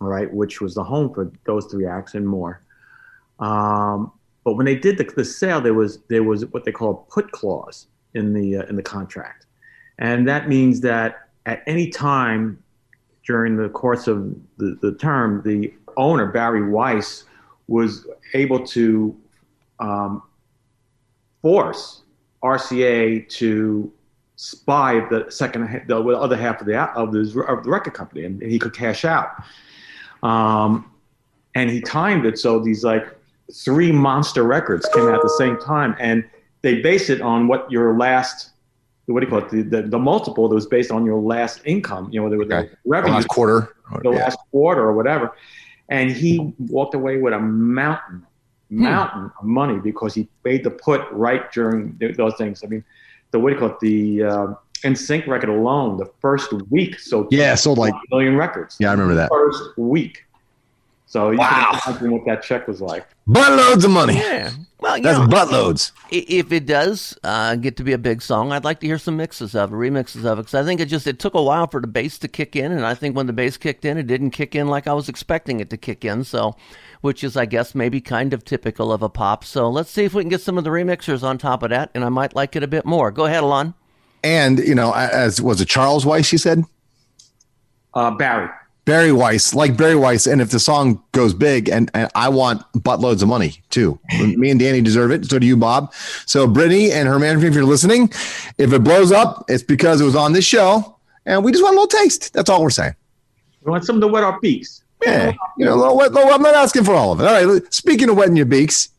all 0.01 0.07
right, 0.07 0.31
which 0.33 0.61
was 0.61 0.75
the 0.75 0.83
home 0.83 1.13
for 1.13 1.31
those 1.45 1.65
three 1.65 1.85
acts 1.85 2.15
and 2.15 2.27
more. 2.27 2.61
Um, 3.39 4.11
but 4.43 4.53
when 4.53 4.65
they 4.65 4.75
did 4.75 4.97
the, 4.97 5.03
the 5.03 5.25
sale, 5.25 5.61
there 5.61 5.73
was 5.73 5.99
there 6.09 6.23
was 6.23 6.45
what 6.47 6.65
they 6.65 6.71
call 6.71 6.91
a 6.91 7.11
put 7.11 7.31
clause 7.31 7.87
in 8.13 8.33
the 8.33 8.57
uh, 8.57 8.63
in 8.63 8.75
the 8.75 8.83
contract, 8.83 9.45
and 9.99 10.27
that 10.27 10.49
means 10.49 10.81
that 10.81 11.29
at 11.45 11.63
any 11.67 11.89
time 11.89 12.61
during 13.25 13.57
the 13.57 13.69
course 13.69 14.07
of 14.07 14.35
the, 14.57 14.77
the 14.81 14.93
term, 14.95 15.41
the 15.43 15.73
owner 15.97 16.27
Barry 16.27 16.69
Weiss 16.69 17.23
was 17.67 18.05
able 18.33 18.65
to 18.67 19.15
um, 19.79 20.21
force 21.41 22.03
RCA 22.43 23.27
to 23.29 23.91
buy 24.65 25.05
the 25.09 25.25
second, 25.29 25.83
the 25.87 25.97
other 25.97 26.37
half 26.37 26.61
of 26.61 26.67
the 26.67 26.77
of 26.77 27.11
the, 27.11 27.43
of 27.47 27.63
the 27.63 27.69
record 27.69 27.93
company, 27.93 28.25
and 28.25 28.41
he 28.41 28.59
could 28.59 28.73
cash 28.73 29.05
out. 29.05 29.29
Um, 30.21 30.91
and 31.55 31.69
he 31.69 31.81
timed 31.81 32.25
it 32.25 32.37
so 32.37 32.59
these 32.59 32.83
like 32.83 33.07
three 33.53 33.91
monster 33.91 34.43
records 34.43 34.87
came 34.93 35.07
out 35.07 35.15
at 35.15 35.21
the 35.21 35.35
same 35.37 35.57
time, 35.59 35.95
and 35.99 36.23
they 36.61 36.81
base 36.81 37.09
it 37.09 37.21
on 37.21 37.47
what 37.47 37.71
your 37.71 37.97
last 37.97 38.51
what 39.07 39.19
do 39.19 39.25
you 39.27 39.29
call 39.29 39.39
it? 39.39 39.49
The, 39.49 39.61
the, 39.61 39.87
the 39.87 39.99
multiple 39.99 40.47
that 40.49 40.55
was 40.55 40.65
based 40.67 40.91
on 40.91 41.05
your 41.05 41.19
last 41.21 41.61
income 41.65 42.09
you 42.11 42.21
know 42.21 42.29
the, 42.29 42.37
the 42.45 42.69
revenue. 42.85 43.11
The 43.11 43.15
last 43.17 43.27
quarter. 43.27 43.75
the 44.03 44.09
last 44.09 44.37
quarter 44.51 44.81
or 44.81 44.93
whatever. 44.93 45.33
And 45.89 46.11
he 46.11 46.53
walked 46.57 46.95
away 46.95 47.17
with 47.17 47.33
a 47.33 47.39
mountain 47.39 48.25
mountain 48.71 49.31
of 49.39 49.45
money 49.45 49.77
because 49.79 50.15
he 50.15 50.27
made 50.43 50.63
the 50.63 50.71
put 50.71 51.01
right 51.11 51.51
during 51.51 51.97
th- 51.99 52.17
those 52.17 52.33
things. 52.35 52.63
I 52.63 52.67
mean 52.67 52.83
the 53.31 53.39
what 53.39 53.49
do 53.49 53.53
you 53.55 53.59
call 53.59 53.69
it? 53.69 53.79
The 53.79 54.23
uh, 54.23 54.53
NSYNC 54.83 55.27
record 55.27 55.49
alone 55.49 55.97
the 55.97 56.09
first 56.19 56.51
week 56.69 56.99
so 56.99 57.27
Yeah, 57.31 57.53
sold 57.55 57.77
like- 57.77 57.93
a 57.93 57.99
million 58.09 58.35
records. 58.35 58.75
Yeah, 58.79 58.89
I 58.89 58.93
remember 58.93 59.13
that. 59.15 59.29
first 59.29 59.77
week 59.77 60.24
so 61.05 61.31
you 61.31 61.37
Wow. 61.37 61.79
can 61.83 61.93
imagine 61.93 62.11
what 62.11 62.25
that 62.25 62.43
check 62.43 62.67
was 62.67 62.81
like 62.81 63.05
Buttloads 63.27 63.83
of 63.85 63.91
money. 63.91 64.15
Yeah. 64.15 64.51
Well, 64.79 64.97
you 64.97 65.03
That's 65.03 65.17
know, 65.17 65.25
buttloads. 65.27 65.91
i- 66.11 66.25
If 66.27 66.51
it 66.51 66.67
does 66.67 67.17
uh, 67.23 67.55
get 67.55 67.75
to 67.77 67.83
be 67.83 67.91
a 67.93 67.97
big 67.97 68.21
song, 68.21 68.51
I'd 68.51 68.63
like 68.63 68.79
to 68.81 68.85
hear 68.87 68.99
some 68.99 69.17
mixes 69.17 69.55
of 69.55 69.71
it, 69.73 69.75
remixes 69.75 70.25
of 70.25 70.37
it, 70.37 70.43
because 70.43 70.53
I 70.53 70.63
think 70.63 70.79
it 70.79 70.85
just 70.85 71.07
it 71.07 71.17
took 71.17 71.33
a 71.33 71.41
while 71.41 71.65
for 71.65 71.81
the 71.81 71.87
bass 71.87 72.19
to 72.19 72.27
kick 72.27 72.55
in, 72.55 72.71
and 72.71 72.85
I 72.85 72.93
think 72.93 73.15
when 73.15 73.25
the 73.25 73.33
bass 73.33 73.57
kicked 73.57 73.83
in, 73.83 73.97
it 73.97 74.05
didn't 74.05 74.29
kick 74.29 74.53
in 74.53 74.67
like 74.67 74.85
I 74.85 74.93
was 74.93 75.09
expecting 75.09 75.59
it 75.59 75.71
to 75.71 75.77
kick 75.77 76.05
in. 76.05 76.23
So, 76.23 76.55
which 77.01 77.23
is, 77.23 77.35
I 77.35 77.47
guess, 77.47 77.73
maybe 77.73 77.99
kind 77.99 78.31
of 78.31 78.45
typical 78.45 78.91
of 78.93 79.01
a 79.01 79.09
pop. 79.09 79.43
So 79.43 79.69
let's 79.71 79.89
see 79.89 80.03
if 80.03 80.13
we 80.13 80.21
can 80.21 80.29
get 80.29 80.41
some 80.41 80.57
of 80.57 80.63
the 80.63 80.69
remixers 80.69 81.23
on 81.23 81.39
top 81.39 81.63
of 81.63 81.71
that, 81.71 81.89
and 81.95 82.05
I 82.05 82.09
might 82.09 82.35
like 82.35 82.55
it 82.55 82.61
a 82.61 82.67
bit 82.67 82.85
more. 82.85 83.09
Go 83.11 83.25
ahead, 83.25 83.41
Alon. 83.43 83.73
And 84.23 84.59
you 84.59 84.75
know, 84.75 84.91
as 84.93 85.41
was 85.41 85.61
it 85.61 85.67
Charles 85.67 86.05
Weiss? 86.05 86.31
You 86.31 86.37
said 86.37 86.63
uh, 87.95 88.11
Barry. 88.11 88.49
Barry 88.85 89.11
Weiss, 89.11 89.53
like 89.55 89.75
Barry 89.75 89.95
Weiss. 89.95 90.27
And 90.27 90.41
if 90.41 90.51
the 90.51 90.59
song 90.59 91.03
goes 91.11 91.33
big, 91.33 91.69
and, 91.69 91.89
and 91.93 92.09
I 92.15 92.29
want 92.29 92.61
buttloads 92.73 93.23
of 93.23 93.27
money 93.27 93.61
too. 93.71 93.99
Me 94.19 94.51
and 94.51 94.59
Danny 94.59 94.81
deserve 94.81 95.11
it. 95.11 95.25
So 95.25 95.39
do 95.39 95.47
you, 95.47 95.57
Bob. 95.57 95.93
So 96.25 96.47
Britney 96.47 96.91
and 96.91 97.07
her 97.07 97.17
management, 97.19 97.49
if 97.49 97.55
you're 97.55 97.65
listening, 97.65 98.11
if 98.57 98.71
it 98.71 98.83
blows 98.83 99.11
up, 99.11 99.45
it's 99.47 99.63
because 99.63 100.01
it 100.01 100.05
was 100.05 100.15
on 100.15 100.33
this 100.33 100.45
show, 100.45 100.97
and 101.25 101.43
we 101.43 101.51
just 101.51 101.63
want 101.63 101.75
a 101.75 101.81
little 101.81 101.99
taste. 101.99 102.31
That's 102.33 102.49
all 102.49 102.61
we're 102.61 102.69
saying. 102.69 102.95
we 103.63 103.71
want 103.71 103.85
something 103.85 104.01
to 104.01 104.07
wet 104.07 104.23
our 104.23 104.39
beaks 104.39 104.83
Yeah, 105.03 105.33
you 105.57 105.65
know, 105.65 105.73
a 105.73 105.75
little 105.75 105.97
wet, 105.97 106.13
little, 106.13 106.31
I'm 106.31 106.41
not 106.43 106.53
asking 106.53 106.83
for 106.83 106.93
all 106.93 107.11
of 107.11 107.19
it. 107.19 107.27
All 107.27 107.53
right. 107.53 107.73
Speaking 107.73 108.09
of 108.09 108.17
wetting 108.17 108.35
your 108.35 108.45
beaks, 108.45 108.89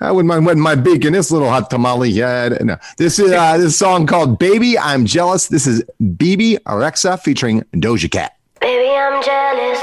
I 0.00 0.12
wouldn't 0.12 0.28
mind 0.28 0.46
wetting 0.46 0.62
my 0.62 0.74
beak 0.74 1.04
in 1.04 1.14
this 1.14 1.30
little 1.30 1.48
hot 1.48 1.70
tamale. 1.70 2.10
Yeah, 2.10 2.56
no. 2.60 2.76
This 2.96 3.18
is 3.18 3.32
uh, 3.32 3.56
this 3.56 3.78
song 3.78 4.06
called 4.06 4.38
"Baby 4.38 4.78
I'm 4.78 5.06
Jealous." 5.06 5.48
This 5.48 5.66
is 5.66 5.82
Bebe 6.16 6.58
Rexha 6.66 7.20
featuring 7.20 7.62
Doja 7.74 8.10
Cat. 8.10 8.35
Baby, 8.66 8.96
I'm 8.96 9.22
jealous. 9.22 9.78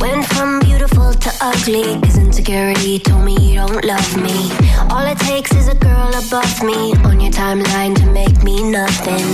Went 0.00 0.24
from 0.24 0.60
beautiful 0.60 1.12
to 1.12 1.30
ugly, 1.42 2.00
cause 2.00 2.16
insecurity 2.16 3.00
told 3.00 3.26
me 3.26 3.36
you 3.36 3.56
don't 3.56 3.84
love 3.84 4.16
me. 4.16 4.50
All 4.88 5.04
it 5.04 5.18
takes 5.18 5.52
is 5.52 5.68
a 5.68 5.74
girl 5.74 6.08
above 6.08 6.62
me 6.62 6.94
on 7.04 7.20
your 7.20 7.32
timeline 7.32 7.94
to 7.96 8.06
make 8.12 8.42
me 8.42 8.62
nothing. 8.70 9.26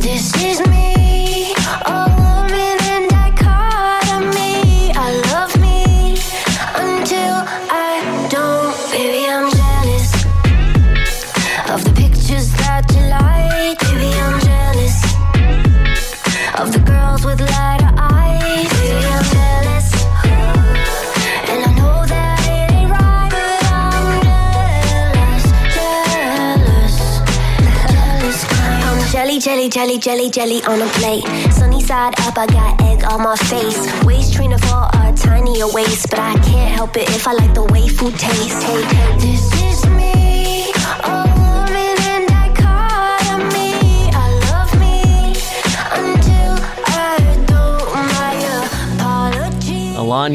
This 0.00 0.34
is 0.42 0.66
me, 0.68 1.52
a 1.84 2.08
woman 2.16 2.78
in 2.94 3.06
dichotomy. 3.08 4.92
I 4.96 5.08
love 5.28 5.54
me 5.60 6.16
until 6.74 7.36
I 7.68 8.28
don't. 8.30 8.74
Baby, 8.92 9.28
I'm 9.30 9.57
jelly, 29.38 29.68
jelly, 29.68 29.98
jelly, 29.98 29.98
jelly, 29.98 30.30
jelly 30.30 30.62
on 30.64 30.82
a 30.82 30.86
plate. 30.92 31.24
Sunny 31.52 31.80
side 31.80 32.14
up, 32.20 32.36
I 32.36 32.46
got 32.46 32.80
egg 32.82 33.04
on 33.04 33.22
my 33.22 33.36
face. 33.36 33.78
Waist 34.04 34.34
trainer 34.34 34.58
for 34.58 34.88
a 34.92 35.12
tinier 35.12 35.66
waist, 35.72 36.10
but 36.10 36.18
I 36.18 36.34
can't 36.38 36.74
help 36.74 36.96
it 36.96 37.08
if 37.10 37.26
I 37.26 37.32
like 37.32 37.54
the 37.54 37.64
way 37.64 37.88
food 37.88 38.14
tastes. 38.18 38.62
Hey, 38.62 38.82
this 39.18 39.52
is 39.62 39.86
me, 39.90 40.17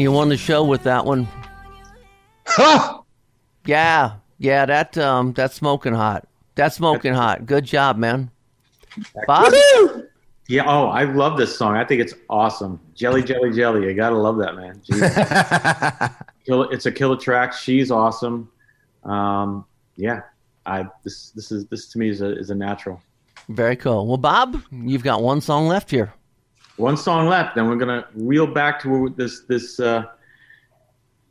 you 0.00 0.12
won 0.12 0.28
the 0.28 0.36
show 0.36 0.64
with 0.64 0.82
that 0.84 1.04
one. 1.04 1.28
Yeah, 3.66 4.14
yeah, 4.38 4.66
that 4.66 4.98
um, 4.98 5.32
that's 5.32 5.54
smoking 5.54 5.94
hot. 5.94 6.26
That's 6.54 6.76
smoking 6.76 7.14
hot. 7.14 7.46
Good 7.46 7.64
job, 7.64 7.96
man. 7.96 8.30
Bob, 9.26 9.52
Yeah. 10.48 10.64
Oh, 10.66 10.86
I 10.88 11.04
love 11.04 11.36
this 11.38 11.56
song. 11.56 11.76
I 11.76 11.84
think 11.84 12.00
it's 12.00 12.14
awesome. 12.28 12.78
Jelly, 12.94 13.22
jelly, 13.22 13.52
jelly. 13.52 13.86
You 13.86 13.94
gotta 13.94 14.16
love 14.16 14.36
that, 14.38 14.54
man. 14.56 14.80
Kill- 16.46 16.68
it's 16.70 16.86
a 16.86 16.92
killer 16.92 17.16
track. 17.16 17.52
She's 17.54 17.90
awesome. 17.90 18.50
Um, 19.04 19.64
yeah. 19.96 20.22
I 20.66 20.86
this 21.02 21.30
this 21.30 21.50
is 21.52 21.66
this 21.66 21.88
to 21.88 21.98
me 21.98 22.08
is 22.08 22.20
a 22.22 22.38
is 22.38 22.50
a 22.50 22.54
natural. 22.54 23.00
very 23.48 23.76
cool. 23.76 24.06
Well, 24.06 24.16
Bob, 24.16 24.62
you've 24.70 25.02
got 25.04 25.22
one 25.22 25.40
song 25.40 25.66
left 25.68 25.90
here. 25.90 26.12
One 26.76 26.96
song 26.96 27.28
left. 27.28 27.54
Then 27.54 27.68
we're 27.68 27.76
gonna 27.76 28.06
reel 28.14 28.46
back 28.46 28.80
to 28.82 29.10
this 29.16 29.40
this 29.42 29.78
uh, 29.78 30.04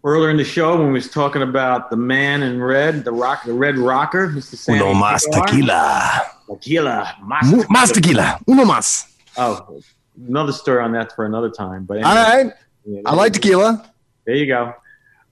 earlier 0.04 0.30
in 0.30 0.38
the 0.38 0.44
show 0.44 0.78
when 0.78 0.88
we 0.88 0.94
was 0.94 1.10
talking 1.10 1.42
about 1.42 1.90
the 1.90 1.98
man 1.98 2.44
in 2.44 2.62
red, 2.62 3.04
the 3.04 3.12
rock, 3.12 3.44
the 3.46 3.54
red 3.54 3.78
rocker, 3.78 4.28
Mr. 4.30 4.56
Sammy. 4.56 4.80
Uno 4.80 4.94
más 4.94 5.24
tequila. 5.30 6.22
Tequila. 6.50 7.16
Mas 7.24 7.52
Mu- 7.52 7.64
Más 7.64 7.92
tequila. 7.94 8.40
Uno 8.48 8.64
más. 8.66 9.10
Oh, 9.38 9.82
another 10.28 10.54
story 10.54 10.82
on 10.84 10.92
that 10.94 11.14
for 11.16 11.26
another 11.26 11.50
time. 11.50 11.86
But 11.86 12.04
All 12.04 12.18
anyway. 12.18 12.44
right. 12.46 12.54
Yeah, 12.86 13.02
I 13.06 13.14
like 13.16 13.34
tequila. 13.34 13.90
There 14.26 14.36
you 14.36 14.46
go. 14.48 14.74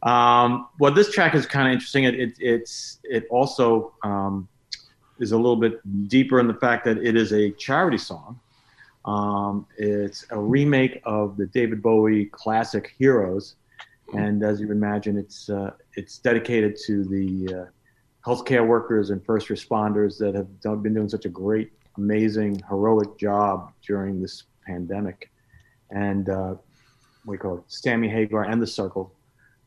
Um, 0.03 0.67
well, 0.79 0.91
this 0.93 1.11
track 1.13 1.35
is 1.35 1.45
kind 1.45 1.67
of 1.67 1.73
interesting. 1.73 2.03
It, 2.05 2.15
it 2.15 2.33
it's 2.39 2.99
it 3.03 3.27
also 3.29 3.93
um, 4.03 4.47
is 5.19 5.31
a 5.31 5.37
little 5.37 5.55
bit 5.55 5.79
deeper 6.09 6.39
in 6.39 6.47
the 6.47 6.53
fact 6.55 6.83
that 6.85 6.97
it 6.97 7.15
is 7.15 7.31
a 7.31 7.51
charity 7.51 7.97
song. 7.97 8.39
Um, 9.05 9.65
it's 9.77 10.25
a 10.29 10.39
remake 10.39 11.01
of 11.05 11.37
the 11.37 11.47
David 11.47 11.81
Bowie 11.81 12.25
classic 12.25 12.93
"Heroes," 12.97 13.55
and 14.13 14.43
as 14.43 14.59
you 14.59 14.71
imagine, 14.71 15.17
it's 15.17 15.49
uh, 15.49 15.71
it's 15.95 16.17
dedicated 16.19 16.77
to 16.85 17.03
the 17.05 17.55
uh, 17.55 17.65
healthcare 18.25 18.65
workers 18.65 19.09
and 19.09 19.23
first 19.25 19.47
responders 19.47 20.17
that 20.19 20.35
have 20.35 20.59
done, 20.61 20.81
been 20.81 20.93
doing 20.93 21.09
such 21.09 21.25
a 21.25 21.29
great, 21.29 21.71
amazing, 21.97 22.61
heroic 22.69 23.17
job 23.17 23.71
during 23.85 24.21
this 24.21 24.43
pandemic. 24.65 25.31
And 25.89 26.29
uh, 26.29 26.55
we 27.25 27.37
call 27.37 27.57
it 27.57 27.63
Sammy 27.67 28.07
Hagar 28.07 28.43
and 28.43 28.61
the 28.61 28.67
Circle. 28.67 29.13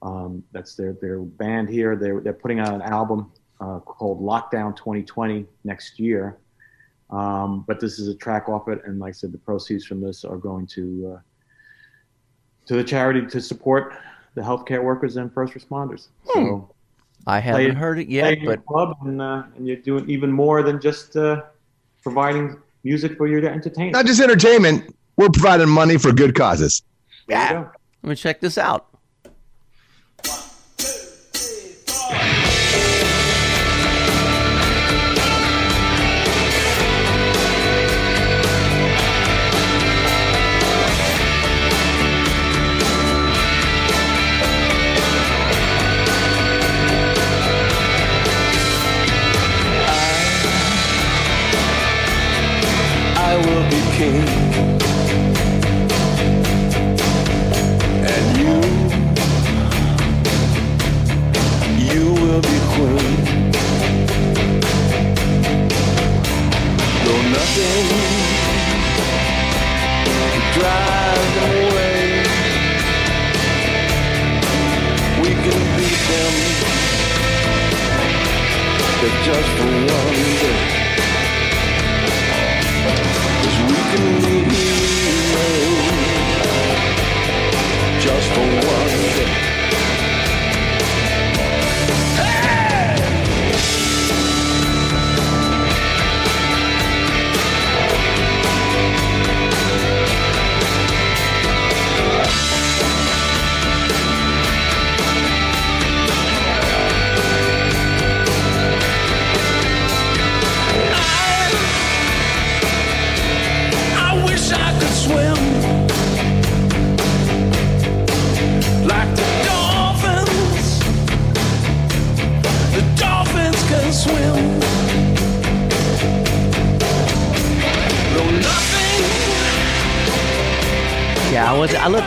Um, 0.03 0.45
that's 0.53 0.75
their 0.75 0.93
their 1.01 1.21
band 1.21 1.69
here. 1.69 1.97
They're 1.97 2.21
they're 2.21 2.33
putting 2.33 2.61
out 2.61 2.75
an 2.75 2.83
album 2.83 3.33
uh, 3.61 3.81
called 3.81 4.21
Lockdown 4.21 4.77
2020 4.77 5.47
next 5.65 5.99
year. 5.99 6.39
Um, 7.11 7.65
but 7.67 7.81
this 7.81 7.99
is 7.99 8.09
a 8.09 8.15
track 8.15 8.49
off 8.49 8.69
it, 8.69 8.83
and 8.87 8.99
like 8.99 9.11
I 9.11 9.13
said, 9.13 9.33
the 9.33 9.39
proceeds 9.39 9.85
from 9.85 10.01
this 10.01 10.25
are 10.25 10.37
going 10.37 10.67
to 10.69 11.15
uh, 11.17 11.21
to 12.67 12.77
the 12.77 12.85
charity 12.85 13.27
to 13.27 13.41
support 13.41 13.95
the 14.35 14.41
healthcare 14.41 14.83
workers 14.83 15.17
and 15.17 15.33
first 15.33 15.55
responders. 15.55 16.09
So 16.33 16.75
I 17.27 17.41
haven't 17.41 17.67
play 17.67 17.75
heard 17.75 17.99
it 17.99 18.09
yet, 18.09 18.39
but 18.45 18.65
club, 18.67 18.97
and 19.03 19.21
uh, 19.21 19.45
and 19.57 19.67
you're 19.67 19.77
doing 19.77 20.09
even 20.09 20.33
more 20.33 20.63
than 20.63 20.81
just 20.81 21.17
uh, 21.17 21.43
providing 22.03 22.57
music 22.83 23.17
for 23.17 23.27
your 23.27 23.45
entertainment. 23.47 23.93
Not 23.93 24.07
just 24.07 24.21
entertainment. 24.21 24.95
We're 25.17 25.31
providing 25.31 25.69
money 25.69 25.99
for 25.99 26.13
good 26.13 26.35
causes. 26.35 26.83
Yeah. 27.29 27.69
let 28.03 28.09
me 28.11 28.15
check 28.17 28.41
this 28.41 28.59
out. 28.59 28.94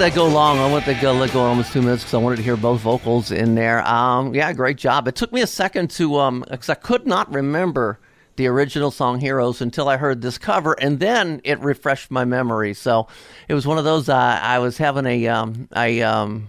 That 0.08 0.16
go 0.16 0.26
long. 0.26 0.58
I 0.58 0.72
let 0.72 0.86
that 0.86 1.01
go, 1.01 1.12
let 1.12 1.34
go 1.34 1.41
almost 1.41 1.74
two 1.74 1.82
minutes 1.82 2.03
because 2.03 2.14
I 2.14 2.18
wanted 2.20 2.38
to 2.38 2.41
hear 2.41 2.55
both 2.55 2.80
vocals 2.80 3.30
in 3.30 3.55
there. 3.55 3.86
Um, 3.86 4.34
yeah, 4.34 4.53
great 4.53 4.78
job. 4.78 5.05
It 5.05 5.16
took 5.16 5.34
me 5.34 5.41
a 5.41 5.47
second 5.47 5.91
to, 5.91 6.16
um, 6.16 6.45
because 6.49 6.70
I 6.70 6.76
could 6.76 7.05
not 7.05 7.34
remember 7.34 7.99
the 8.38 8.47
original 8.47 8.89
song 8.89 9.20
Heroes 9.20 9.60
until 9.60 9.89
I 9.89 9.97
heard 9.97 10.22
this 10.22 10.38
cover, 10.38 10.78
and 10.80 11.01
then 11.01 11.41
it 11.43 11.60
refreshed 11.60 12.10
my 12.10 12.24
memory. 12.24 12.74
So 12.74 13.10
it 13.49 13.53
was 13.53 13.68
one 13.68 13.78
of 13.78 13.84
those, 13.84 14.08
uh, 14.08 14.16
I 14.16 14.60
was 14.60 14.78
having 14.78 15.05
a, 15.05 15.28
um, 15.28 15.68
um, 15.74 16.47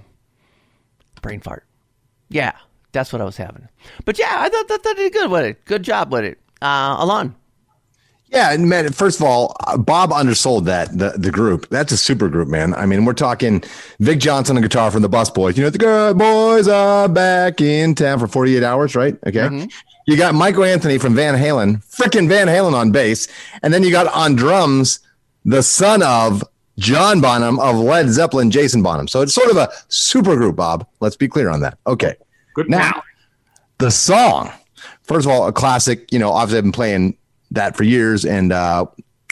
brain 1.20 1.40
fart. 1.40 1.66
Yeah, 2.28 2.52
that's 2.92 3.12
what 3.12 3.20
I 3.20 3.24
was 3.24 3.38
having. 3.38 3.68
But 4.04 4.20
yeah, 4.20 4.36
I 4.38 4.48
thought 4.50 4.68
that, 4.68 4.84
that 4.84 4.96
did 4.96 5.12
good 5.12 5.32
with 5.32 5.44
it. 5.44 5.64
Good 5.64 5.82
job 5.82 6.12
with 6.12 6.24
it. 6.24 6.38
Uh, 6.62 6.94
Alon. 7.00 7.34
Yeah, 8.30 8.52
and 8.52 8.68
man, 8.68 8.92
first 8.92 9.20
of 9.20 9.26
all, 9.26 9.56
uh, 9.66 9.78
Bob 9.78 10.12
undersold 10.12 10.66
that 10.66 10.96
the 10.96 11.14
the 11.16 11.30
group. 11.30 11.68
That's 11.70 11.92
a 11.92 11.96
super 11.96 12.28
group, 12.28 12.48
man. 12.48 12.74
I 12.74 12.84
mean, 12.84 13.04
we're 13.04 13.14
talking 13.14 13.62
Vic 14.00 14.18
Johnson 14.18 14.56
on 14.56 14.62
guitar 14.62 14.90
from 14.90 15.02
the 15.02 15.08
Bus 15.08 15.30
Boys. 15.30 15.56
You 15.56 15.64
know, 15.64 15.70
the 15.70 15.78
good 15.78 16.18
boys 16.18 16.68
are 16.68 17.08
back 17.08 17.60
in 17.60 17.94
town 17.94 18.18
for 18.18 18.26
48 18.26 18.62
hours, 18.62 18.94
right? 18.94 19.16
Okay. 19.26 19.68
You 20.06 20.16
got 20.16 20.34
Michael 20.34 20.64
Anthony 20.64 20.98
from 20.98 21.14
Van 21.14 21.34
Halen, 21.34 21.84
freaking 21.84 22.28
Van 22.28 22.46
Halen 22.46 22.74
on 22.74 22.92
bass, 22.92 23.28
and 23.62 23.72
then 23.72 23.82
you 23.82 23.90
got 23.90 24.06
on 24.14 24.36
drums 24.36 25.00
the 25.44 25.62
son 25.62 26.02
of 26.02 26.44
John 26.78 27.20
Bonham 27.20 27.58
of 27.58 27.76
Led 27.76 28.08
Zeppelin, 28.08 28.50
Jason 28.50 28.82
Bonham. 28.82 29.08
So 29.08 29.22
it's 29.22 29.34
sort 29.34 29.50
of 29.50 29.56
a 29.56 29.70
super 29.88 30.36
group, 30.36 30.56
Bob. 30.56 30.86
Let's 31.00 31.16
be 31.16 31.28
clear 31.28 31.48
on 31.48 31.60
that. 31.60 31.78
Okay. 31.86 32.14
Good. 32.54 32.68
Now, 32.68 33.02
the 33.78 33.90
song. 33.90 34.52
First 35.02 35.26
of 35.26 35.32
all, 35.32 35.48
a 35.48 35.52
classic. 35.52 36.12
You 36.12 36.18
know, 36.18 36.30
obviously 36.30 36.58
I've 36.58 36.64
been 36.64 36.72
playing 36.72 37.16
that 37.50 37.76
for 37.76 37.84
years. 37.84 38.24
And 38.24 38.52
uh, 38.52 38.86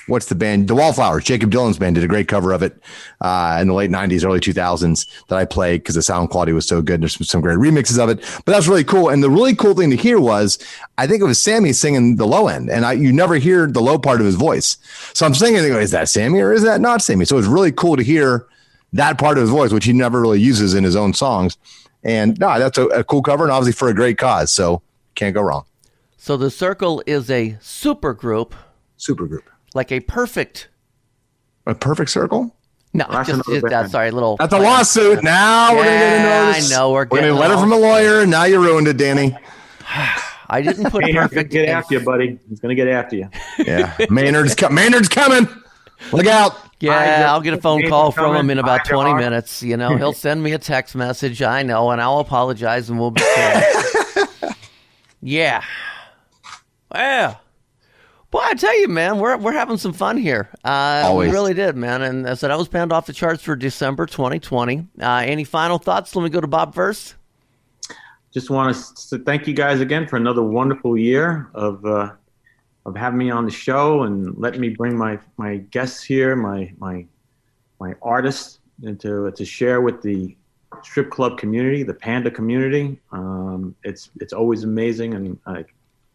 what's 0.07 0.27
the 0.27 0.35
band? 0.35 0.69
The 0.69 0.75
Wallflowers. 0.75 1.25
Jakob 1.25 1.51
Dylan's 1.51 1.79
band 1.79 1.97
did 1.97 2.05
a 2.05 2.09
great 2.09 2.29
cover 2.29 2.53
of 2.53 2.63
it 2.63 2.81
uh, 3.21 3.59
in 3.61 3.69
the 3.69 3.75
late 3.75 3.91
'90s, 3.91 4.25
early 4.25 4.41
2000s 4.41 5.07
that 5.29 5.37
I 5.37 5.45
played 5.45 5.83
because 5.83 5.95
the 5.95 6.03
sound 6.03 6.31
quality 6.31 6.53
was 6.53 6.67
so 6.67 6.83
good. 6.83 7.03
There's 7.03 7.17
some, 7.17 7.25
some 7.25 7.41
great 7.41 7.59
remixes 7.59 7.99
of 7.99 8.09
it, 8.09 8.21
but 8.45 8.53
that's 8.53 8.69
really 8.69 8.85
cool. 8.85 9.09
And 9.09 9.23
the 9.23 9.31
really 9.31 9.55
cool 9.55 9.75
thing 9.75 9.91
to 9.91 9.97
hear 9.97 10.21
was 10.21 10.59
I 10.99 11.07
think 11.07 11.21
it 11.21 11.27
was 11.27 11.43
Sammy 11.43 11.73
singing 11.73 12.17
the 12.17 12.27
low 12.27 12.49
end, 12.49 12.71
and 12.71 12.85
I 12.85 12.93
you 12.93 13.13
never 13.13 13.37
hear 13.37 13.67
the 13.67 13.83
low 13.83 13.99
part 13.99 14.21
of 14.21 14.27
his 14.27 14.37
voice. 14.37 14.77
So 15.13 15.27
I'm 15.27 15.35
singing, 15.35 15.65
is 15.65 15.91
that 15.91 16.09
Sammy 16.09 16.41
or 16.41 16.53
is 16.53 16.63
that 16.63 16.81
not 16.81 17.03
Sammy? 17.03 17.25
So 17.25 17.39
it's 17.39 17.49
really 17.49 17.73
cool 17.73 17.97
to 17.97 18.03
hear 18.03 18.47
that 18.93 19.19
part 19.19 19.37
of 19.37 19.43
his 19.43 19.51
voice, 19.51 19.73
which 19.73 19.85
he 19.85 19.93
never 19.93 20.21
really 20.21 20.41
uses 20.41 20.75
in 20.75 20.85
his 20.85 20.97
own 20.97 21.13
songs. 21.13 21.57
And 22.03 22.39
no, 22.39 22.59
that's 22.59 22.79
a, 22.79 22.87
a 22.87 23.05
cool 23.05 23.23
cover, 23.23 23.45
and 23.45 23.53
obviously 23.53 23.77
for 23.77 23.89
a 23.89 23.95
great 23.95 24.17
cause. 24.19 24.53
So 24.53 24.83
can't 25.15 25.35
go 25.35 25.43
wrong. 25.43 25.65
So 26.17 26.37
the 26.37 26.51
Circle 26.51 27.03
is 27.07 27.31
a 27.31 27.53
supergroup. 27.61 28.53
Supergroup. 28.99 29.43
Like 29.75 29.93
a 29.93 30.01
perfect. 30.01 30.69
A 31.67 31.75
perfect 31.75 32.11
circle? 32.11 32.55
No, 32.95 33.05
just, 33.27 33.47
it, 33.51 33.63
that's 33.69 33.89
uh, 33.89 33.91
sorry, 33.91 34.11
little. 34.11 34.37
That's 34.37 34.55
a 34.55 34.59
lawsuit. 34.59 35.23
Now 35.23 35.73
we're 35.75 35.79
gonna 35.85 35.91
get 35.91 36.01
Yeah, 36.01 36.43
a 36.43 36.47
notice. 36.53 36.73
I 36.73 36.75
know, 36.77 36.91
we're 36.93 37.01
We're 37.01 37.05
gonna 37.07 37.21
getting 37.23 37.35
get 37.35 37.39
a 37.39 37.41
letter 37.41 37.55
all- 37.55 37.61
from 37.61 37.73
a 37.73 37.77
lawyer. 37.77 38.25
Now 38.25 38.45
you 38.45 38.63
ruined 38.63 38.89
it, 38.89 38.97
Danny. 38.97 39.37
I 40.49 40.63
didn't 40.63 40.91
put 40.91 41.03
Maynard's 41.05 41.35
perfect. 41.35 41.53
gonna 41.53 41.65
get 41.65 41.69
in- 41.69 41.75
after 41.77 41.95
you, 41.95 42.01
buddy. 42.01 42.39
He's 42.49 42.61
gonna 42.61 42.75
get 42.77 42.89
after 42.89 43.17
you. 43.17 43.29
Yeah, 43.59 43.95
Maynard's 44.09 44.55
co- 44.55 44.71
Maynard's 44.71 45.09
coming. 45.09 45.47
Look 46.13 46.27
out. 46.27 46.57
Yeah, 46.81 47.31
I'll 47.33 47.41
get 47.41 47.53
a 47.55 47.61
phone 47.61 47.79
Nathan's 47.81 47.91
call 47.91 48.13
from 48.13 48.25
coming. 48.27 48.41
him 48.41 48.51
in 48.51 48.59
about 48.59 48.81
Find 48.87 48.89
20 48.91 49.11
heart. 49.11 49.23
minutes. 49.23 49.63
You 49.63 49.77
know, 49.77 49.97
he'll 49.97 50.13
send 50.13 50.43
me 50.43 50.53
a 50.53 50.59
text 50.59 50.95
message. 50.95 51.43
I 51.43 51.63
know, 51.65 51.91
and 51.91 52.01
I'll 52.01 52.21
apologize 52.21 52.89
and 52.89 52.99
we'll 52.99 53.11
be 53.11 53.23
cool. 54.15 54.25
yeah. 55.21 55.63
Yeah. 56.97 57.37
Boy, 58.31 58.41
I 58.43 58.55
tell 58.55 58.79
you, 58.81 58.89
man, 58.89 59.19
we're 59.19 59.37
we're 59.37 59.53
having 59.53 59.77
some 59.77 59.93
fun 59.93 60.17
here. 60.17 60.49
Uh, 60.65 61.03
Always. 61.05 61.29
We 61.29 61.33
really 61.33 61.55
did, 61.55 61.77
man. 61.77 62.03
And 62.03 62.29
I 62.29 62.35
said 62.35 62.51
I 62.51 62.57
was 62.57 62.69
Panda 62.69 62.95
off 62.95 63.07
the 63.07 63.13
charts 63.13 63.43
for 63.43 63.55
December 63.55 64.07
2020. 64.07 64.87
Uh, 65.01 65.23
any 65.25 65.45
final 65.45 65.79
thoughts? 65.79 66.15
Let 66.17 66.25
me 66.25 66.31
go 66.31 66.41
to 66.41 66.47
Bob 66.47 66.75
first. 66.75 67.15
Just 68.33 68.51
want 68.51 68.77
to 69.11 69.19
thank 69.21 69.47
you 69.47 69.55
guys 69.55 69.81
again 69.81 70.07
for 70.07 70.17
another 70.17 70.43
wonderful 70.43 70.99
year 70.99 71.49
of 71.55 71.85
uh, 71.87 72.13
of 72.85 72.97
having 72.97 73.19
me 73.19 73.31
on 73.31 73.45
the 73.45 73.51
show 73.51 74.03
and 74.03 74.37
letting 74.37 74.61
me 74.61 74.71
bring 74.71 74.97
my 74.99 75.19
my 75.37 75.59
guests 75.59 76.03
here, 76.03 76.35
my 76.35 76.73
my 76.79 77.07
my 77.81 77.95
artists, 78.03 78.59
and 78.83 78.99
to 79.01 79.31
to 79.31 79.45
share 79.45 79.81
with 79.81 80.03
the 80.03 80.37
strip 80.83 81.11
club 81.11 81.39
community, 81.39 81.85
the 81.85 81.95
panda 81.95 82.31
community. 82.31 82.99
Um, 83.13 83.75
it's 83.85 84.11
it's 84.21 84.33
always 84.33 84.65
amazing, 84.65 85.15
and 85.15 85.39
I 85.47 85.65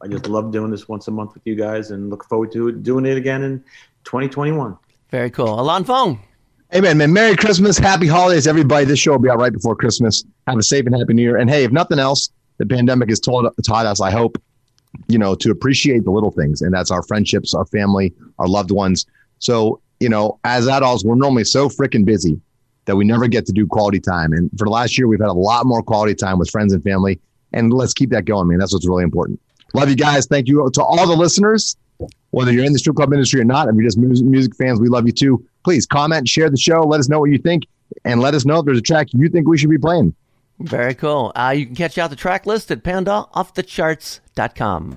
I 0.04 0.08
just 0.08 0.28
love 0.28 0.52
doing 0.52 0.72
this 0.72 0.88
once 0.88 1.08
a 1.08 1.12
month 1.12 1.36
with 1.36 1.44
you 1.46 1.56
guys, 1.56 1.92
and 1.92 2.10
look 2.10 2.24
forward 2.26 2.52
to 2.54 2.72
doing 2.72 3.06
it 3.06 3.18
again 3.18 3.44
in 3.44 3.60
2021. 4.04 4.78
Very 5.12 5.30
cool. 5.30 5.60
Alon 5.60 5.84
Fong. 5.84 6.20
Hey 6.72 6.82
man, 6.82 6.98
man, 6.98 7.12
Merry 7.12 7.36
Christmas, 7.36 7.78
Happy 7.78 8.08
Holidays, 8.08 8.48
everybody. 8.48 8.86
This 8.86 8.98
show 8.98 9.12
will 9.12 9.20
be 9.20 9.30
out 9.30 9.40
right 9.40 9.52
before 9.52 9.76
Christmas. 9.76 10.24
Have 10.48 10.58
a 10.58 10.64
safe 10.64 10.86
and 10.86 10.98
happy 10.98 11.14
New 11.14 11.22
Year. 11.22 11.38
And 11.38 11.50
hey, 11.50 11.66
if 11.66 11.72
nothing 11.72 12.00
else, 12.00 12.32
the 12.58 12.66
pandemic 12.66 13.10
has 13.10 13.20
told, 13.20 13.46
taught 13.66 13.86
us, 13.86 14.00
I 14.00 14.10
hope, 14.10 14.42
you 15.08 15.20
know, 15.20 15.36
to 15.36 15.52
appreciate 15.52 16.06
the 16.06 16.12
little 16.12 16.32
things, 16.32 16.62
and 16.62 16.74
that's 16.74 16.90
our 16.90 17.04
friendships, 17.04 17.54
our 17.54 17.66
family, 17.66 18.14
our 18.40 18.48
loved 18.48 18.72
ones. 18.72 19.06
So, 19.40 19.82
you 20.00 20.10
know, 20.10 20.40
as 20.46 20.68
adults, 20.68 21.04
we're 21.04 21.16
normally 21.16 21.44
so 21.44 21.68
freaking 21.68 22.06
busy 22.06 22.40
that 22.86 22.96
we 22.96 23.04
never 23.04 23.28
get 23.28 23.46
to 23.48 23.52
do 23.52 23.68
quality 23.68 24.00
time. 24.00 24.34
And 24.34 24.50
for 24.58 24.66
the 24.66 24.72
last 24.72 24.98
year, 24.98 25.08
we've 25.08 25.20
had 25.20 25.30
a 25.30 25.34
lot 25.34 25.66
more 25.66 25.84
quality 25.84 26.16
time 26.16 26.40
with 26.40 26.50
friends 26.50 26.74
and 26.74 26.82
family. 26.84 27.20
And 27.54 27.74
let's 27.74 27.94
keep 27.94 28.10
that 28.12 28.26
going, 28.26 28.48
man. 28.48 28.58
That's 28.60 28.74
what's 28.74 28.88
really 28.88 29.04
important. 29.04 29.40
Love 29.74 29.90
you 29.90 29.96
guys. 29.96 30.26
Thank 30.26 30.48
you 30.48 30.70
to 30.74 30.84
all 30.84 31.08
the 31.08 31.16
listeners, 31.16 31.76
whether 32.32 32.52
you're 32.52 32.66
in 32.66 32.74
the 32.74 32.80
strip 32.80 32.96
club 32.96 33.14
industry 33.14 33.42
or 33.42 33.46
not. 33.46 33.68
If 33.68 33.76
you're 33.76 33.84
just 33.84 33.98
music, 33.98 34.26
music 34.26 34.56
fans, 34.56 34.80
we 34.80 34.90
love 34.90 35.06
you 35.06 35.14
too. 35.14 35.46
Please 35.64 35.86
comment, 35.86 36.28
share 36.28 36.50
the 36.50 36.58
show, 36.58 36.82
let 36.82 37.00
us 37.00 37.10
know 37.10 37.20
what 37.20 37.30
you 37.30 37.38
think, 37.38 37.68
and 38.04 38.20
let 38.22 38.34
us 38.34 38.46
know 38.46 38.60
if 38.60 38.66
there's 38.66 38.80
a 38.80 38.82
track 38.82 39.08
you 39.14 39.30
think 39.30 39.48
we 39.48 39.58
should 39.58 39.70
be 39.70 39.78
playing. 39.78 40.14
Very 40.60 40.94
cool. 40.96 41.32
Uh, 41.36 41.54
you 41.56 41.66
can 41.66 41.76
catch 41.76 41.98
out 41.98 42.10
the 42.12 42.16
track 42.16 42.46
list 42.46 42.72
at 42.72 42.84
pandaoffthecharts.com. 42.84 44.96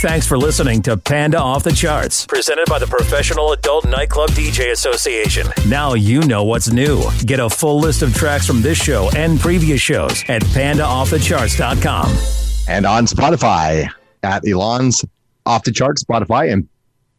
Thanks 0.00 0.26
for 0.26 0.36
listening 0.36 0.82
to 0.82 0.96
Panda 0.96 1.38
Off 1.38 1.62
the 1.62 1.72
Charts, 1.72 2.26
presented 2.26 2.66
by 2.68 2.78
the 2.78 2.86
Professional 2.86 3.52
Adult 3.52 3.86
Nightclub 3.86 4.30
DJ 4.30 4.72
Association. 4.72 5.46
Now 5.68 5.94
you 5.94 6.20
know 6.22 6.44
what's 6.44 6.70
new. 6.70 7.02
Get 7.24 7.40
a 7.40 7.48
full 7.48 7.78
list 7.78 8.02
of 8.02 8.14
tracks 8.14 8.46
from 8.46 8.60
this 8.60 8.76
show 8.76 9.08
and 9.16 9.40
previous 9.40 9.80
shows 9.80 10.22
at 10.28 10.42
pandaoffthecharts.com. 10.42 12.53
And 12.66 12.86
on 12.86 13.06
Spotify 13.06 13.88
at 14.22 14.46
Elon's 14.46 15.04
Off 15.46 15.64
the 15.64 15.72
Chart 15.72 15.96
Spotify 15.98 16.50
and 16.50 16.68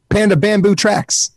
Panda 0.10 0.36
Bamboo 0.36 0.76
Tracks. 0.76 1.32